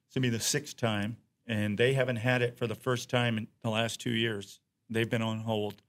It's 0.06 0.14
going 0.14 0.24
to 0.24 0.30
be 0.30 0.36
the 0.36 0.42
sixth 0.42 0.76
time, 0.76 1.16
and 1.46 1.78
they 1.78 1.92
haven't 1.92 2.16
had 2.16 2.42
it 2.42 2.58
for 2.58 2.66
the 2.66 2.74
first 2.74 3.08
time 3.08 3.38
in 3.38 3.46
the 3.62 3.70
last 3.70 4.00
two 4.00 4.10
years. 4.10 4.60
They've 4.90 5.08
been 5.08 5.22
on 5.22 5.38
hold 5.38 5.82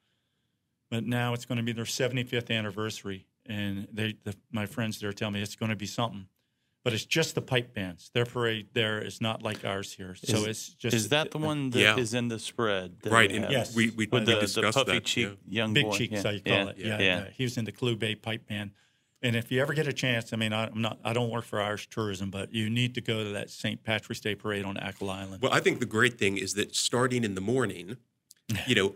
but 0.89 1.05
now 1.05 1.33
it's 1.33 1.45
going 1.45 1.57
to 1.57 1.63
be 1.63 1.73
their 1.73 1.85
75th 1.85 2.49
anniversary, 2.55 3.25
and 3.47 3.87
they, 3.91 4.15
the, 4.23 4.35
my 4.51 4.65
friends 4.65 4.99
there 4.99 5.13
tell 5.13 5.31
me 5.31 5.41
it's 5.41 5.55
going 5.55 5.69
to 5.69 5.75
be 5.75 5.85
something. 5.85 6.27
But 6.83 6.93
it's 6.93 7.05
just 7.05 7.35
the 7.35 7.41
pipe 7.41 7.73
bands. 7.73 8.11
Their 8.13 8.23
parade 8.25 8.67
there 8.73 9.01
is 9.01 9.19
not 9.19 9.43
like 9.43 9.65
ours 9.65 9.91
here, 9.91 10.15
so 10.15 10.37
Is- 10.37 10.45
it's 10.47 10.69
just 10.69 10.95
Is 10.95 11.09
that 11.09 11.31
the 11.31 11.37
one 11.37 11.69
that 11.71 11.99
is 11.99 12.13
Yeah. 12.13 12.19
in 12.19 12.27
the 12.29 12.39
spread? 12.39 13.01
that 13.01 13.11
Right, 13.11 13.29
and? 13.29 13.51
Yes. 13.51 13.75
we, 13.75 13.89
we, 13.89 14.07
With 14.09 14.11
we 14.11 14.19
the, 14.19 14.35
the 14.35 14.39
discussed 14.41 14.77
puffy 14.77 14.91
that. 14.93 15.03
cheek 15.03 15.27
yeah. 15.27 15.63
young 15.63 15.73
big 15.73 15.85
boy. 15.85 15.97
cheeks, 15.97 16.13
yeah. 16.13 16.23
how 16.23 16.29
you 16.29 16.39
call 16.39 16.53
yeah. 16.53 16.67
it? 16.69 16.77
Yeah, 16.77 16.87
yeah. 16.87 16.99
yeah. 16.99 17.29
He 17.35 17.43
was 17.43 17.57
in 17.57 17.65
the 17.65 17.73
Clue 17.73 17.97
Bay 17.97 18.15
Pipe 18.15 18.47
Band, 18.47 18.71
and 19.21 19.35
if 19.35 19.51
you 19.51 19.61
ever 19.61 19.73
get 19.73 19.87
a 19.87 19.91
chance, 19.93 20.31
I 20.31 20.37
mean, 20.37 20.53
I, 20.53 20.67
I'm 20.67 20.81
not, 20.81 20.99
I 21.03 21.11
don't 21.11 21.29
work 21.29 21.43
for 21.43 21.59
Irish 21.59 21.89
Tourism, 21.89 22.29
but 22.31 22.53
you 22.53 22.69
need 22.69 22.93
to 22.95 23.01
go 23.01 23.23
to 23.23 23.29
that 23.31 23.49
St. 23.49 23.83
Patrick's 23.83 24.21
Day 24.21 24.35
parade 24.35 24.63
on 24.63 24.77
Achill 24.77 25.09
Island. 25.09 25.41
Well, 25.41 25.51
I 25.51 25.59
think 25.59 25.79
the 25.81 25.85
great 25.87 26.17
thing 26.17 26.37
is 26.37 26.53
that 26.53 26.73
starting 26.75 27.25
in 27.25 27.35
the 27.35 27.41
morning, 27.41 27.97
you 28.65 28.75
know, 28.75 28.95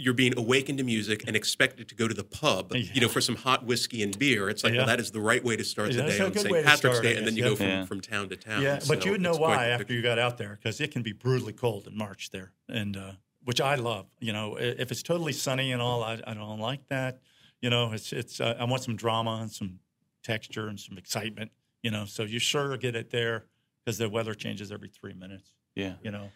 you're 0.00 0.14
being 0.14 0.36
awakened 0.36 0.78
to 0.78 0.84
music 0.84 1.24
and 1.26 1.36
expected 1.36 1.88
to 1.88 1.94
go 1.94 2.08
to 2.08 2.14
the 2.14 2.24
pub, 2.24 2.72
you 2.74 3.00
know, 3.00 3.08
for 3.08 3.20
some 3.20 3.36
hot 3.36 3.64
whiskey 3.64 4.02
and 4.02 4.18
beer. 4.18 4.48
It's 4.48 4.64
like, 4.64 4.72
Yeah. 4.72 4.78
well, 4.80 4.86
that 4.86 5.00
is 5.00 5.10
the 5.10 5.20
right 5.20 5.42
way 5.44 5.56
to 5.56 5.64
start 5.64 5.90
Yeah, 5.92 6.02
the 6.02 6.08
day 6.10 6.20
on 6.20 6.34
St. 6.34 6.64
Patrick's 6.64 7.00
Day, 7.00 7.16
and 7.16 7.26
then 7.26 7.36
you 7.36 7.42
yeah. 7.44 7.48
go 7.50 7.56
from, 7.56 7.66
Yeah. 7.66 7.84
from 7.84 8.00
town 8.00 8.28
to 8.30 8.36
town. 8.36 8.62
Yeah, 8.62 8.80
but 8.88 9.04
you 9.04 9.12
would 9.12 9.20
know 9.20 9.36
why 9.36 9.66
after 9.68 9.92
you 9.92 10.02
got 10.02 10.18
out 10.18 10.38
there 10.38 10.58
because 10.60 10.80
it 10.80 10.90
can 10.90 11.02
be 11.02 11.12
brutally 11.12 11.52
cold 11.52 11.86
in 11.86 11.96
March 11.96 12.30
there, 12.30 12.52
and 12.68 12.96
uh, 12.96 13.12
which 13.44 13.60
I 13.60 13.74
love. 13.76 14.06
You 14.20 14.32
know, 14.32 14.56
if 14.56 14.90
it's 14.90 15.02
totally 15.02 15.32
sunny 15.32 15.72
and 15.72 15.80
all, 15.82 16.02
I, 16.02 16.20
I 16.26 16.34
don't 16.34 16.58
like 16.58 16.86
that. 16.88 17.20
You 17.62 17.70
know, 17.70 17.92
it's 17.92 18.12
it's 18.12 18.40
uh, 18.40 18.56
I 18.58 18.64
want 18.64 18.82
some 18.82 18.96
drama 18.96 19.38
and 19.42 19.50
some 19.50 19.80
texture 20.22 20.68
and 20.68 20.78
some 20.80 20.98
excitement. 20.98 21.50
You 21.82 21.90
know, 21.90 22.04
so 22.04 22.22
you 22.24 22.38
sure 22.38 22.76
get 22.76 22.94
it 22.96 23.10
there 23.10 23.44
because 23.84 23.98
the 23.98 24.08
weather 24.08 24.34
changes 24.34 24.70
every 24.70 24.88
three 24.88 25.14
minutes. 25.14 25.52
Yeah. 25.74 25.94
You 26.02 26.10
know, 26.10 26.30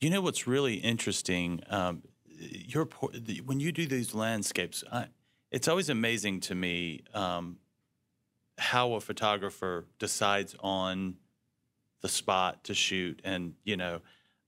You 0.00 0.10
know 0.10 0.20
what's 0.20 0.46
really 0.46 0.74
interesting? 0.76 1.60
Um, 1.68 2.02
your 2.40 2.88
when 3.44 3.60
you 3.60 3.72
do 3.72 3.86
these 3.86 4.14
landscapes, 4.14 4.82
I, 4.90 5.06
it's 5.50 5.68
always 5.68 5.88
amazing 5.88 6.40
to 6.40 6.54
me 6.54 7.02
um, 7.14 7.58
how 8.58 8.94
a 8.94 9.00
photographer 9.00 9.86
decides 9.98 10.54
on 10.60 11.16
the 12.00 12.08
spot 12.08 12.64
to 12.64 12.74
shoot, 12.74 13.20
and 13.24 13.54
you 13.64 13.76
know, 13.76 14.00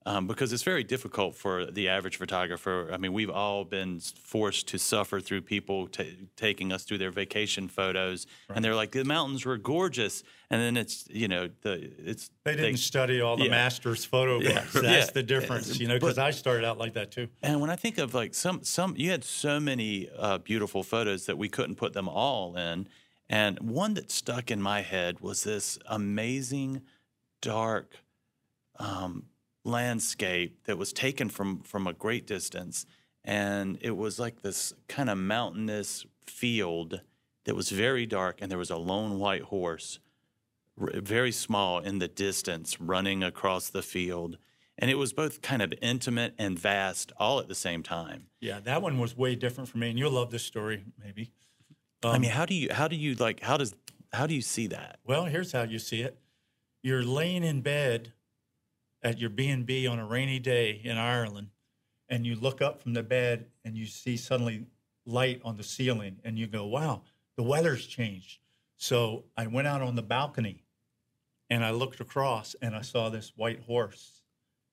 um, 0.05 0.27
because 0.27 0.51
it's 0.51 0.63
very 0.63 0.83
difficult 0.83 1.35
for 1.35 1.65
the 1.65 1.87
average 1.87 2.17
photographer. 2.17 2.89
I 2.91 2.97
mean, 2.97 3.13
we've 3.13 3.29
all 3.29 3.63
been 3.63 3.99
forced 3.99 4.67
to 4.69 4.77
suffer 4.79 5.19
through 5.19 5.41
people 5.41 5.87
ta 5.87 6.03
taking 6.35 6.71
us 6.73 6.83
through 6.83 6.97
their 6.97 7.11
vacation 7.11 7.67
photos, 7.67 8.27
and 8.53 8.63
they're 8.63 8.75
like, 8.75 8.91
the 8.91 9.05
mountains 9.05 9.45
were 9.45 9.57
gorgeous, 9.57 10.23
and 10.49 10.61
then 10.61 10.75
it's 10.75 11.07
you 11.09 11.27
know 11.27 11.49
the 11.61 11.91
it's 12.05 12.29
they 12.43 12.55
didn't 12.55 12.77
study 12.77 13.21
all 13.21 13.37
the 13.37 13.45
yeah. 13.45 13.51
masters' 13.51 14.03
photographs. 14.03 14.75
Yeah. 14.75 14.81
That's 14.81 15.07
Yeah. 15.07 15.13
the 15.13 15.23
difference. 15.23 15.79
You 15.79 15.87
know, 15.87 15.95
because 15.95 16.17
I 16.17 16.31
started 16.31 16.65
out 16.65 16.77
like 16.77 16.93
that 16.93 17.11
too. 17.11 17.29
And 17.41 17.61
when 17.61 17.69
I 17.69 17.75
think 17.75 17.97
of 17.97 18.13
like 18.13 18.33
some 18.33 18.63
some, 18.63 18.95
you 18.97 19.11
had 19.11 19.23
so 19.23 19.59
many 19.59 20.09
uh, 20.17 20.39
beautiful 20.39 20.83
photos 20.83 21.25
that 21.27 21.37
we 21.37 21.47
couldn't 21.49 21.75
put 21.75 21.93
them 21.93 22.09
all 22.09 22.55
in. 22.57 22.87
And 23.29 23.57
one 23.61 23.93
that 23.93 24.11
stuck 24.11 24.51
in 24.51 24.61
my 24.61 24.81
head 24.81 25.21
was 25.21 25.43
this 25.43 25.79
amazing, 25.87 26.81
dark 27.41 27.95
um, 28.77 29.27
landscape 29.63 30.63
that 30.65 30.77
was 30.77 30.93
taken 30.93 31.29
from 31.29 31.61
from 31.61 31.87
a 31.87 31.93
great 31.93 32.27
distance, 32.27 32.85
and 33.23 33.77
it 33.81 33.95
was 33.97 34.19
like 34.19 34.41
this 34.41 34.73
kind 34.87 35.09
of 35.09 35.17
mountainous 35.17 36.05
field 36.25 37.01
that 37.45 37.55
was 37.55 37.69
very 37.69 38.05
dark, 38.05 38.39
and 38.41 38.49
there 38.49 38.57
was 38.57 38.69
a 38.69 38.77
lone 38.77 39.19
white 39.19 39.43
horse 39.43 39.99
r- 40.79 40.91
very 40.95 41.31
small 41.31 41.79
in 41.79 41.99
the 41.99 42.07
distance 42.07 42.79
running 42.79 43.23
across 43.23 43.69
the 43.69 43.81
field. 43.81 44.37
And 44.75 44.89
it 44.89 44.95
was 44.95 45.13
both 45.13 45.43
kind 45.43 45.61
of 45.61 45.71
intimate 45.83 46.33
and 46.39 46.57
vast 46.57 47.11
all 47.17 47.39
at 47.39 47.47
the 47.47 47.53
same 47.53 47.83
time. 47.83 48.25
Yeah, 48.39 48.59
that 48.61 48.81
one 48.81 48.97
was 48.97 49.15
way 49.15 49.35
different 49.35 49.69
for 49.69 49.77
me, 49.77 49.91
and 49.91 49.99
you'll 49.99 50.11
love 50.11 50.31
this 50.31 50.43
story 50.43 50.83
maybe. 50.97 51.31
I 52.03 52.17
mean, 52.17 52.31
um, 52.31 52.35
how 52.35 52.45
do 52.45 52.55
you, 52.55 52.73
how 52.73 52.87
do 52.87 52.95
you 52.95 53.13
like, 53.15 53.41
how 53.41 53.55
does, 53.57 53.75
how 54.11 54.25
do 54.25 54.33
you 54.33 54.41
see 54.41 54.67
that? 54.67 54.99
Well, 55.05 55.25
here's 55.25 55.51
how 55.51 55.61
you 55.63 55.77
see 55.77 56.01
it. 56.01 56.17
You're 56.81 57.03
laying 57.03 57.43
in 57.43 57.61
bed 57.61 58.13
at 59.03 59.19
your 59.19 59.29
B&B 59.29 59.85
on 59.87 59.99
a 59.99 60.05
rainy 60.05 60.39
day 60.39 60.81
in 60.83 60.97
Ireland 60.97 61.49
and 62.09 62.25
you 62.25 62.35
look 62.35 62.61
up 62.61 62.81
from 62.81 62.93
the 62.93 63.03
bed 63.03 63.47
and 63.65 63.75
you 63.75 63.85
see 63.85 64.17
suddenly 64.17 64.65
light 65.05 65.41
on 65.43 65.57
the 65.57 65.63
ceiling 65.63 66.19
and 66.23 66.37
you 66.37 66.47
go, 66.47 66.65
"Wow, 66.65 67.03
the 67.35 67.43
weather's 67.43 67.85
changed." 67.85 68.39
So, 68.77 69.25
I 69.37 69.47
went 69.47 69.67
out 69.67 69.81
on 69.81 69.95
the 69.95 70.01
balcony 70.01 70.63
and 71.49 71.63
I 71.63 71.71
looked 71.71 71.99
across 71.99 72.55
and 72.61 72.75
I 72.75 72.81
saw 72.81 73.09
this 73.09 73.33
white 73.35 73.61
horse 73.61 74.23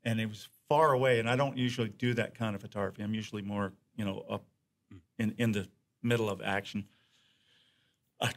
and 0.05 0.20
it 0.20 0.26
was 0.26 0.49
far 0.68 0.93
away 0.93 1.18
and 1.18 1.28
I 1.28 1.37
don't 1.37 1.57
usually 1.57 1.89
do 1.89 2.14
that 2.14 2.35
kind 2.35 2.55
of 2.55 2.61
photography. 2.61 3.03
I'm 3.03 3.14
usually 3.14 3.43
more, 3.43 3.72
you 3.97 4.05
know, 4.05 4.24
up 4.28 4.45
in 5.18 5.35
in 5.39 5.53
the 5.53 5.68
middle 6.03 6.28
of 6.28 6.41
action. 6.43 6.87
I, 8.20 8.33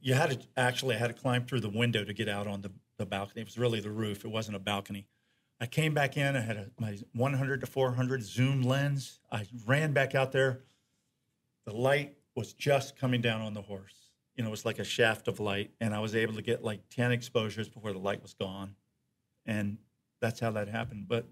you 0.00 0.14
had 0.14 0.30
to 0.30 0.46
actually 0.56 0.96
I 0.96 0.98
had 0.98 1.08
to 1.08 1.20
climb 1.20 1.46
through 1.46 1.60
the 1.60 1.68
window 1.68 2.04
to 2.04 2.12
get 2.12 2.28
out 2.28 2.46
on 2.46 2.62
the, 2.62 2.70
the 2.98 3.06
balcony. 3.06 3.40
It 3.40 3.46
was 3.46 3.58
really 3.58 3.80
the 3.80 3.90
roof. 3.90 4.24
It 4.24 4.28
wasn't 4.28 4.56
a 4.56 4.60
balcony. 4.60 5.06
I 5.60 5.66
came 5.66 5.94
back 5.94 6.16
in. 6.16 6.36
I 6.36 6.40
had 6.40 6.56
a, 6.56 6.66
my 6.78 6.98
100 7.14 7.60
to 7.60 7.66
400 7.66 8.22
zoom 8.22 8.62
lens. 8.62 9.20
I 9.32 9.46
ran 9.66 9.92
back 9.92 10.14
out 10.14 10.32
there. 10.32 10.64
The 11.64 11.74
light 11.74 12.16
was 12.36 12.52
just 12.52 12.96
coming 12.96 13.20
down 13.20 13.40
on 13.40 13.54
the 13.54 13.62
horse. 13.62 13.94
You 14.36 14.44
know, 14.44 14.48
it 14.48 14.52
was 14.52 14.64
like 14.64 14.78
a 14.78 14.84
shaft 14.84 15.26
of 15.26 15.40
light, 15.40 15.72
and 15.80 15.92
I 15.92 15.98
was 15.98 16.14
able 16.14 16.34
to 16.34 16.42
get 16.42 16.62
like 16.62 16.80
10 16.90 17.10
exposures 17.10 17.68
before 17.68 17.92
the 17.92 17.98
light 17.98 18.22
was 18.22 18.34
gone. 18.34 18.76
And 19.46 19.78
that's 20.20 20.38
how 20.38 20.52
that 20.52 20.68
happened. 20.68 21.06
But 21.08 21.26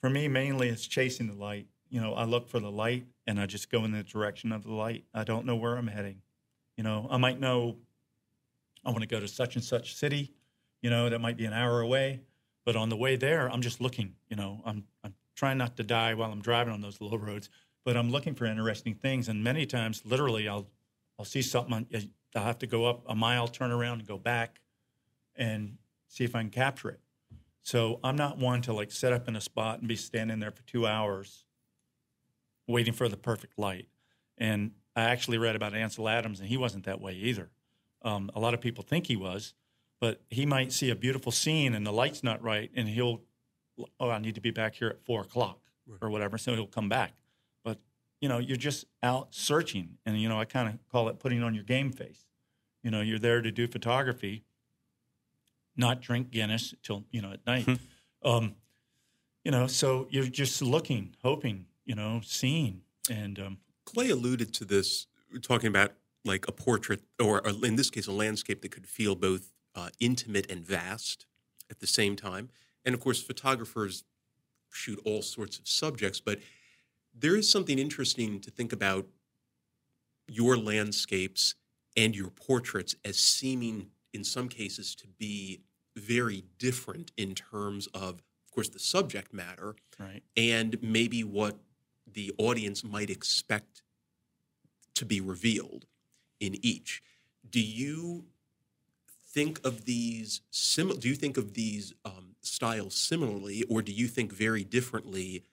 for 0.00 0.10
me, 0.10 0.28
mainly 0.28 0.68
it's 0.68 0.86
chasing 0.86 1.28
the 1.28 1.34
light. 1.34 1.66
You 1.88 2.00
know, 2.00 2.14
I 2.14 2.24
look 2.24 2.48
for 2.48 2.60
the 2.60 2.70
light 2.70 3.06
and 3.26 3.40
I 3.40 3.46
just 3.46 3.70
go 3.70 3.84
in 3.84 3.92
the 3.92 4.02
direction 4.02 4.52
of 4.52 4.64
the 4.64 4.72
light. 4.72 5.04
I 5.14 5.24
don't 5.24 5.46
know 5.46 5.56
where 5.56 5.76
I'm 5.76 5.88
heading. 5.88 6.22
You 6.76 6.84
know, 6.84 7.06
I 7.10 7.16
might 7.16 7.40
know 7.40 7.76
I 8.84 8.90
want 8.90 9.02
to 9.02 9.08
go 9.08 9.20
to 9.20 9.28
such 9.28 9.56
and 9.56 9.64
such 9.64 9.94
city, 9.94 10.32
you 10.80 10.90
know, 10.90 11.08
that 11.08 11.20
might 11.20 11.36
be 11.36 11.44
an 11.44 11.52
hour 11.52 11.80
away. 11.80 12.20
But 12.64 12.76
on 12.76 12.88
the 12.88 12.96
way 12.96 13.16
there, 13.16 13.50
I'm 13.50 13.62
just 13.62 13.80
looking, 13.80 14.14
you 14.28 14.36
know, 14.36 14.60
I'm, 14.64 14.84
I'm 15.02 15.14
trying 15.34 15.58
not 15.58 15.76
to 15.78 15.82
die 15.82 16.14
while 16.14 16.30
I'm 16.30 16.42
driving 16.42 16.72
on 16.72 16.80
those 16.80 17.00
low 17.00 17.16
roads, 17.16 17.48
but 17.84 17.96
I'm 17.96 18.10
looking 18.10 18.34
for 18.34 18.44
interesting 18.44 18.94
things. 18.94 19.28
And 19.28 19.42
many 19.42 19.66
times, 19.66 20.02
literally, 20.04 20.48
I'll, 20.48 20.68
I'll 21.18 21.24
see 21.24 21.42
something, 21.42 21.86
I'll 22.34 22.42
have 22.42 22.58
to 22.58 22.66
go 22.66 22.84
up 22.86 23.02
a 23.08 23.14
mile, 23.14 23.48
turn 23.48 23.70
around, 23.70 24.00
and 24.00 24.08
go 24.08 24.18
back 24.18 24.60
and 25.34 25.78
see 26.08 26.24
if 26.24 26.34
I 26.34 26.40
can 26.40 26.50
capture 26.50 26.90
it. 26.90 27.00
So 27.62 28.00
I'm 28.02 28.16
not 28.16 28.38
one 28.38 28.62
to 28.62 28.72
like 28.72 28.90
set 28.90 29.12
up 29.12 29.28
in 29.28 29.36
a 29.36 29.40
spot 29.40 29.78
and 29.80 29.88
be 29.88 29.96
standing 29.96 30.38
there 30.40 30.50
for 30.50 30.62
two 30.62 30.86
hours 30.86 31.44
waiting 32.66 32.92
for 32.92 33.08
the 33.08 33.16
perfect 33.16 33.58
light. 33.58 33.88
And 34.38 34.72
I 34.96 35.02
actually 35.02 35.38
read 35.38 35.56
about 35.56 35.74
Ansel 35.74 36.08
Adams, 36.08 36.40
and 36.40 36.48
he 36.48 36.56
wasn't 36.56 36.84
that 36.84 37.00
way 37.00 37.14
either. 37.14 37.50
Um, 38.02 38.30
a 38.34 38.40
lot 38.40 38.54
of 38.54 38.60
people 38.60 38.82
think 38.82 39.06
he 39.06 39.16
was, 39.16 39.54
but 40.00 40.22
he 40.30 40.46
might 40.46 40.72
see 40.72 40.90
a 40.90 40.96
beautiful 40.96 41.30
scene 41.30 41.74
and 41.74 41.86
the 41.86 41.92
light's 41.92 42.24
not 42.24 42.42
right, 42.42 42.70
and 42.74 42.88
he'll, 42.88 43.20
oh, 44.00 44.10
I 44.10 44.18
need 44.18 44.34
to 44.34 44.40
be 44.40 44.50
back 44.50 44.74
here 44.74 44.88
at 44.88 45.04
four 45.04 45.20
o'clock 45.20 45.60
right. 45.86 45.98
or 46.00 46.10
whatever. 46.10 46.38
So 46.38 46.54
he'll 46.54 46.66
come 46.66 46.88
back. 46.88 47.12
But 47.62 47.78
you 48.20 48.28
know, 48.28 48.38
you're 48.38 48.56
just 48.56 48.86
out 49.02 49.28
searching, 49.34 49.98
and 50.06 50.20
you 50.20 50.28
know, 50.28 50.40
I 50.40 50.46
kind 50.46 50.68
of 50.68 50.78
call 50.90 51.08
it 51.08 51.18
putting 51.18 51.42
on 51.42 51.54
your 51.54 51.64
game 51.64 51.92
face. 51.92 52.24
You 52.82 52.90
know, 52.90 53.02
you're 53.02 53.18
there 53.18 53.42
to 53.42 53.52
do 53.52 53.68
photography, 53.68 54.42
not 55.76 56.00
drink 56.00 56.30
Guinness 56.30 56.74
till 56.82 57.04
you 57.10 57.20
know 57.20 57.32
at 57.32 57.46
night. 57.46 57.64
Hmm. 57.64 57.74
um, 58.24 58.54
you 59.44 59.50
know, 59.50 59.66
so 59.66 60.06
you're 60.10 60.24
just 60.24 60.60
looking, 60.60 61.14
hoping, 61.22 61.64
you 61.86 61.94
know, 61.94 62.20
seeing, 62.22 62.82
and 63.10 63.38
um, 63.38 63.58
Clay 63.86 64.10
alluded 64.10 64.52
to 64.54 64.66
this, 64.66 65.06
talking 65.40 65.68
about 65.68 65.92
like 66.26 66.46
a 66.46 66.52
portrait, 66.52 67.00
or 67.22 67.42
in 67.64 67.76
this 67.76 67.90
case, 67.90 68.06
a 68.06 68.12
landscape 68.12 68.60
that 68.62 68.70
could 68.70 68.86
feel 68.86 69.14
both 69.14 69.50
uh, 69.74 69.90
intimate 70.00 70.50
and 70.50 70.64
vast 70.64 71.26
at 71.70 71.80
the 71.80 71.86
same 71.86 72.16
time. 72.16 72.50
And 72.84 72.94
of 72.94 73.00
course, 73.00 73.22
photographers 73.22 74.04
shoot 74.72 75.00
all 75.04 75.22
sorts 75.22 75.58
of 75.58 75.68
subjects, 75.68 76.20
but 76.20 76.38
there 77.14 77.36
is 77.36 77.50
something 77.50 77.78
interesting 77.78 78.40
to 78.40 78.50
think 78.50 78.72
about 78.72 79.06
your 80.28 80.56
landscapes 80.56 81.54
and 81.96 82.14
your 82.14 82.30
portraits 82.30 82.94
as 83.04 83.18
seeming, 83.18 83.88
in 84.12 84.22
some 84.22 84.48
cases, 84.48 84.94
to 84.94 85.06
be 85.18 85.60
very 85.96 86.44
different 86.58 87.10
in 87.16 87.34
terms 87.34 87.88
of, 87.88 88.22
of 88.44 88.50
course, 88.54 88.68
the 88.68 88.78
subject 88.78 89.34
matter 89.34 89.74
right. 89.98 90.22
and 90.36 90.78
maybe 90.80 91.24
what 91.24 91.58
the 92.06 92.32
audience 92.38 92.84
might 92.84 93.10
expect 93.10 93.82
to 94.94 95.04
be 95.04 95.20
revealed 95.20 95.86
in 96.38 96.56
each. 96.64 97.02
Do 97.48 97.60
you 97.60 98.26
think 99.32 99.64
of 99.64 99.84
these 99.84 100.40
sim- 100.50 100.98
do 100.98 101.08
you 101.08 101.14
think 101.14 101.36
of 101.36 101.54
these 101.54 101.92
um, 102.04 102.34
styles 102.40 102.94
similarly 102.94 103.64
or 103.68 103.82
do 103.82 103.92
you 103.92 104.06
think 104.06 104.32
very 104.32 104.64
differently 104.64 105.44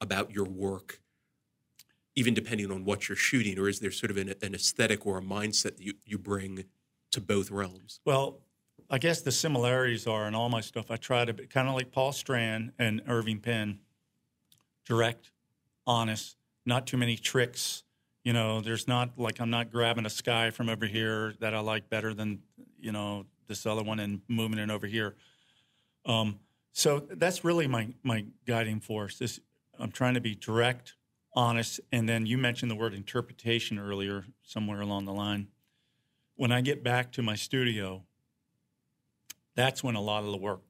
about 0.00 0.30
your 0.34 0.44
work 0.44 1.00
even 2.14 2.32
depending 2.32 2.70
on 2.70 2.84
what 2.84 3.08
you're 3.08 3.16
shooting 3.16 3.58
or 3.58 3.68
is 3.68 3.80
there 3.80 3.90
sort 3.90 4.10
of 4.10 4.16
an, 4.16 4.32
an 4.42 4.54
aesthetic 4.54 5.06
or 5.06 5.18
a 5.18 5.22
mindset 5.22 5.76
that 5.76 5.82
you, 5.82 5.94
you 6.06 6.16
bring 6.16 6.64
to 7.10 7.20
both 7.20 7.50
realms? 7.50 8.00
Well 8.04 8.40
i 8.90 8.98
guess 8.98 9.22
the 9.22 9.32
similarities 9.32 10.06
are 10.06 10.26
in 10.28 10.34
all 10.34 10.48
my 10.48 10.60
stuff 10.60 10.90
i 10.90 10.96
try 10.96 11.24
to 11.24 11.32
be 11.32 11.46
kind 11.46 11.68
of 11.68 11.74
like 11.74 11.90
paul 11.90 12.12
strand 12.12 12.72
and 12.78 13.02
irving 13.08 13.40
penn 13.40 13.78
direct 14.84 15.32
honest 15.86 16.36
not 16.64 16.86
too 16.86 16.96
many 16.96 17.16
tricks 17.16 17.84
you 18.26 18.32
know 18.32 18.60
there's 18.60 18.88
not 18.88 19.10
like 19.16 19.40
i'm 19.40 19.50
not 19.50 19.70
grabbing 19.70 20.04
a 20.04 20.10
sky 20.10 20.50
from 20.50 20.68
over 20.68 20.84
here 20.84 21.34
that 21.38 21.54
i 21.54 21.60
like 21.60 21.88
better 21.88 22.12
than 22.12 22.40
you 22.80 22.90
know 22.90 23.24
this 23.46 23.64
other 23.64 23.84
one 23.84 24.00
and 24.00 24.20
moving 24.26 24.58
it 24.58 24.68
over 24.68 24.88
here. 24.88 25.14
Um, 26.04 26.40
so 26.72 26.98
that's 27.08 27.44
really 27.44 27.68
my 27.68 27.94
my 28.02 28.26
guiding 28.44 28.80
force 28.80 29.20
is 29.20 29.40
i'm 29.78 29.92
trying 29.92 30.14
to 30.14 30.20
be 30.20 30.34
direct 30.34 30.94
honest 31.34 31.78
and 31.92 32.08
then 32.08 32.26
you 32.26 32.36
mentioned 32.36 32.68
the 32.68 32.74
word 32.74 32.94
interpretation 32.94 33.78
earlier 33.78 34.24
somewhere 34.42 34.80
along 34.80 35.04
the 35.04 35.12
line. 35.12 35.46
When 36.34 36.50
i 36.50 36.60
get 36.60 36.82
back 36.82 37.12
to 37.12 37.22
my 37.22 37.36
studio 37.36 38.02
that's 39.54 39.84
when 39.84 39.94
a 39.94 40.00
lot 40.00 40.24
of 40.24 40.32
the 40.32 40.36
work 40.36 40.62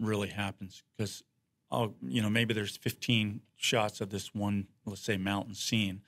really 0.00 0.28
happens 0.28 0.82
because 0.96 1.22
I'll, 1.70 1.94
you 2.02 2.22
know, 2.22 2.30
maybe 2.30 2.54
there's 2.54 2.76
15 2.76 3.40
shots 3.56 4.00
of 4.00 4.10
this 4.10 4.32
one, 4.32 4.68
let's 4.84 5.00
say, 5.00 5.16
mountain 5.16 5.54
scene 5.54 6.02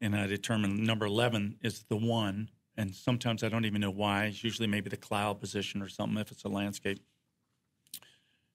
and 0.00 0.16
I 0.16 0.26
determine 0.26 0.82
number 0.84 1.06
11 1.06 1.56
is 1.62 1.84
the 1.88 1.96
one. 1.96 2.50
And 2.76 2.94
sometimes 2.94 3.42
I 3.42 3.48
don't 3.48 3.66
even 3.66 3.80
know 3.80 3.90
why. 3.90 4.26
It's 4.26 4.42
usually 4.42 4.68
maybe 4.68 4.88
the 4.88 4.96
cloud 4.96 5.40
position 5.40 5.82
or 5.82 5.88
something 5.88 6.18
if 6.18 6.30
it's 6.30 6.44
a 6.44 6.48
landscape. 6.48 7.00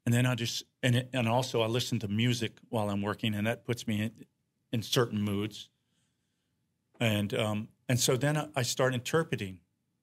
And 0.05 0.13
then 0.13 0.25
I 0.25 0.35
just, 0.35 0.63
and, 0.81 0.95
it, 0.95 1.09
and 1.13 1.27
also 1.27 1.61
I 1.61 1.67
listen 1.67 1.99
to 1.99 2.07
music 2.07 2.53
while 2.69 2.89
I'm 2.89 3.01
working, 3.01 3.33
and 3.33 3.45
that 3.47 3.65
puts 3.65 3.87
me 3.87 4.01
in, 4.03 4.11
in 4.71 4.81
certain 4.81 5.21
moods. 5.21 5.69
And, 6.99 7.33
um, 7.33 7.67
and 7.89 7.99
so 7.99 8.15
then 8.15 8.49
I 8.55 8.61
start 8.61 8.93
interpreting, 8.93 9.59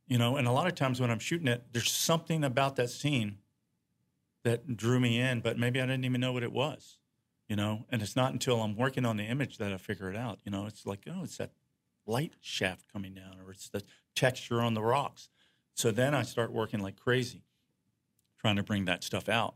you 0.06 0.18
know, 0.18 0.36
and 0.36 0.46
a 0.46 0.52
lot 0.52 0.66
of 0.66 0.74
times 0.74 1.00
when 1.00 1.10
I'm 1.10 1.18
shooting 1.18 1.48
it, 1.48 1.64
there's 1.72 1.90
something 1.90 2.44
about 2.44 2.76
that 2.76 2.90
scene 2.90 3.38
that 4.44 4.76
drew 4.76 4.98
me 5.00 5.20
in, 5.20 5.40
but 5.40 5.58
maybe 5.58 5.80
I 5.80 5.86
didn't 5.86 6.04
even 6.04 6.20
know 6.20 6.32
what 6.32 6.42
it 6.42 6.52
was 6.52 6.98
you 7.48 7.56
know? 7.56 7.84
And 7.90 8.02
it's 8.02 8.16
not 8.16 8.32
until 8.32 8.62
i'm 8.62 8.76
working 8.76 9.04
on 9.04 9.16
the 9.16 9.24
image 9.24 9.58
that 9.58 9.72
i 9.72 9.76
figure 9.76 10.10
it 10.10 10.16
out 10.16 10.38
you 10.44 10.50
know? 10.50 10.66
It's 10.66 10.86
like 10.86 11.06
oh 11.08 11.24
it's 11.24 11.36
that 11.38 11.52
light 12.06 12.34
shaft 12.40 12.84
coming 12.92 13.14
down 13.14 13.36
or 13.44 13.52
it's 13.52 13.68
the 13.68 13.82
texture 14.14 14.60
on 14.60 14.74
the 14.74 14.82
rocks. 14.82 15.28
So 15.74 15.90
then 15.90 16.14
i 16.14 16.22
start 16.22 16.52
working 16.52 16.80
like 16.80 16.98
crazy 16.98 17.42
trying 18.40 18.56
to 18.56 18.62
bring 18.62 18.86
that 18.86 19.04
stuff 19.04 19.28
out. 19.28 19.54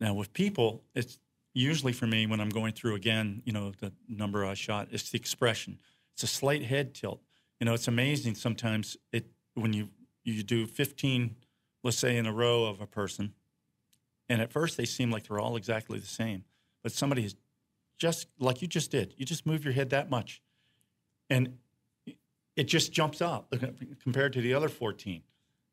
Now 0.00 0.14
with 0.14 0.32
people 0.32 0.82
it's 0.94 1.18
usually 1.52 1.92
for 1.92 2.06
me 2.06 2.26
when 2.26 2.40
i'm 2.40 2.48
going 2.48 2.72
through 2.72 2.96
again 2.96 3.40
you 3.44 3.52
know 3.52 3.70
the 3.78 3.92
number 4.08 4.44
i 4.44 4.54
shot 4.54 4.88
it's 4.90 5.10
the 5.10 5.18
expression. 5.18 5.78
It's 6.14 6.22
a 6.22 6.28
slight 6.28 6.62
head 6.64 6.94
tilt. 6.94 7.20
You 7.60 7.66
know 7.66 7.74
it's 7.74 7.88
amazing 7.88 8.34
sometimes 8.34 8.96
it 9.12 9.26
when 9.54 9.72
you 9.72 9.88
you 10.24 10.42
do 10.42 10.66
15 10.66 11.36
let's 11.82 11.98
say 11.98 12.16
in 12.16 12.26
a 12.26 12.32
row 12.32 12.64
of 12.64 12.80
a 12.80 12.86
person 12.86 13.34
and 14.28 14.40
at 14.40 14.50
first 14.50 14.76
they 14.76 14.84
seem 14.84 15.10
like 15.10 15.28
they're 15.28 15.38
all 15.38 15.56
exactly 15.56 15.98
the 15.98 16.06
same 16.06 16.44
but 16.84 16.92
somebody 16.92 17.24
is 17.24 17.34
just 17.98 18.28
like 18.38 18.62
you 18.62 18.68
just 18.68 18.92
did. 18.92 19.14
You 19.16 19.26
just 19.26 19.46
move 19.46 19.64
your 19.64 19.72
head 19.72 19.90
that 19.90 20.08
much, 20.10 20.40
and 21.28 21.58
it 22.54 22.64
just 22.64 22.92
jumps 22.92 23.20
up 23.20 23.52
compared 24.02 24.32
to 24.34 24.40
the 24.40 24.54
other 24.54 24.68
14. 24.68 25.22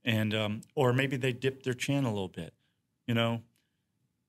And 0.03 0.33
um, 0.33 0.61
or 0.73 0.93
maybe 0.93 1.17
they 1.17 1.31
dip 1.31 1.61
their 1.61 1.75
chin 1.75 2.05
a 2.05 2.09
little 2.09 2.27
bit, 2.27 2.55
you 3.05 3.13
know. 3.13 3.43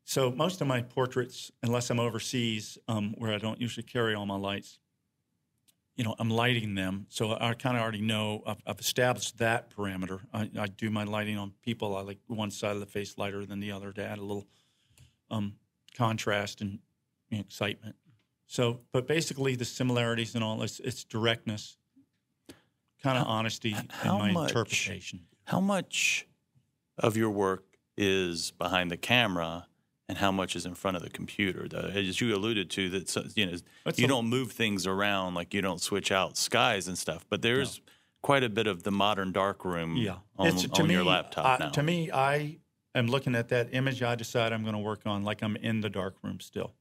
So 0.04 0.30
most 0.30 0.60
of 0.60 0.66
my 0.66 0.82
portraits, 0.82 1.50
unless 1.62 1.88
I'm 1.88 2.00
overseas, 2.00 2.76
um, 2.88 3.14
where 3.16 3.32
I 3.32 3.38
don't 3.38 3.58
usually 3.58 3.84
carry 3.84 4.14
all 4.14 4.26
my 4.26 4.36
lights, 4.36 4.80
you 5.96 6.04
know, 6.04 6.14
I'm 6.18 6.28
lighting 6.28 6.74
them. 6.74 7.06
So 7.08 7.36
I 7.40 7.54
kind 7.54 7.76
of 7.76 7.82
already 7.82 8.00
know 8.00 8.42
I've, 8.46 8.62
I've, 8.66 8.80
established 8.80 9.38
that 9.38 9.74
parameter. 9.74 10.20
I, 10.34 10.50
I, 10.58 10.66
do 10.66 10.90
my 10.90 11.04
lighting 11.04 11.38
on 11.38 11.52
people. 11.62 11.96
I 11.96 12.00
like 12.00 12.18
one 12.26 12.50
side 12.50 12.72
of 12.72 12.80
the 12.80 12.86
face 12.86 13.16
lighter 13.16 13.46
than 13.46 13.60
the 13.60 13.70
other 13.72 13.92
to 13.92 14.04
add 14.04 14.18
a 14.18 14.22
little 14.22 14.46
um, 15.30 15.54
contrast 15.96 16.60
and 16.60 16.78
excitement. 17.30 17.96
So, 18.46 18.80
but 18.92 19.06
basically, 19.06 19.56
the 19.56 19.64
similarities 19.64 20.34
and 20.34 20.44
all 20.44 20.62
it's, 20.62 20.78
it's 20.80 21.04
directness, 21.04 21.76
kind 23.02 23.18
of 23.18 23.26
honesty, 23.26 23.74
how 23.90 24.18
and 24.20 24.28
my 24.28 24.32
much, 24.32 24.50
interpretation. 24.50 25.20
How 25.44 25.60
much 25.60 26.26
of 26.98 27.16
your 27.16 27.30
work 27.30 27.64
is 27.96 28.50
behind 28.52 28.90
the 28.90 28.96
camera, 28.96 29.66
and 30.08 30.18
how 30.18 30.30
much 30.30 30.54
is 30.56 30.66
in 30.66 30.74
front 30.74 30.96
of 30.98 31.02
the 31.02 31.08
computer? 31.10 31.66
As 31.94 32.20
you 32.20 32.34
alluded 32.36 32.68
to, 32.70 32.90
that 32.90 33.32
you 33.36 33.46
know 33.46 33.56
That's 33.84 33.98
you 33.98 34.04
a- 34.04 34.08
don't 34.08 34.26
move 34.28 34.52
things 34.52 34.86
around, 34.86 35.34
like 35.34 35.54
you 35.54 35.62
don't 35.62 35.80
switch 35.80 36.12
out 36.12 36.36
skies 36.36 36.88
and 36.88 36.98
stuff. 36.98 37.24
But 37.30 37.40
there's 37.42 37.80
quite 38.22 38.44
a 38.44 38.48
bit 38.50 38.66
of 38.66 38.82
the 38.82 38.92
modern 38.92 39.32
darkroom 39.32 39.96
Yeah. 39.96 40.16
on, 40.36 40.48
on 40.48 40.86
me, 40.86 40.94
your 40.94 41.04
laptop 41.04 41.44
I- 41.46 41.64
now. 41.64 41.70
To 41.70 41.82
me, 41.82 42.10
I 42.12 42.58
am 42.94 43.06
looking 43.06 43.34
at 43.34 43.48
that 43.48 43.68
image 43.72 44.02
I 44.02 44.14
decide 44.14 44.52
I'm 44.52 44.62
going 44.62 44.74
to 44.74 44.80
work 44.80 45.02
on 45.06 45.24
like 45.24 45.42
I'm 45.42 45.56
in 45.56 45.80
the 45.80 45.90
dark 45.90 46.16
room 46.22 46.40
still. 46.40 46.74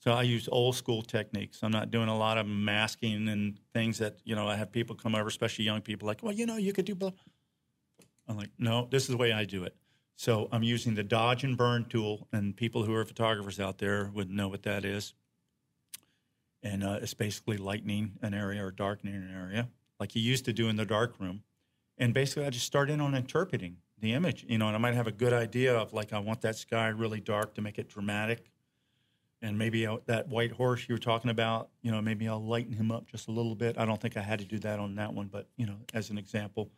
So 0.00 0.10
I 0.10 0.22
use 0.22 0.48
old 0.50 0.74
school 0.74 1.02
techniques. 1.02 1.60
I'm 1.62 1.70
not 1.70 1.92
doing 1.92 2.08
a 2.08 2.16
lot 2.16 2.36
of 2.36 2.46
masking 2.46 3.28
and 3.28 3.58
things 3.72 3.98
that, 3.98 4.18
you 4.24 4.34
know, 4.34 4.48
I 4.48 4.56
have 4.56 4.72
people 4.72 4.96
come 4.96 5.14
over, 5.14 5.28
especially 5.28 5.64
young 5.64 5.80
people, 5.80 6.08
like, 6.08 6.24
well, 6.24 6.32
you 6.32 6.44
know, 6.44 6.56
you 6.56 6.72
could 6.72 6.86
do 6.86 6.96
blah. 6.96 7.12
I'm 8.26 8.36
like, 8.36 8.50
no, 8.58 8.88
this 8.90 9.04
is 9.04 9.10
the 9.10 9.16
way 9.16 9.32
I 9.32 9.44
do 9.44 9.62
it. 9.62 9.76
So 10.16 10.48
I'm 10.50 10.64
using 10.64 10.94
the 10.94 11.04
dodge 11.04 11.44
and 11.44 11.56
burn 11.56 11.84
tool, 11.84 12.28
and 12.32 12.56
people 12.56 12.84
who 12.84 12.94
are 12.94 13.04
photographers 13.04 13.60
out 13.60 13.78
there 13.78 14.10
would 14.12 14.30
know 14.30 14.48
what 14.48 14.62
that 14.64 14.84
is. 14.84 15.14
And 16.64 16.84
uh, 16.84 16.98
it's 17.00 17.14
basically 17.14 17.56
lightening 17.56 18.12
an 18.22 18.34
area 18.34 18.64
or 18.64 18.70
darkening 18.70 19.14
an 19.14 19.32
area, 19.34 19.68
like 19.98 20.14
you 20.14 20.22
used 20.22 20.44
to 20.44 20.52
do 20.52 20.68
in 20.68 20.76
the 20.76 20.84
dark 20.84 21.18
room. 21.18 21.42
And 21.98 22.12
basically, 22.12 22.44
I 22.44 22.50
just 22.50 22.66
start 22.66 22.90
in 22.90 23.00
on 23.00 23.14
interpreting 23.14 23.78
the 24.02 24.12
image, 24.12 24.44
you 24.48 24.58
know, 24.58 24.66
and 24.66 24.76
I 24.76 24.78
might 24.78 24.94
have 24.94 25.06
a 25.06 25.12
good 25.12 25.32
idea 25.32 25.74
of 25.74 25.92
like, 25.92 26.12
I 26.12 26.18
want 26.18 26.42
that 26.42 26.56
sky 26.56 26.88
really 26.88 27.20
dark 27.20 27.54
to 27.54 27.62
make 27.62 27.78
it 27.78 27.88
dramatic. 27.88 28.50
And 29.40 29.56
maybe 29.56 29.86
i 29.86 29.96
that 30.06 30.28
white 30.28 30.52
horse 30.52 30.88
you 30.88 30.94
were 30.94 31.00
talking 31.00 31.30
about, 31.30 31.70
you 31.82 31.90
know, 31.90 32.02
maybe 32.02 32.28
I'll 32.28 32.44
lighten 32.44 32.72
him 32.72 32.92
up 32.92 33.06
just 33.06 33.28
a 33.28 33.32
little 33.32 33.54
bit. 33.54 33.78
I 33.78 33.84
don't 33.86 34.00
think 34.00 34.16
I 34.16 34.20
had 34.20 34.40
to 34.40 34.44
do 34.44 34.58
that 34.60 34.78
on 34.78 34.96
that 34.96 35.14
one, 35.14 35.28
but, 35.28 35.48
you 35.56 35.66
know, 35.66 35.76
as 35.94 36.10
an 36.10 36.18
example. 36.18 36.70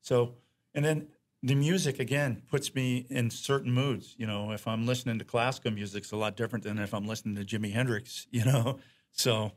So, 0.00 0.34
and 0.74 0.84
then 0.84 1.08
the 1.42 1.54
music 1.54 1.98
again 2.00 2.42
puts 2.50 2.74
me 2.74 3.06
in 3.10 3.30
certain 3.30 3.72
moods. 3.72 4.14
You 4.18 4.26
know, 4.26 4.52
if 4.52 4.66
I'm 4.66 4.86
listening 4.86 5.18
to 5.18 5.24
classical 5.24 5.70
music, 5.70 6.02
it's 6.04 6.12
a 6.12 6.16
lot 6.16 6.36
different 6.36 6.64
than 6.64 6.78
if 6.78 6.92
I'm 6.94 7.06
listening 7.06 7.36
to 7.36 7.44
Jimi 7.44 7.72
Hendrix. 7.72 8.26
You 8.32 8.44
know, 8.44 8.78
so 9.12 9.52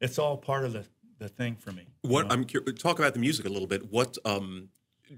it's 0.00 0.18
all 0.18 0.36
part 0.36 0.64
of 0.64 0.72
the 0.72 0.84
the 1.18 1.28
thing 1.28 1.54
for 1.56 1.70
me. 1.72 1.86
you 2.02 2.10
What 2.10 2.28
know? 2.28 2.34
I'm 2.34 2.44
cur- 2.44 2.60
talk 2.72 2.98
about 2.98 3.14
the 3.14 3.20
music 3.20 3.46
a 3.46 3.48
little 3.48 3.68
bit. 3.68 3.90
What 3.92 4.18
um, 4.24 4.68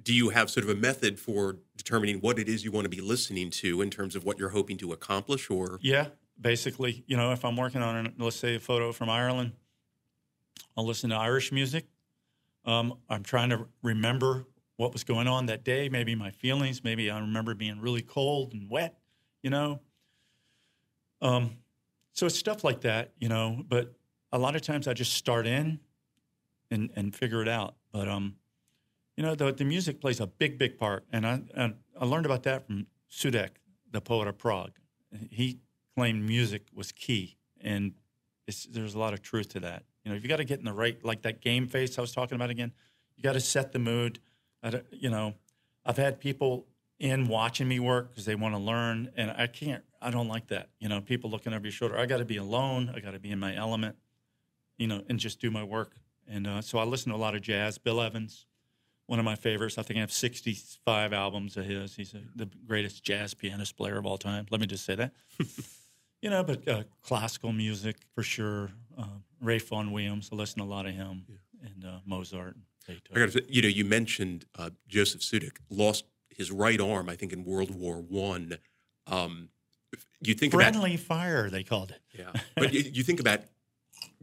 do 0.02 0.14
you 0.14 0.30
have 0.30 0.50
sort 0.50 0.64
of 0.64 0.70
a 0.70 0.74
method 0.74 1.18
for 1.18 1.58
determining 1.76 2.20
what 2.20 2.38
it 2.38 2.48
is 2.48 2.64
you 2.64 2.72
want 2.72 2.84
to 2.84 2.88
be 2.88 3.00
listening 3.00 3.50
to 3.50 3.82
in 3.82 3.90
terms 3.90 4.16
of 4.16 4.24
what 4.24 4.38
you're 4.38 4.50
hoping 4.50 4.76
to 4.78 4.92
accomplish? 4.92 5.50
Or 5.50 5.78
Yeah, 5.82 6.08
basically, 6.40 7.04
you 7.06 7.16
know, 7.16 7.32
if 7.32 7.44
I'm 7.44 7.56
working 7.56 7.82
on, 7.82 7.96
an, 7.96 8.14
let's 8.18 8.36
say, 8.36 8.56
a 8.56 8.60
photo 8.60 8.92
from 8.92 9.10
Ireland, 9.10 9.52
I'll 10.76 10.86
listen 10.86 11.10
to 11.10 11.16
Irish 11.16 11.52
music. 11.52 11.86
Um, 12.64 12.98
I'm 13.08 13.22
trying 13.22 13.50
to 13.50 13.66
remember 13.82 14.46
what 14.76 14.92
was 14.92 15.04
going 15.04 15.28
on 15.28 15.46
that 15.46 15.64
day, 15.64 15.88
maybe 15.88 16.14
my 16.14 16.30
feelings. 16.30 16.82
Maybe 16.82 17.10
I 17.10 17.18
remember 17.20 17.54
being 17.54 17.80
really 17.80 18.02
cold 18.02 18.52
and 18.52 18.68
wet, 18.68 18.98
you 19.42 19.50
know. 19.50 19.80
Um, 21.22 21.58
so 22.12 22.26
it's 22.26 22.38
stuff 22.38 22.64
like 22.64 22.80
that, 22.80 23.12
you 23.18 23.28
know. 23.28 23.62
But 23.68 23.94
a 24.32 24.38
lot 24.38 24.56
of 24.56 24.62
times 24.62 24.88
I 24.88 24.94
just 24.94 25.12
start 25.12 25.46
in 25.46 25.78
and 26.70 26.90
and 26.96 27.14
figure 27.14 27.42
it 27.42 27.48
out. 27.48 27.76
But 27.92 28.08
um, 28.08 28.36
you 29.16 29.22
know, 29.22 29.34
the 29.34 29.52
the 29.52 29.64
music 29.64 30.00
plays 30.00 30.20
a 30.20 30.26
big, 30.26 30.58
big 30.58 30.78
part, 30.78 31.04
and 31.12 31.26
I 31.26 31.42
and 31.54 31.74
I 31.98 32.04
learned 32.04 32.26
about 32.26 32.42
that 32.44 32.66
from 32.66 32.86
Sudek, 33.10 33.50
the 33.90 34.00
poet 34.00 34.28
of 34.28 34.38
Prague. 34.38 34.72
He 35.30 35.60
claimed 35.94 36.26
music 36.26 36.66
was 36.74 36.90
key, 36.90 37.36
and 37.60 37.92
there's 38.70 38.94
a 38.94 38.98
lot 38.98 39.12
of 39.12 39.22
truth 39.22 39.50
to 39.50 39.60
that. 39.60 39.84
You 40.04 40.10
know, 40.10 40.18
you 40.18 40.28
got 40.28 40.36
to 40.36 40.44
get 40.44 40.58
in 40.58 40.64
the 40.64 40.72
right, 40.72 41.02
like 41.04 41.22
that 41.22 41.40
game 41.40 41.66
face 41.66 41.98
I 41.98 42.00
was 42.00 42.12
talking 42.12 42.36
about 42.36 42.50
again. 42.50 42.72
You 43.16 43.22
got 43.22 43.34
to 43.34 43.40
set 43.40 43.72
the 43.72 43.78
mood. 43.78 44.18
I 44.62 44.82
you 44.90 45.10
know, 45.10 45.34
I've 45.86 45.96
had 45.96 46.20
people 46.20 46.66
in 46.98 47.28
watching 47.28 47.68
me 47.68 47.78
work 47.80 48.10
because 48.10 48.24
they 48.24 48.34
want 48.34 48.54
to 48.54 48.60
learn, 48.60 49.10
and 49.16 49.30
I 49.30 49.46
can't. 49.46 49.84
I 50.02 50.10
don't 50.10 50.28
like 50.28 50.48
that. 50.48 50.68
You 50.80 50.88
know, 50.88 51.00
people 51.00 51.30
looking 51.30 51.52
over 51.52 51.64
your 51.64 51.72
shoulder. 51.72 51.98
I 51.98 52.06
got 52.06 52.18
to 52.18 52.24
be 52.24 52.36
alone. 52.36 52.92
I 52.94 53.00
got 53.00 53.12
to 53.12 53.18
be 53.18 53.30
in 53.30 53.38
my 53.38 53.54
element. 53.54 53.96
You 54.76 54.88
know, 54.88 55.02
and 55.08 55.20
just 55.20 55.40
do 55.40 55.52
my 55.52 55.62
work. 55.62 55.92
And 56.28 56.46
uh, 56.46 56.60
so 56.60 56.78
I 56.78 56.84
listen 56.84 57.12
to 57.12 57.16
a 57.16 57.20
lot 57.20 57.34
of 57.36 57.42
jazz. 57.42 57.78
Bill 57.78 58.00
Evans, 58.00 58.46
one 59.06 59.18
of 59.18 59.24
my 59.24 59.34
favorites. 59.34 59.78
I 59.78 59.82
think 59.82 59.98
I 59.98 60.00
have 60.00 60.12
65 60.12 61.12
albums 61.12 61.56
of 61.56 61.64
his. 61.64 61.94
He's 61.94 62.14
a, 62.14 62.22
the 62.36 62.48
greatest 62.66 63.04
jazz 63.04 63.34
pianist 63.34 63.76
player 63.76 63.98
of 63.98 64.06
all 64.06 64.18
time. 64.18 64.46
Let 64.50 64.60
me 64.60 64.66
just 64.66 64.84
say 64.84 64.94
that. 64.94 65.12
you 66.22 66.30
know, 66.30 66.42
but 66.42 66.66
uh, 66.66 66.84
classical 67.02 67.52
music 67.52 67.96
for 68.14 68.22
sure. 68.22 68.70
Uh, 68.96 69.04
Ralph 69.40 69.68
Vaughan 69.68 69.92
Williams, 69.92 70.30
I 70.32 70.36
listen 70.36 70.58
to 70.58 70.64
a 70.64 70.66
lot 70.66 70.86
of 70.86 70.94
him, 70.94 71.24
and 71.62 71.84
uh, 71.84 71.98
Mozart. 72.06 72.56
And 72.88 72.96
I 73.14 73.18
got 73.18 73.26
to 73.26 73.32
say, 73.32 73.40
you 73.48 73.62
know, 73.62 73.68
you 73.68 73.84
mentioned 73.84 74.46
uh, 74.58 74.70
Joseph 74.88 75.20
Sudek 75.20 75.56
lost 75.70 76.04
his 76.30 76.50
right 76.50 76.80
arm, 76.80 77.08
I 77.08 77.16
think, 77.16 77.32
in 77.32 77.44
World 77.44 77.74
War 77.74 77.96
One. 78.00 78.58
Um, 79.06 79.50
you 80.20 80.34
think 80.34 80.54
about 80.54 80.72
Friendly 80.72 80.96
fire, 80.96 81.50
they 81.50 81.62
called 81.62 81.90
it. 81.90 82.00
yeah, 82.18 82.32
but 82.56 82.72
you, 82.72 82.80
you 82.80 83.02
think 83.02 83.20
about 83.20 83.40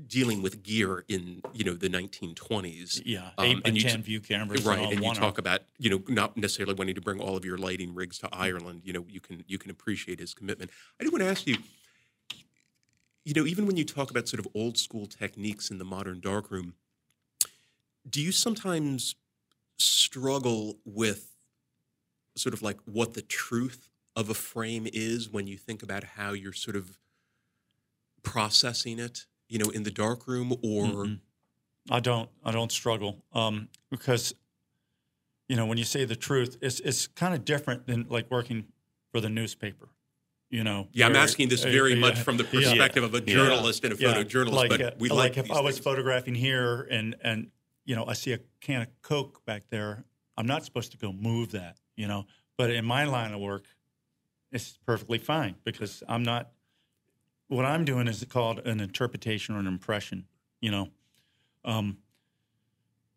dealing 0.08 0.42
with 0.42 0.64
gear 0.64 1.04
in 1.08 1.42
you 1.54 1.64
know 1.64 1.74
the 1.74 1.88
1920s. 1.90 3.02
Yeah, 3.06 3.30
Um, 3.38 3.46
eight 3.46 3.62
and 3.66 3.76
you 3.78 3.84
ten 3.84 3.98
t- 3.98 4.02
view 4.04 4.20
cameras. 4.22 4.64
right 4.66 4.80
on 4.80 4.94
and 4.94 5.04
you 5.04 5.14
talk 5.14 5.38
about 5.38 5.62
you 5.78 5.90
know 5.90 6.04
not 6.08 6.36
necessarily 6.38 6.74
wanting 6.74 6.96
to 6.96 7.02
bring 7.02 7.20
all 7.20 7.36
of 7.38 7.46
your 7.46 7.58
lighting 7.58 7.94
rigs 7.96 8.18
to 8.20 8.30
ireland 8.32 8.82
you 8.84 8.94
know 8.94 9.06
you 9.10 9.20
can 9.20 9.44
you 9.48 9.58
can 9.58 9.72
appreciate 9.72 10.20
his 10.20 10.34
commitment 10.34 10.72
i 11.00 11.04
do 11.04 11.12
want 11.12 11.22
to 11.24 11.30
ask 11.30 11.46
you 11.48 11.58
you 13.24 13.34
know 13.34 13.46
even 13.46 13.66
when 13.66 13.78
you 13.78 13.86
talk 13.86 14.10
about 14.10 14.28
sort 14.28 14.40
of 14.40 14.48
old 14.56 14.78
school 14.78 15.06
techniques 15.06 15.70
in 15.70 15.78
the 15.78 15.86
modern 15.86 16.20
darkroom 16.20 16.74
do 18.10 18.22
you 18.22 18.32
sometimes 18.32 19.16
struggle 19.78 20.78
with 20.86 21.36
sort 22.36 22.54
of 22.54 22.62
like 22.62 22.80
what 22.86 23.14
the 23.14 23.22
truth 23.22 23.90
of 24.16 24.30
a 24.30 24.34
frame 24.34 24.88
is 24.92 25.30
when 25.30 25.48
you 25.48 25.58
think 25.58 25.82
about 25.84 26.04
how 26.04 26.32
you're 26.34 26.54
sort 26.54 26.76
of 26.76 26.98
processing 28.24 29.00
it 29.00 29.26
you 29.52 29.60
know 29.60 29.70
in 29.70 29.84
the 29.84 29.92
darkroom 29.92 30.54
or 30.64 30.86
Mm-mm. 30.86 31.20
I 31.90 32.00
don't. 32.00 32.30
I 32.44 32.52
don't 32.52 32.72
struggle 32.72 33.24
um, 33.34 33.68
because, 33.90 34.34
you 35.50 35.56
know, 35.56 35.66
when 35.66 35.78
you 35.78 35.84
say 35.84 36.06
the 36.06 36.16
truth, 36.16 36.58
it's 36.62 36.80
it's 36.80 37.08
kind 37.08 37.34
of 37.34 37.44
different 37.44 37.86
than 37.86 38.06
like 38.08 38.32
working 38.32 38.66
for 39.12 39.20
the 39.20 39.30
newspaper. 39.30 39.90
You 40.50 40.64
know. 40.64 40.88
Yeah, 40.94 41.08
I'm 41.08 41.16
asking 41.16 41.50
this 41.50 41.66
uh, 41.66 41.70
very 41.70 41.94
yeah, 41.94 42.00
much 42.00 42.20
from 42.20 42.38
the 42.38 42.44
yeah. 42.44 42.50
perspective 42.52 43.04
of 43.04 43.14
a 43.14 43.20
Yeah. 43.20 43.26
journalist 43.26 43.84
and 43.84 43.94
a 43.94 43.98
Yeah, 43.98 44.14
photojournalist, 44.14 44.52
like, 44.54 44.70
but 44.70 44.82
uh, 44.82 44.92
we 45.00 45.10
like 45.10 45.36
like, 45.36 45.46
if 45.46 45.52
I 45.52 45.60
was 45.62 45.76
things. 45.76 45.84
photographing 45.84 46.36
here 46.36 46.88
and 46.90 47.16
and 47.22 47.52
you 47.84 47.96
know 47.96 48.06
I 48.06 48.14
see 48.14 48.32
a 48.34 48.40
can 48.62 48.82
of 48.84 48.88
Coke 49.02 49.44
back 49.46 49.64
there, 49.70 50.06
I'm 50.38 50.48
not 50.48 50.64
supposed 50.64 50.92
to 50.92 50.98
go 50.98 51.12
move 51.12 51.52
that, 51.52 51.78
you 51.98 52.08
know. 52.08 52.26
But 52.58 52.70
in 52.70 52.86
my 52.86 53.06
line 53.06 53.34
of 53.34 53.42
work, 53.42 53.66
it's 54.52 54.78
perfectly 54.86 55.18
fine 55.18 55.56
because 55.66 56.04
I'm 56.08 56.24
not. 56.24 56.52
What 57.52 57.66
I'm 57.66 57.84
doing 57.84 58.08
is 58.08 58.26
called 58.30 58.60
an 58.60 58.80
interpretation 58.80 59.56
or 59.56 59.60
an 59.60 59.68
impression, 59.68 60.26
you 60.62 60.72
know. 60.72 60.88
Um, 61.66 61.98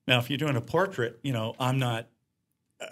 now, 0.09 0.19
if 0.19 0.29
you're 0.29 0.39
doing 0.39 0.57
a 0.57 0.61
portrait, 0.61 1.21
you 1.23 1.33
know, 1.33 1.55
I'm 1.61 1.79
not. 1.79 2.09
Uh, 2.81 2.87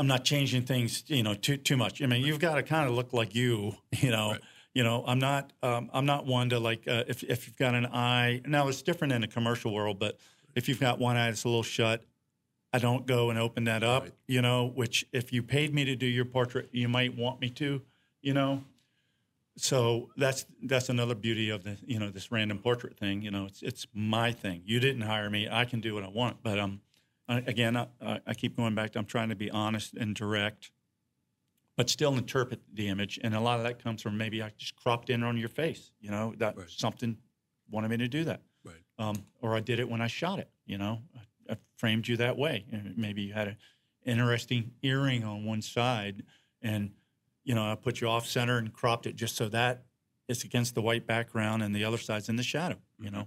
I'm 0.00 0.08
not 0.08 0.24
changing 0.24 0.62
things, 0.62 1.04
you 1.06 1.22
know, 1.22 1.34
too 1.34 1.56
too 1.56 1.76
much. 1.76 2.02
I 2.02 2.06
mean, 2.06 2.24
you've 2.24 2.40
got 2.40 2.56
to 2.56 2.64
kind 2.64 2.88
of 2.88 2.96
look 2.96 3.12
like 3.12 3.36
you, 3.36 3.76
you 3.92 4.10
know. 4.10 4.32
Right. 4.32 4.40
You 4.74 4.82
know, 4.82 5.04
I'm 5.06 5.20
not. 5.20 5.52
Um, 5.62 5.88
I'm 5.92 6.04
not 6.04 6.26
one 6.26 6.48
to 6.50 6.58
like. 6.58 6.88
Uh, 6.88 7.04
if 7.06 7.22
if 7.22 7.46
you've 7.46 7.56
got 7.56 7.76
an 7.76 7.86
eye, 7.86 8.42
now 8.44 8.66
it's 8.66 8.82
different 8.82 9.12
in 9.12 9.20
the 9.20 9.28
commercial 9.28 9.72
world, 9.72 10.00
but 10.00 10.18
if 10.56 10.68
you've 10.68 10.80
got 10.80 10.98
one 10.98 11.16
eye 11.16 11.26
that's 11.26 11.44
a 11.44 11.48
little 11.48 11.62
shut, 11.62 12.02
I 12.72 12.80
don't 12.80 13.06
go 13.06 13.30
and 13.30 13.38
open 13.38 13.62
that 13.64 13.84
up. 13.84 14.02
Right. 14.02 14.12
You 14.26 14.42
know, 14.42 14.66
which 14.66 15.06
if 15.12 15.32
you 15.32 15.44
paid 15.44 15.72
me 15.72 15.84
to 15.84 15.94
do 15.94 16.06
your 16.06 16.24
portrait, 16.24 16.70
you 16.72 16.88
might 16.88 17.16
want 17.16 17.40
me 17.40 17.50
to. 17.50 17.82
You 18.20 18.34
know, 18.34 18.64
so 19.58 20.10
that's 20.16 20.46
that's 20.62 20.88
another 20.88 21.14
beauty 21.14 21.50
of 21.50 21.64
the 21.64 21.76
you 21.84 21.98
know 21.98 22.10
this 22.10 22.30
random 22.30 22.58
portrait 22.58 22.96
thing. 22.96 23.22
You 23.22 23.30
know, 23.30 23.46
it's 23.46 23.62
it's 23.62 23.86
my 23.92 24.32
thing. 24.32 24.62
You 24.64 24.80
didn't 24.80 25.02
hire 25.02 25.28
me. 25.28 25.48
I 25.50 25.64
can 25.64 25.80
do 25.80 25.94
what 25.94 26.04
I 26.04 26.08
want. 26.08 26.42
But 26.42 26.58
um, 26.58 26.80
I, 27.28 27.38
again, 27.38 27.76
I, 27.76 27.86
I 28.26 28.34
keep 28.34 28.56
going 28.56 28.74
back 28.74 28.92
to 28.92 28.98
I'm 28.98 29.04
trying 29.04 29.28
to 29.30 29.36
be 29.36 29.50
honest 29.50 29.94
and 29.94 30.14
direct, 30.14 30.70
but 31.76 31.90
still 31.90 32.16
interpret 32.16 32.60
the 32.72 32.88
image. 32.88 33.18
And 33.22 33.34
a 33.34 33.40
lot 33.40 33.58
of 33.58 33.64
that 33.64 33.82
comes 33.82 34.00
from 34.00 34.16
maybe 34.16 34.42
I 34.42 34.52
just 34.56 34.76
cropped 34.76 35.10
in 35.10 35.22
on 35.22 35.36
your 35.36 35.48
face. 35.48 35.92
You 36.00 36.10
know, 36.10 36.34
that 36.38 36.56
Right. 36.56 36.70
something 36.70 37.18
wanted 37.70 37.88
me 37.88 37.96
to 37.98 38.08
do 38.08 38.24
that. 38.24 38.42
Right. 38.64 38.74
Um, 38.98 39.16
or 39.40 39.56
I 39.56 39.60
did 39.60 39.80
it 39.80 39.88
when 39.88 40.00
I 40.00 40.06
shot 40.06 40.38
it. 40.38 40.50
You 40.66 40.78
know, 40.78 41.00
I, 41.16 41.52
I 41.54 41.56
framed 41.76 42.06
you 42.06 42.16
that 42.18 42.38
way. 42.38 42.64
And 42.70 42.96
maybe 42.96 43.22
you 43.22 43.32
had 43.32 43.48
an 43.48 43.56
interesting 44.04 44.70
earring 44.82 45.24
on 45.24 45.44
one 45.44 45.62
side, 45.62 46.22
and 46.62 46.92
you 47.48 47.54
know, 47.54 47.64
I 47.64 47.74
put 47.76 48.02
you 48.02 48.08
off 48.08 48.26
center 48.26 48.58
and 48.58 48.70
cropped 48.70 49.06
it 49.06 49.16
just 49.16 49.34
so 49.34 49.48
that 49.48 49.84
it's 50.28 50.44
against 50.44 50.74
the 50.74 50.82
white 50.82 51.06
background 51.06 51.62
and 51.62 51.74
the 51.74 51.82
other 51.82 51.96
side's 51.96 52.28
in 52.28 52.36
the 52.36 52.42
shadow, 52.42 52.76
you 53.00 53.10
know. 53.10 53.26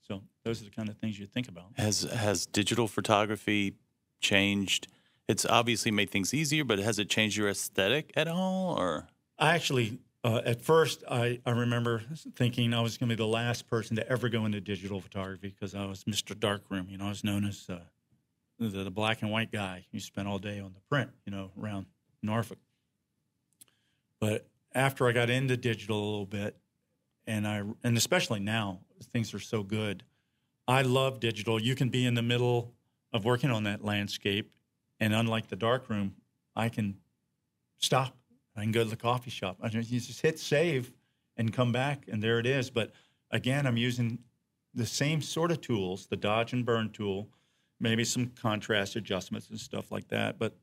So 0.00 0.22
those 0.42 0.62
are 0.62 0.64
the 0.64 0.70
kind 0.70 0.88
of 0.88 0.96
things 0.96 1.18
you 1.18 1.26
think 1.26 1.48
about. 1.48 1.66
Has 1.76 2.02
has 2.04 2.46
digital 2.46 2.88
photography 2.88 3.74
changed? 4.22 4.88
It's 5.28 5.44
obviously 5.44 5.90
made 5.90 6.08
things 6.08 6.32
easier, 6.32 6.64
but 6.64 6.78
has 6.78 6.98
it 6.98 7.10
changed 7.10 7.36
your 7.36 7.50
aesthetic 7.50 8.10
at 8.16 8.26
all? 8.26 8.74
Or 8.74 9.08
I 9.38 9.54
actually, 9.54 9.98
uh, 10.24 10.40
at 10.46 10.62
first, 10.62 11.04
I, 11.06 11.38
I 11.44 11.50
remember 11.50 12.02
thinking 12.36 12.72
I 12.72 12.80
was 12.80 12.96
going 12.96 13.10
to 13.10 13.16
be 13.16 13.22
the 13.22 13.28
last 13.28 13.66
person 13.66 13.96
to 13.96 14.08
ever 14.10 14.30
go 14.30 14.46
into 14.46 14.62
digital 14.62 14.98
photography 15.02 15.48
because 15.48 15.74
I 15.74 15.84
was 15.84 16.04
Mr. 16.04 16.38
Darkroom. 16.38 16.86
You 16.88 16.96
know, 16.96 17.04
I 17.04 17.10
was 17.10 17.22
known 17.22 17.44
as 17.44 17.66
uh, 17.68 17.80
the, 18.58 18.84
the 18.84 18.90
black 18.90 19.20
and 19.20 19.30
white 19.30 19.52
guy. 19.52 19.84
You 19.92 20.00
spent 20.00 20.26
all 20.26 20.38
day 20.38 20.58
on 20.58 20.72
the 20.72 20.80
print, 20.88 21.10
you 21.26 21.32
know, 21.32 21.50
around 21.60 21.84
Norfolk. 22.22 22.58
But 24.20 24.48
after 24.74 25.08
I 25.08 25.12
got 25.12 25.30
into 25.30 25.56
digital 25.56 25.98
a 25.98 26.04
little 26.10 26.26
bit, 26.26 26.56
and 27.26 27.46
I 27.46 27.62
and 27.84 27.96
especially 27.96 28.40
now 28.40 28.80
things 29.12 29.34
are 29.34 29.40
so 29.40 29.62
good, 29.62 30.02
I 30.66 30.82
love 30.82 31.20
digital. 31.20 31.60
You 31.60 31.74
can 31.74 31.88
be 31.88 32.04
in 32.04 32.14
the 32.14 32.22
middle 32.22 32.74
of 33.12 33.24
working 33.24 33.50
on 33.50 33.64
that 33.64 33.84
landscape, 33.84 34.52
and 35.00 35.14
unlike 35.14 35.48
the 35.48 35.56
darkroom, 35.56 36.16
I 36.56 36.68
can 36.68 36.96
stop. 37.78 38.16
I 38.56 38.62
can 38.62 38.72
go 38.72 38.82
to 38.82 38.90
the 38.90 38.96
coffee 38.96 39.30
shop. 39.30 39.58
I 39.62 39.68
just, 39.68 39.90
you 39.90 40.00
just 40.00 40.20
hit 40.20 40.38
save 40.38 40.92
and 41.36 41.52
come 41.52 41.70
back, 41.70 42.04
and 42.08 42.22
there 42.22 42.38
it 42.38 42.46
is. 42.46 42.70
But 42.70 42.92
again, 43.30 43.66
I'm 43.66 43.76
using 43.76 44.18
the 44.74 44.86
same 44.86 45.22
sort 45.22 45.50
of 45.50 45.60
tools, 45.60 46.06
the 46.06 46.16
dodge 46.16 46.52
and 46.52 46.64
burn 46.64 46.90
tool, 46.90 47.28
maybe 47.80 48.04
some 48.04 48.26
contrast 48.40 48.96
adjustments 48.96 49.48
and 49.50 49.58
stuff 49.58 49.92
like 49.92 50.08
that. 50.08 50.38
But 50.38 50.56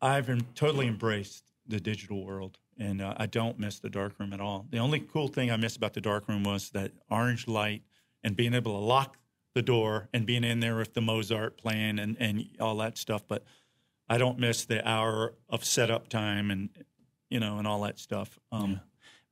I've 0.00 0.30
totally 0.54 0.86
embraced 0.86 1.44
the 1.68 1.80
digital 1.80 2.24
world, 2.24 2.58
and 2.78 3.00
uh, 3.02 3.14
I 3.16 3.26
don't 3.26 3.58
miss 3.58 3.78
the 3.78 3.90
darkroom 3.90 4.32
at 4.32 4.40
all. 4.40 4.66
The 4.70 4.78
only 4.78 5.00
cool 5.00 5.28
thing 5.28 5.50
I 5.50 5.56
miss 5.56 5.76
about 5.76 5.94
the 5.94 6.00
darkroom 6.00 6.44
was 6.44 6.70
that 6.70 6.92
orange 7.10 7.46
light 7.46 7.82
and 8.24 8.34
being 8.34 8.54
able 8.54 8.72
to 8.72 8.84
lock 8.84 9.16
the 9.54 9.62
door 9.62 10.08
and 10.12 10.26
being 10.26 10.44
in 10.44 10.60
there 10.60 10.76
with 10.76 10.94
the 10.94 11.00
Mozart 11.00 11.58
playing 11.58 11.98
and, 11.98 12.16
and 12.20 12.44
all 12.60 12.76
that 12.76 12.96
stuff. 12.98 13.22
But 13.26 13.44
I 14.08 14.18
don't 14.18 14.38
miss 14.38 14.64
the 14.64 14.86
hour 14.88 15.34
of 15.48 15.64
setup 15.64 16.08
time 16.08 16.50
and 16.50 16.70
you 17.28 17.40
know 17.40 17.58
and 17.58 17.66
all 17.66 17.82
that 17.82 17.98
stuff. 17.98 18.38
Um, 18.50 18.72
yeah. 18.72 18.78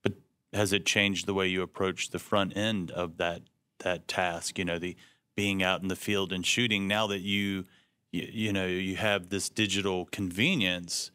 But 0.03 0.13
has 0.53 0.73
it 0.73 0.85
changed 0.85 1.27
the 1.27 1.35
way 1.35 1.49
you 1.49 1.63
approach 1.63 2.11
the 2.11 2.19
front 2.19 2.57
end 2.57 2.91
of 2.91 3.17
that 3.19 3.43
that 3.81 4.09
task? 4.09 4.59
You 4.59 4.65
know, 4.65 4.79
the 4.79 4.97
being 5.37 5.63
out 5.63 5.83
in 5.83 5.89
the 5.89 5.97
field 5.97 6.33
and 6.33 6.45
shooting. 6.45 6.89
Now 6.89 7.07
that 7.07 7.21
you 7.21 7.65
you, 8.11 8.29
you 8.31 8.53
know 8.53 8.67
you 8.67 8.97
have 8.97 9.29
this 9.29 9.49
digital 9.49 10.07
convenience, 10.07 11.11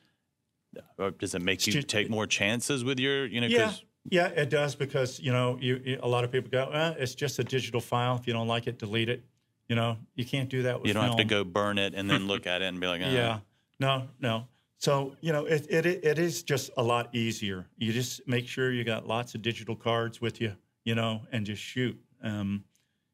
or 0.97 1.11
does 1.11 1.35
it 1.35 1.41
make 1.41 1.65
you 1.67 1.81
take 1.81 2.09
more 2.09 2.27
chances 2.27 2.83
with 2.83 2.99
your 2.99 3.25
you 3.25 3.41
know? 3.41 3.47
Yeah. 3.47 3.73
Yeah, 4.09 4.27
it 4.29 4.49
does 4.49 4.73
because 4.73 5.19
you 5.19 5.31
know 5.31 5.59
you, 5.61 5.99
a 6.01 6.07
lot 6.07 6.23
of 6.23 6.31
people 6.31 6.49
go, 6.49 6.71
eh, 6.71 6.95
it's 6.97 7.13
just 7.13 7.37
a 7.37 7.43
digital 7.43 7.79
file. 7.79 8.15
If 8.15 8.25
you 8.25 8.33
don't 8.33 8.47
like 8.47 8.65
it, 8.65 8.79
delete 8.79 9.09
it. 9.09 9.23
You 9.69 9.75
know, 9.75 9.97
you 10.15 10.25
can't 10.25 10.49
do 10.49 10.63
that 10.63 10.79
with 10.79 10.87
You 10.87 10.93
don't 10.93 11.03
film. 11.03 11.17
have 11.19 11.27
to 11.27 11.29
go 11.29 11.43
burn 11.43 11.77
it 11.77 11.93
and 11.93 12.09
then 12.09 12.27
look 12.27 12.47
at 12.53 12.63
it 12.63 12.65
and 12.65 12.79
be 12.79 12.87
like, 12.87 13.01
oh. 13.05 13.09
yeah, 13.09 13.39
no, 13.79 14.07
no. 14.19 14.47
So 14.79 15.15
you 15.21 15.31
know, 15.31 15.45
it, 15.45 15.67
it 15.69 15.85
it 15.85 16.17
is 16.17 16.41
just 16.41 16.71
a 16.77 16.81
lot 16.81 17.13
easier. 17.13 17.67
You 17.77 17.93
just 17.93 18.27
make 18.27 18.47
sure 18.47 18.71
you 18.71 18.83
got 18.83 19.07
lots 19.07 19.35
of 19.35 19.43
digital 19.43 19.75
cards 19.75 20.19
with 20.19 20.41
you, 20.41 20.55
you 20.83 20.95
know, 20.95 21.21
and 21.31 21.45
just 21.45 21.61
shoot. 21.61 21.95
Um, 22.23 22.63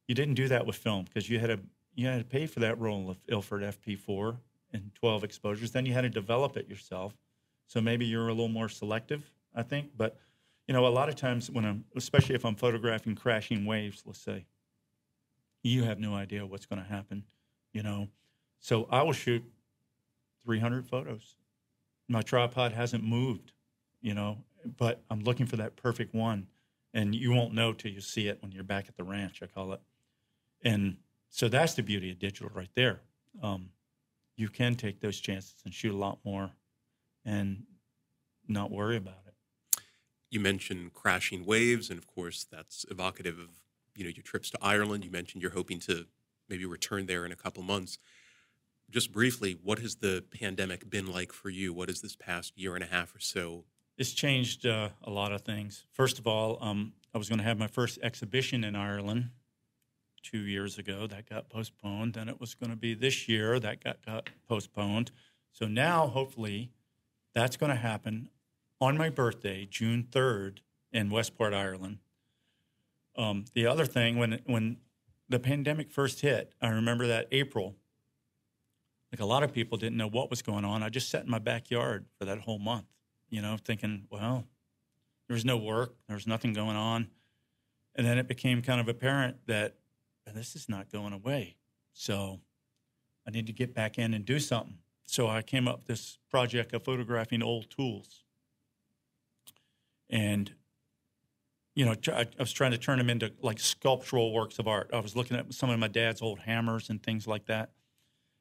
you 0.08 0.16
didn't 0.16 0.36
do 0.36 0.48
that 0.48 0.66
with 0.66 0.78
film 0.78 1.04
because 1.04 1.30
you 1.30 1.38
had 1.40 1.48
to 1.48 1.60
you 1.96 2.08
had 2.08 2.20
to 2.20 2.24
pay 2.24 2.46
for 2.46 2.62
that 2.62 2.80
roll 2.80 3.10
of 3.10 3.18
Ilford 3.28 3.64
FP4 3.64 4.38
and 4.72 4.92
12 4.96 5.24
exposures. 5.26 5.72
Then 5.72 5.86
you 5.86 5.92
had 5.94 6.02
to 6.02 6.10
develop 6.10 6.56
it 6.56 6.70
yourself. 6.70 7.14
So 7.68 7.82
maybe 7.82 8.06
you're 8.06 8.30
a 8.30 8.34
little 8.34 8.48
more 8.48 8.70
selective, 8.70 9.30
I 9.54 9.64
think. 9.64 9.92
But 9.96 10.18
you 10.68 10.74
know, 10.74 10.86
a 10.86 10.90
lot 10.90 11.10
of 11.10 11.16
times 11.16 11.50
when 11.50 11.66
I'm, 11.66 11.86
especially 11.96 12.36
if 12.36 12.46
I'm 12.46 12.56
photographing 12.56 13.16
crashing 13.16 13.66
waves, 13.66 14.04
let's 14.06 14.20
say, 14.20 14.46
you 15.64 15.84
have 15.84 16.00
no 16.00 16.14
idea 16.14 16.46
what's 16.46 16.66
going 16.66 16.82
to 16.82 16.88
happen, 16.88 17.24
you 17.74 17.84
know. 17.84 18.08
So 18.60 18.88
I 18.90 19.02
will 19.04 19.14
shoot 19.14 19.44
300 20.46 20.88
photos. 20.88 21.36
My 22.08 22.22
tripod 22.22 22.72
hasn't 22.74 23.04
moved, 23.04 23.52
you 24.02 24.14
know, 24.14 24.38
but 24.78 25.04
I'm 25.10 25.22
looking 25.22 25.46
for 25.46 25.58
that 25.58 25.76
perfect 25.76 26.14
one. 26.14 26.48
And 26.94 27.14
you 27.14 27.32
won't 27.32 27.54
know 27.54 27.74
till 27.74 27.92
you 27.92 28.02
see 28.02 28.28
it 28.28 28.42
when 28.42 28.52
you're 28.52 28.64
back 28.64 28.88
at 28.88 28.96
the 28.96 29.04
ranch, 29.04 29.42
I 29.44 29.48
call 29.48 29.74
it. 29.74 29.82
And 30.64 30.98
so 31.30 31.48
that's 31.48 31.74
the 31.76 31.84
beauty 31.84 32.12
of 32.12 32.20
digital 32.20 32.50
right 32.54 32.70
there. 32.76 33.02
Um, 33.44 33.70
you 34.36 34.50
can 34.50 34.76
take 34.76 35.02
those 35.02 35.20
chances 35.20 35.56
and 35.66 35.74
shoot 35.74 35.94
a 35.94 35.98
lot 35.98 36.20
more 36.24 36.52
and 37.28 37.64
not 38.48 38.72
worry 38.72 38.98
about 38.98 39.20
it 39.28 39.28
you 40.30 40.40
mentioned 40.40 40.94
crashing 40.94 41.46
waves, 41.46 41.90
and 41.90 41.98
of 41.98 42.08
course, 42.08 42.46
that's 42.50 42.86
evocative 42.90 43.40
of 43.40 43.50
you 43.96 44.04
know 44.04 44.10
your 44.10 44.24
trips 44.24 44.50
to 44.52 44.58
Ireland. 44.62 45.06
You 45.06 45.12
mentioned 45.12 45.42
you're 45.42 45.52
hoping 45.52 45.80
to 45.82 46.06
maybe 46.50 46.66
return 46.66 47.06
there 47.06 47.26
in 47.26 47.32
a 47.32 47.36
couple 47.36 47.64
months. 47.64 47.98
Just 48.90 49.12
briefly, 49.12 49.58
what 49.64 49.80
has 49.80 49.96
the 49.96 50.24
pandemic 50.32 50.90
been 50.90 51.08
like 51.08 51.34
for 51.34 51.50
you? 51.50 51.74
What 51.74 51.90
has 51.90 52.02
this 52.02 52.16
past 52.16 52.58
year 52.58 52.76
and 52.76 52.84
a 52.84 52.88
half 52.88 53.16
or 53.16 53.20
so? 53.20 53.66
It's 53.98 54.12
changed 54.12 54.66
uh, 54.66 54.90
a 55.04 55.10
lot 55.10 55.34
of 55.34 55.42
things. 55.42 55.86
First 55.92 56.20
of 56.20 56.28
all, 56.28 56.58
um, 56.62 56.94
I 57.14 57.18
was 57.18 57.28
going 57.28 57.40
to 57.40 57.44
have 57.44 57.58
my 57.58 57.68
first 57.68 58.00
exhibition 58.02 58.64
in 58.64 58.76
Ireland 58.76 59.32
two 60.24 60.40
years 60.40 60.78
ago. 60.78 61.08
That 61.08 61.30
got 61.30 61.50
postponed. 61.50 62.14
Then 62.14 62.30
it 62.30 62.40
was 62.40 62.54
going 62.54 62.70
to 62.70 62.78
be 62.78 62.94
this 62.94 63.28
year. 63.28 63.60
That 63.60 63.84
got, 63.84 64.06
got 64.06 64.30
postponed. 64.48 65.12
So 65.52 65.68
now, 65.68 66.08
hopefully, 66.08 66.72
that's 67.38 67.56
going 67.56 67.70
to 67.70 67.76
happen 67.76 68.30
on 68.82 68.98
my 68.98 69.10
birthday, 69.10 69.68
June 69.70 70.08
3rd, 70.10 70.60
in 70.92 71.12
Westport, 71.12 71.54
Ireland. 71.54 72.00
Um, 73.16 73.46
the 73.54 73.68
other 73.68 73.86
thing, 73.86 74.18
when, 74.18 74.40
when 74.46 74.78
the 75.30 75.40
pandemic 75.40 75.92
first 75.92 76.22
hit, 76.22 76.54
I 76.62 76.70
remember 76.70 77.06
that 77.08 77.28
April, 77.32 77.76
like 79.12 79.20
a 79.20 79.26
lot 79.26 79.44
of 79.44 79.54
people 79.54 79.78
didn't 79.78 79.98
know 79.98 80.08
what 80.08 80.32
was 80.32 80.42
going 80.42 80.66
on. 80.66 80.82
I 80.82 80.90
just 80.90 81.10
sat 81.10 81.26
in 81.26 81.30
my 81.30 81.38
backyard 81.38 82.06
for 82.18 82.26
that 82.26 82.40
whole 82.40 82.58
month, 82.58 82.88
you 83.30 83.42
know, 83.42 83.58
thinking, 83.64 84.08
well, 84.10 84.46
there 85.28 85.36
was 85.36 85.46
no 85.46 85.58
work, 85.58 85.96
there 86.08 86.16
was 86.16 86.26
nothing 86.26 86.54
going 86.54 86.76
on. 86.76 87.08
And 87.96 88.06
then 88.06 88.18
it 88.18 88.28
became 88.28 88.64
kind 88.64 88.82
of 88.82 88.88
apparent 88.88 89.38
that 89.46 89.76
this 90.34 90.56
is 90.56 90.70
not 90.70 90.92
going 90.92 91.14
away. 91.14 91.56
So 91.94 92.40
I 93.28 93.32
need 93.32 93.46
to 93.48 93.54
get 93.54 93.76
back 93.76 94.00
in 94.00 94.14
and 94.16 94.26
do 94.26 94.40
something. 94.40 94.80
So 95.08 95.28
I 95.28 95.42
came 95.42 95.68
up 95.68 95.80
with 95.80 95.88
this 95.88 96.20
project 96.30 96.74
of 96.74 96.84
photographing 96.84 97.42
old 97.42 97.70
tools 97.70 98.24
and 100.10 100.54
you 101.76 101.86
know, 101.86 101.94
I 102.12 102.26
was 102.40 102.52
trying 102.52 102.72
to 102.72 102.78
turn 102.80 102.98
them 102.98 103.10
into 103.10 103.32
like 103.44 103.60
sculptural 103.60 104.34
works 104.34 104.58
of 104.58 104.68
art. 104.68 104.90
I 104.92 105.00
was 105.00 105.16
looking 105.16 105.38
at 105.38 105.54
some 105.54 105.70
of 105.70 105.78
my 105.78 105.88
dad's 105.88 106.24
old 106.24 106.40
hammers 106.40 106.90
and 106.90 107.02
things 107.04 107.28
like 107.28 107.46
that. 107.46 107.70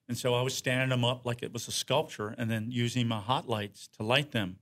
And 0.08 0.16
so 0.16 0.34
I 0.34 0.40
was 0.40 0.54
standing 0.54 0.88
them 0.88 1.04
up 1.04 1.26
like 1.26 1.42
it 1.42 1.52
was 1.52 1.68
a 1.68 1.72
sculpture 1.72 2.34
and 2.38 2.50
then 2.50 2.70
using 2.70 3.06
my 3.06 3.20
hot 3.20 3.46
lights 3.46 3.88
to 3.98 4.04
light 4.04 4.30
them. 4.30 4.60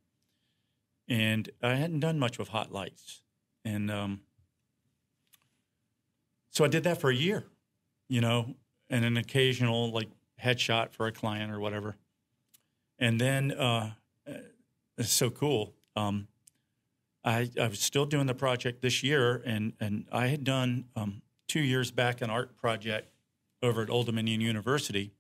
And 1.07 1.49
I 1.63 1.75
hadn't 1.75 2.01
done 2.01 2.19
much 2.19 2.37
with 2.37 2.49
hot 2.49 2.73
lights. 2.73 3.23
And 3.65 3.93
um, 3.93 4.23
so 6.51 6.65
I 6.65 6.69
did 6.69 6.83
that 6.83 7.01
for 7.01 7.11
a 7.11 7.15
year, 7.15 7.45
you 8.09 8.21
know, 8.21 8.57
and 8.91 9.05
an 9.05 9.17
occasional 9.17 9.93
like 9.93 10.09
headshot 10.45 10.93
for 10.93 11.07
a 11.07 11.13
client 11.13 11.51
or 11.53 11.59
whatever. 11.59 11.97
And 12.99 13.21
then 13.21 13.53
uh, 13.53 13.93
it's 14.99 15.11
so 15.11 15.31
cool. 15.31 15.75
Um, 15.97 16.29
I, 17.25 17.51
I 17.61 17.69
was 17.69 17.81
still 17.81 18.05
doing 18.05 18.27
the 18.27 18.35
project 18.35 18.83
this 18.83 19.03
year, 19.03 19.43
and, 19.47 19.73
and 19.81 20.07
I 20.13 20.27
had 20.27 20.45
done 20.45 20.85
um, 20.95 21.23
two 21.49 21.61
years 21.61 21.91
back 21.91 22.21
an 22.21 22.31
art 22.31 22.57
project 22.57 23.09
over 23.63 23.83
at 23.83 23.91
Old 23.91 24.07
Dominion 24.07 24.41
University 24.41 25.13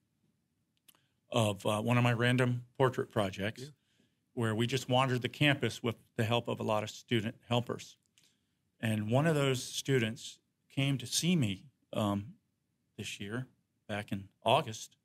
of 1.32 1.64
uh, 1.66 1.80
one 1.80 1.96
of 1.96 2.04
my 2.04 2.12
random 2.12 2.64
portrait 2.76 3.10
projects 3.10 3.62
yeah. 3.62 3.68
where 4.34 4.54
we 4.54 4.66
just 4.66 4.88
wandered 4.88 5.22
the 5.22 5.28
campus 5.28 5.82
with 5.82 5.96
the 6.16 6.24
help 6.24 6.46
of 6.46 6.60
a 6.60 6.62
lot 6.62 6.82
of 6.82 6.90
student 6.90 7.34
helpers. 7.48 7.96
And 8.80 9.10
one 9.10 9.26
of 9.26 9.34
those 9.34 9.62
students 9.62 10.38
came 10.70 10.98
to 10.98 11.06
see 11.06 11.34
me 11.36 11.64
um, 11.92 12.34
this 12.98 13.18
year, 13.18 13.46
back 13.88 14.12
in 14.12 14.28
August, 14.44 14.96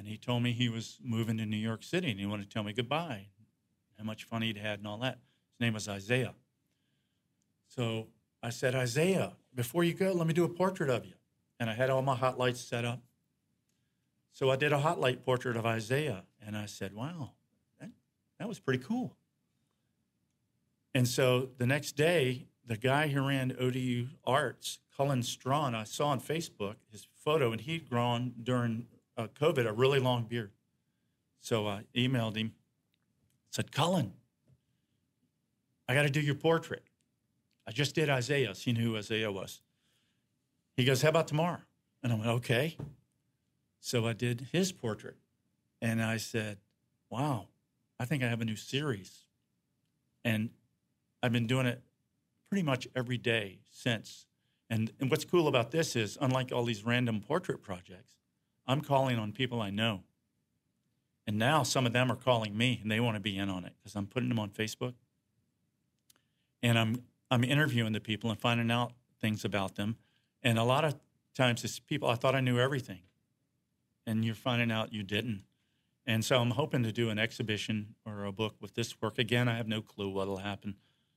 and 0.00 0.08
he 0.08 0.16
told 0.16 0.42
me 0.42 0.52
he 0.52 0.70
was 0.70 0.98
moving 1.04 1.36
to 1.36 1.44
New 1.44 1.58
York 1.58 1.82
City 1.82 2.10
and 2.10 2.18
he 2.18 2.24
wanted 2.24 2.48
to 2.48 2.48
tell 2.48 2.62
me 2.62 2.72
goodbye, 2.72 3.26
how 3.98 4.04
much 4.04 4.24
fun 4.24 4.40
he'd 4.40 4.56
had 4.56 4.78
and 4.78 4.88
all 4.88 4.96
that 4.96 5.18
His 5.52 5.60
name 5.60 5.74
was 5.74 5.90
Isaiah. 5.90 6.32
So 7.68 8.06
I 8.42 8.48
said, 8.48 8.74
Isaiah, 8.74 9.34
before 9.54 9.84
you 9.84 9.92
go, 9.92 10.12
let 10.12 10.26
me 10.26 10.32
do 10.32 10.44
a 10.44 10.48
portrait 10.48 10.88
of 10.88 11.04
you. 11.04 11.12
And 11.60 11.68
I 11.68 11.74
had 11.74 11.90
all 11.90 12.00
my 12.00 12.16
hot 12.16 12.38
lights 12.38 12.62
set 12.62 12.86
up. 12.86 13.02
So 14.32 14.48
I 14.48 14.56
did 14.56 14.72
a 14.72 14.78
hot 14.78 14.98
light 14.98 15.22
portrait 15.22 15.58
of 15.58 15.66
Isaiah. 15.66 16.22
And 16.46 16.56
I 16.56 16.64
said, 16.64 16.94
wow, 16.94 17.32
that, 17.78 17.90
that 18.38 18.48
was 18.48 18.58
pretty 18.58 18.82
cool. 18.82 19.14
And 20.94 21.06
so 21.06 21.50
the 21.58 21.66
next 21.66 21.92
day, 21.92 22.46
the 22.64 22.78
guy 22.78 23.08
who 23.08 23.28
ran 23.28 23.54
ODU 23.60 24.06
Arts, 24.24 24.78
Cullen 24.96 25.22
Strawn, 25.22 25.74
I 25.74 25.84
saw 25.84 26.06
on 26.06 26.22
Facebook 26.22 26.76
his 26.90 27.06
photo, 27.22 27.52
and 27.52 27.60
he'd 27.60 27.86
grown 27.86 28.32
during 28.42 28.86
uh, 29.20 29.28
COVID 29.28 29.66
a 29.66 29.72
really 29.72 30.00
long 30.00 30.24
beard. 30.24 30.50
So 31.40 31.66
I 31.66 31.84
emailed 31.94 32.36
him, 32.36 32.52
said, 33.50 33.72
Cullen, 33.72 34.12
I 35.88 35.94
got 35.94 36.02
to 36.02 36.10
do 36.10 36.20
your 36.20 36.34
portrait. 36.34 36.84
I 37.66 37.72
just 37.72 37.94
did 37.94 38.08
Isaiah, 38.08 38.54
seen 38.54 38.76
who 38.76 38.96
Isaiah 38.96 39.32
was. 39.32 39.60
He 40.76 40.84
goes, 40.84 41.02
How 41.02 41.08
about 41.08 41.28
tomorrow? 41.28 41.60
And 42.02 42.12
I 42.12 42.16
went, 42.16 42.28
Okay. 42.28 42.76
So 43.80 44.06
I 44.06 44.12
did 44.12 44.48
his 44.52 44.72
portrait. 44.72 45.16
And 45.80 46.02
I 46.02 46.18
said, 46.18 46.58
Wow, 47.08 47.48
I 47.98 48.04
think 48.04 48.22
I 48.22 48.28
have 48.28 48.40
a 48.40 48.44
new 48.44 48.56
series. 48.56 49.24
And 50.24 50.50
I've 51.22 51.32
been 51.32 51.46
doing 51.46 51.66
it 51.66 51.82
pretty 52.50 52.62
much 52.62 52.86
every 52.94 53.18
day 53.18 53.60
since. 53.70 54.26
And, 54.68 54.92
and 55.00 55.10
what's 55.10 55.24
cool 55.24 55.48
about 55.48 55.70
this 55.70 55.96
is, 55.96 56.16
unlike 56.20 56.52
all 56.52 56.64
these 56.64 56.84
random 56.84 57.20
portrait 57.20 57.62
projects, 57.62 58.19
I'm 58.70 58.82
calling 58.82 59.18
on 59.18 59.32
people 59.32 59.60
I 59.60 59.70
know. 59.70 60.04
And 61.26 61.38
now 61.38 61.64
some 61.64 61.86
of 61.86 61.92
them 61.92 62.10
are 62.10 62.16
calling 62.16 62.56
me 62.56 62.78
and 62.80 62.90
they 62.90 63.00
want 63.00 63.16
to 63.16 63.20
be 63.20 63.36
in 63.36 63.48
on 63.48 63.64
it 63.64 63.72
because 63.78 63.96
I'm 63.96 64.06
putting 64.06 64.28
them 64.28 64.38
on 64.38 64.50
Facebook. 64.50 64.94
And 66.62 66.78
I'm 66.78 67.02
I'm 67.32 67.42
interviewing 67.42 67.92
the 67.92 68.00
people 68.00 68.30
and 68.30 68.38
finding 68.38 68.70
out 68.70 68.92
things 69.20 69.44
about 69.44 69.74
them. 69.74 69.96
And 70.42 70.56
a 70.56 70.62
lot 70.62 70.84
of 70.84 70.94
times 71.34 71.64
it's 71.64 71.80
people 71.80 72.08
I 72.08 72.14
thought 72.14 72.36
I 72.36 72.40
knew 72.40 72.60
everything. 72.60 73.00
And 74.06 74.24
you're 74.24 74.34
finding 74.36 74.70
out 74.70 74.92
you 74.92 75.02
didn't. 75.02 75.42
And 76.06 76.24
so 76.24 76.40
I'm 76.40 76.50
hoping 76.50 76.84
to 76.84 76.92
do 76.92 77.10
an 77.10 77.18
exhibition 77.18 77.96
or 78.06 78.24
a 78.24 78.32
book 78.32 78.54
with 78.60 78.74
this 78.74 79.00
work. 79.02 79.18
Again, 79.18 79.48
I 79.48 79.56
have 79.56 79.68
no 79.68 79.82
clue 79.82 80.10
what'll 80.10 80.38
happen. 80.38 80.76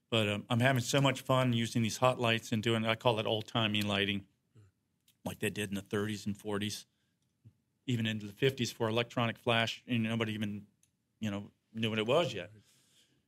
But 0.10 0.28
um, 0.28 0.44
I'm 0.50 0.60
having 0.60 0.82
so 0.82 1.02
much 1.02 1.22
fun 1.22 1.54
using 1.54 1.84
these 1.84 1.98
hot 1.98 2.20
lights 2.20 2.52
and 2.52 2.62
doing, 2.64 2.86
I 2.86 2.96
call 2.96 3.20
it 3.20 3.26
old 3.26 3.48
timey 3.48 3.82
lighting, 3.84 4.26
like 5.24 5.40
they 5.40 5.50
did 5.50 5.70
in 5.70 5.76
the 5.76 5.82
30s 5.82 6.26
and 6.26 6.38
40s, 6.38 6.86
even 7.86 8.06
into 8.06 8.26
the 8.26 8.34
50s 8.34 8.74
for 8.74 8.88
electronic 8.90 9.38
flash. 9.38 9.84
And 9.88 10.04
nobody 10.04 10.34
even, 10.34 10.64
you 11.20 11.32
know, 11.32 11.52
knew 11.74 11.90
what 11.90 12.00
it 12.00 12.08
was 12.08 12.34
yet. 12.34 12.52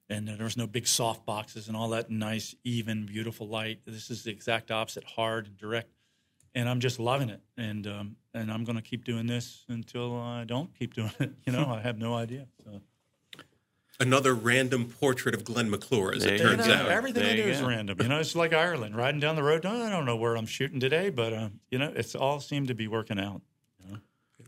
And 0.09 0.27
there 0.27 0.43
was 0.43 0.55
no 0.55 0.67
big 0.67 0.87
soft 0.87 1.25
boxes 1.25 1.67
and 1.67 1.75
all 1.75 1.89
that 1.89 2.11
nice, 2.11 2.55
even, 2.63 3.05
beautiful 3.05 3.47
light. 3.47 3.79
This 3.85 4.11
is 4.11 4.23
the 4.23 4.31
exact 4.31 4.69
opposite, 4.69 5.03
hard 5.03 5.47
and 5.47 5.57
direct. 5.57 5.89
And 6.53 6.69
I'm 6.69 6.79
just 6.79 6.99
loving 6.99 7.29
it. 7.29 7.41
And 7.57 7.87
um, 7.87 8.15
and 8.33 8.51
I'm 8.51 8.63
going 8.63 8.75
to 8.75 8.81
keep 8.81 9.03
doing 9.03 9.25
this 9.27 9.65
until 9.67 10.19
I 10.19 10.43
don't 10.43 10.73
keep 10.77 10.93
doing 10.93 11.11
it. 11.19 11.31
You 11.45 11.53
know, 11.53 11.65
I 11.65 11.81
have 11.81 11.97
no 11.97 12.13
idea. 12.13 12.47
So. 12.63 12.81
Another 13.99 14.33
random 14.33 14.85
portrait 14.89 15.33
of 15.33 15.45
Glen 15.45 15.69
McClure, 15.69 16.13
as 16.13 16.23
There 16.23 16.33
it 16.33 16.41
you 16.41 16.47
turns 16.47 16.67
out. 16.67 16.89
Everything 16.89 17.23
I 17.23 17.35
do 17.37 17.43
is 17.43 17.61
go. 17.61 17.67
random. 17.67 17.97
You 18.01 18.09
know, 18.09 18.19
it's 18.19 18.35
like 18.35 18.53
Ireland, 18.53 18.95
riding 18.95 19.21
down 19.21 19.37
the 19.37 19.43
road. 19.43 19.65
I 19.65 19.89
don't 19.89 20.05
know 20.05 20.17
where 20.17 20.35
I'm 20.35 20.45
shooting 20.45 20.81
today, 20.81 21.09
but 21.09 21.31
uh, 21.31 21.49
you 21.71 21.77
know, 21.79 21.93
it's 21.95 22.13
all 22.13 22.41
seemed 22.41 22.67
to 22.67 22.75
be 22.75 22.87
working 22.89 23.19
out. 23.19 23.41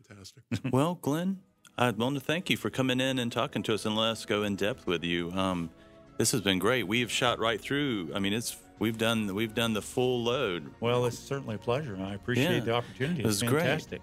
Fantastic. 0.07 0.43
Well, 0.71 0.95
Glen, 1.01 1.39
I 1.77 1.91
want 1.91 2.15
to 2.15 2.21
thank 2.21 2.49
you 2.49 2.57
for 2.57 2.69
coming 2.69 2.99
in 2.99 3.19
and 3.19 3.31
talking 3.31 3.63
to 3.63 3.73
us 3.73 3.85
and 3.85 3.95
let 3.95 4.09
us 4.09 4.25
go 4.25 4.43
in 4.43 4.55
depth 4.55 4.87
with 4.87 5.03
you. 5.03 5.31
Um, 5.31 5.69
this 6.17 6.31
has 6.31 6.41
been 6.41 6.59
great. 6.59 6.83
We 6.87 6.99
have 7.01 7.11
shot 7.11 7.39
right 7.39 7.59
through. 7.61 8.11
I 8.15 8.19
mean, 8.19 8.33
it's 8.33 8.57
we've 8.79 8.97
done 8.97 9.33
we've 9.35 9.53
done 9.53 9.73
the 9.73 9.81
full 9.81 10.23
load. 10.23 10.71
Well, 10.79 11.05
it's 11.05 11.19
certainly 11.19 11.55
a 11.55 11.59
pleasure. 11.59 11.93
and 11.93 12.03
I 12.03 12.15
appreciate 12.15 12.53
Yeah. 12.55 12.59
the 12.61 12.73
opportunity. 12.73 13.21
It 13.21 13.25
was 13.25 13.41
It's 13.41 13.51
great. 13.51 13.63
fantastic. 13.63 14.01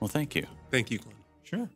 Well, 0.00 0.08
thank 0.08 0.34
you. 0.36 0.46
Thank 0.70 0.90
you, 0.90 0.98
Glen. 0.98 1.16
Sure. 1.42 1.68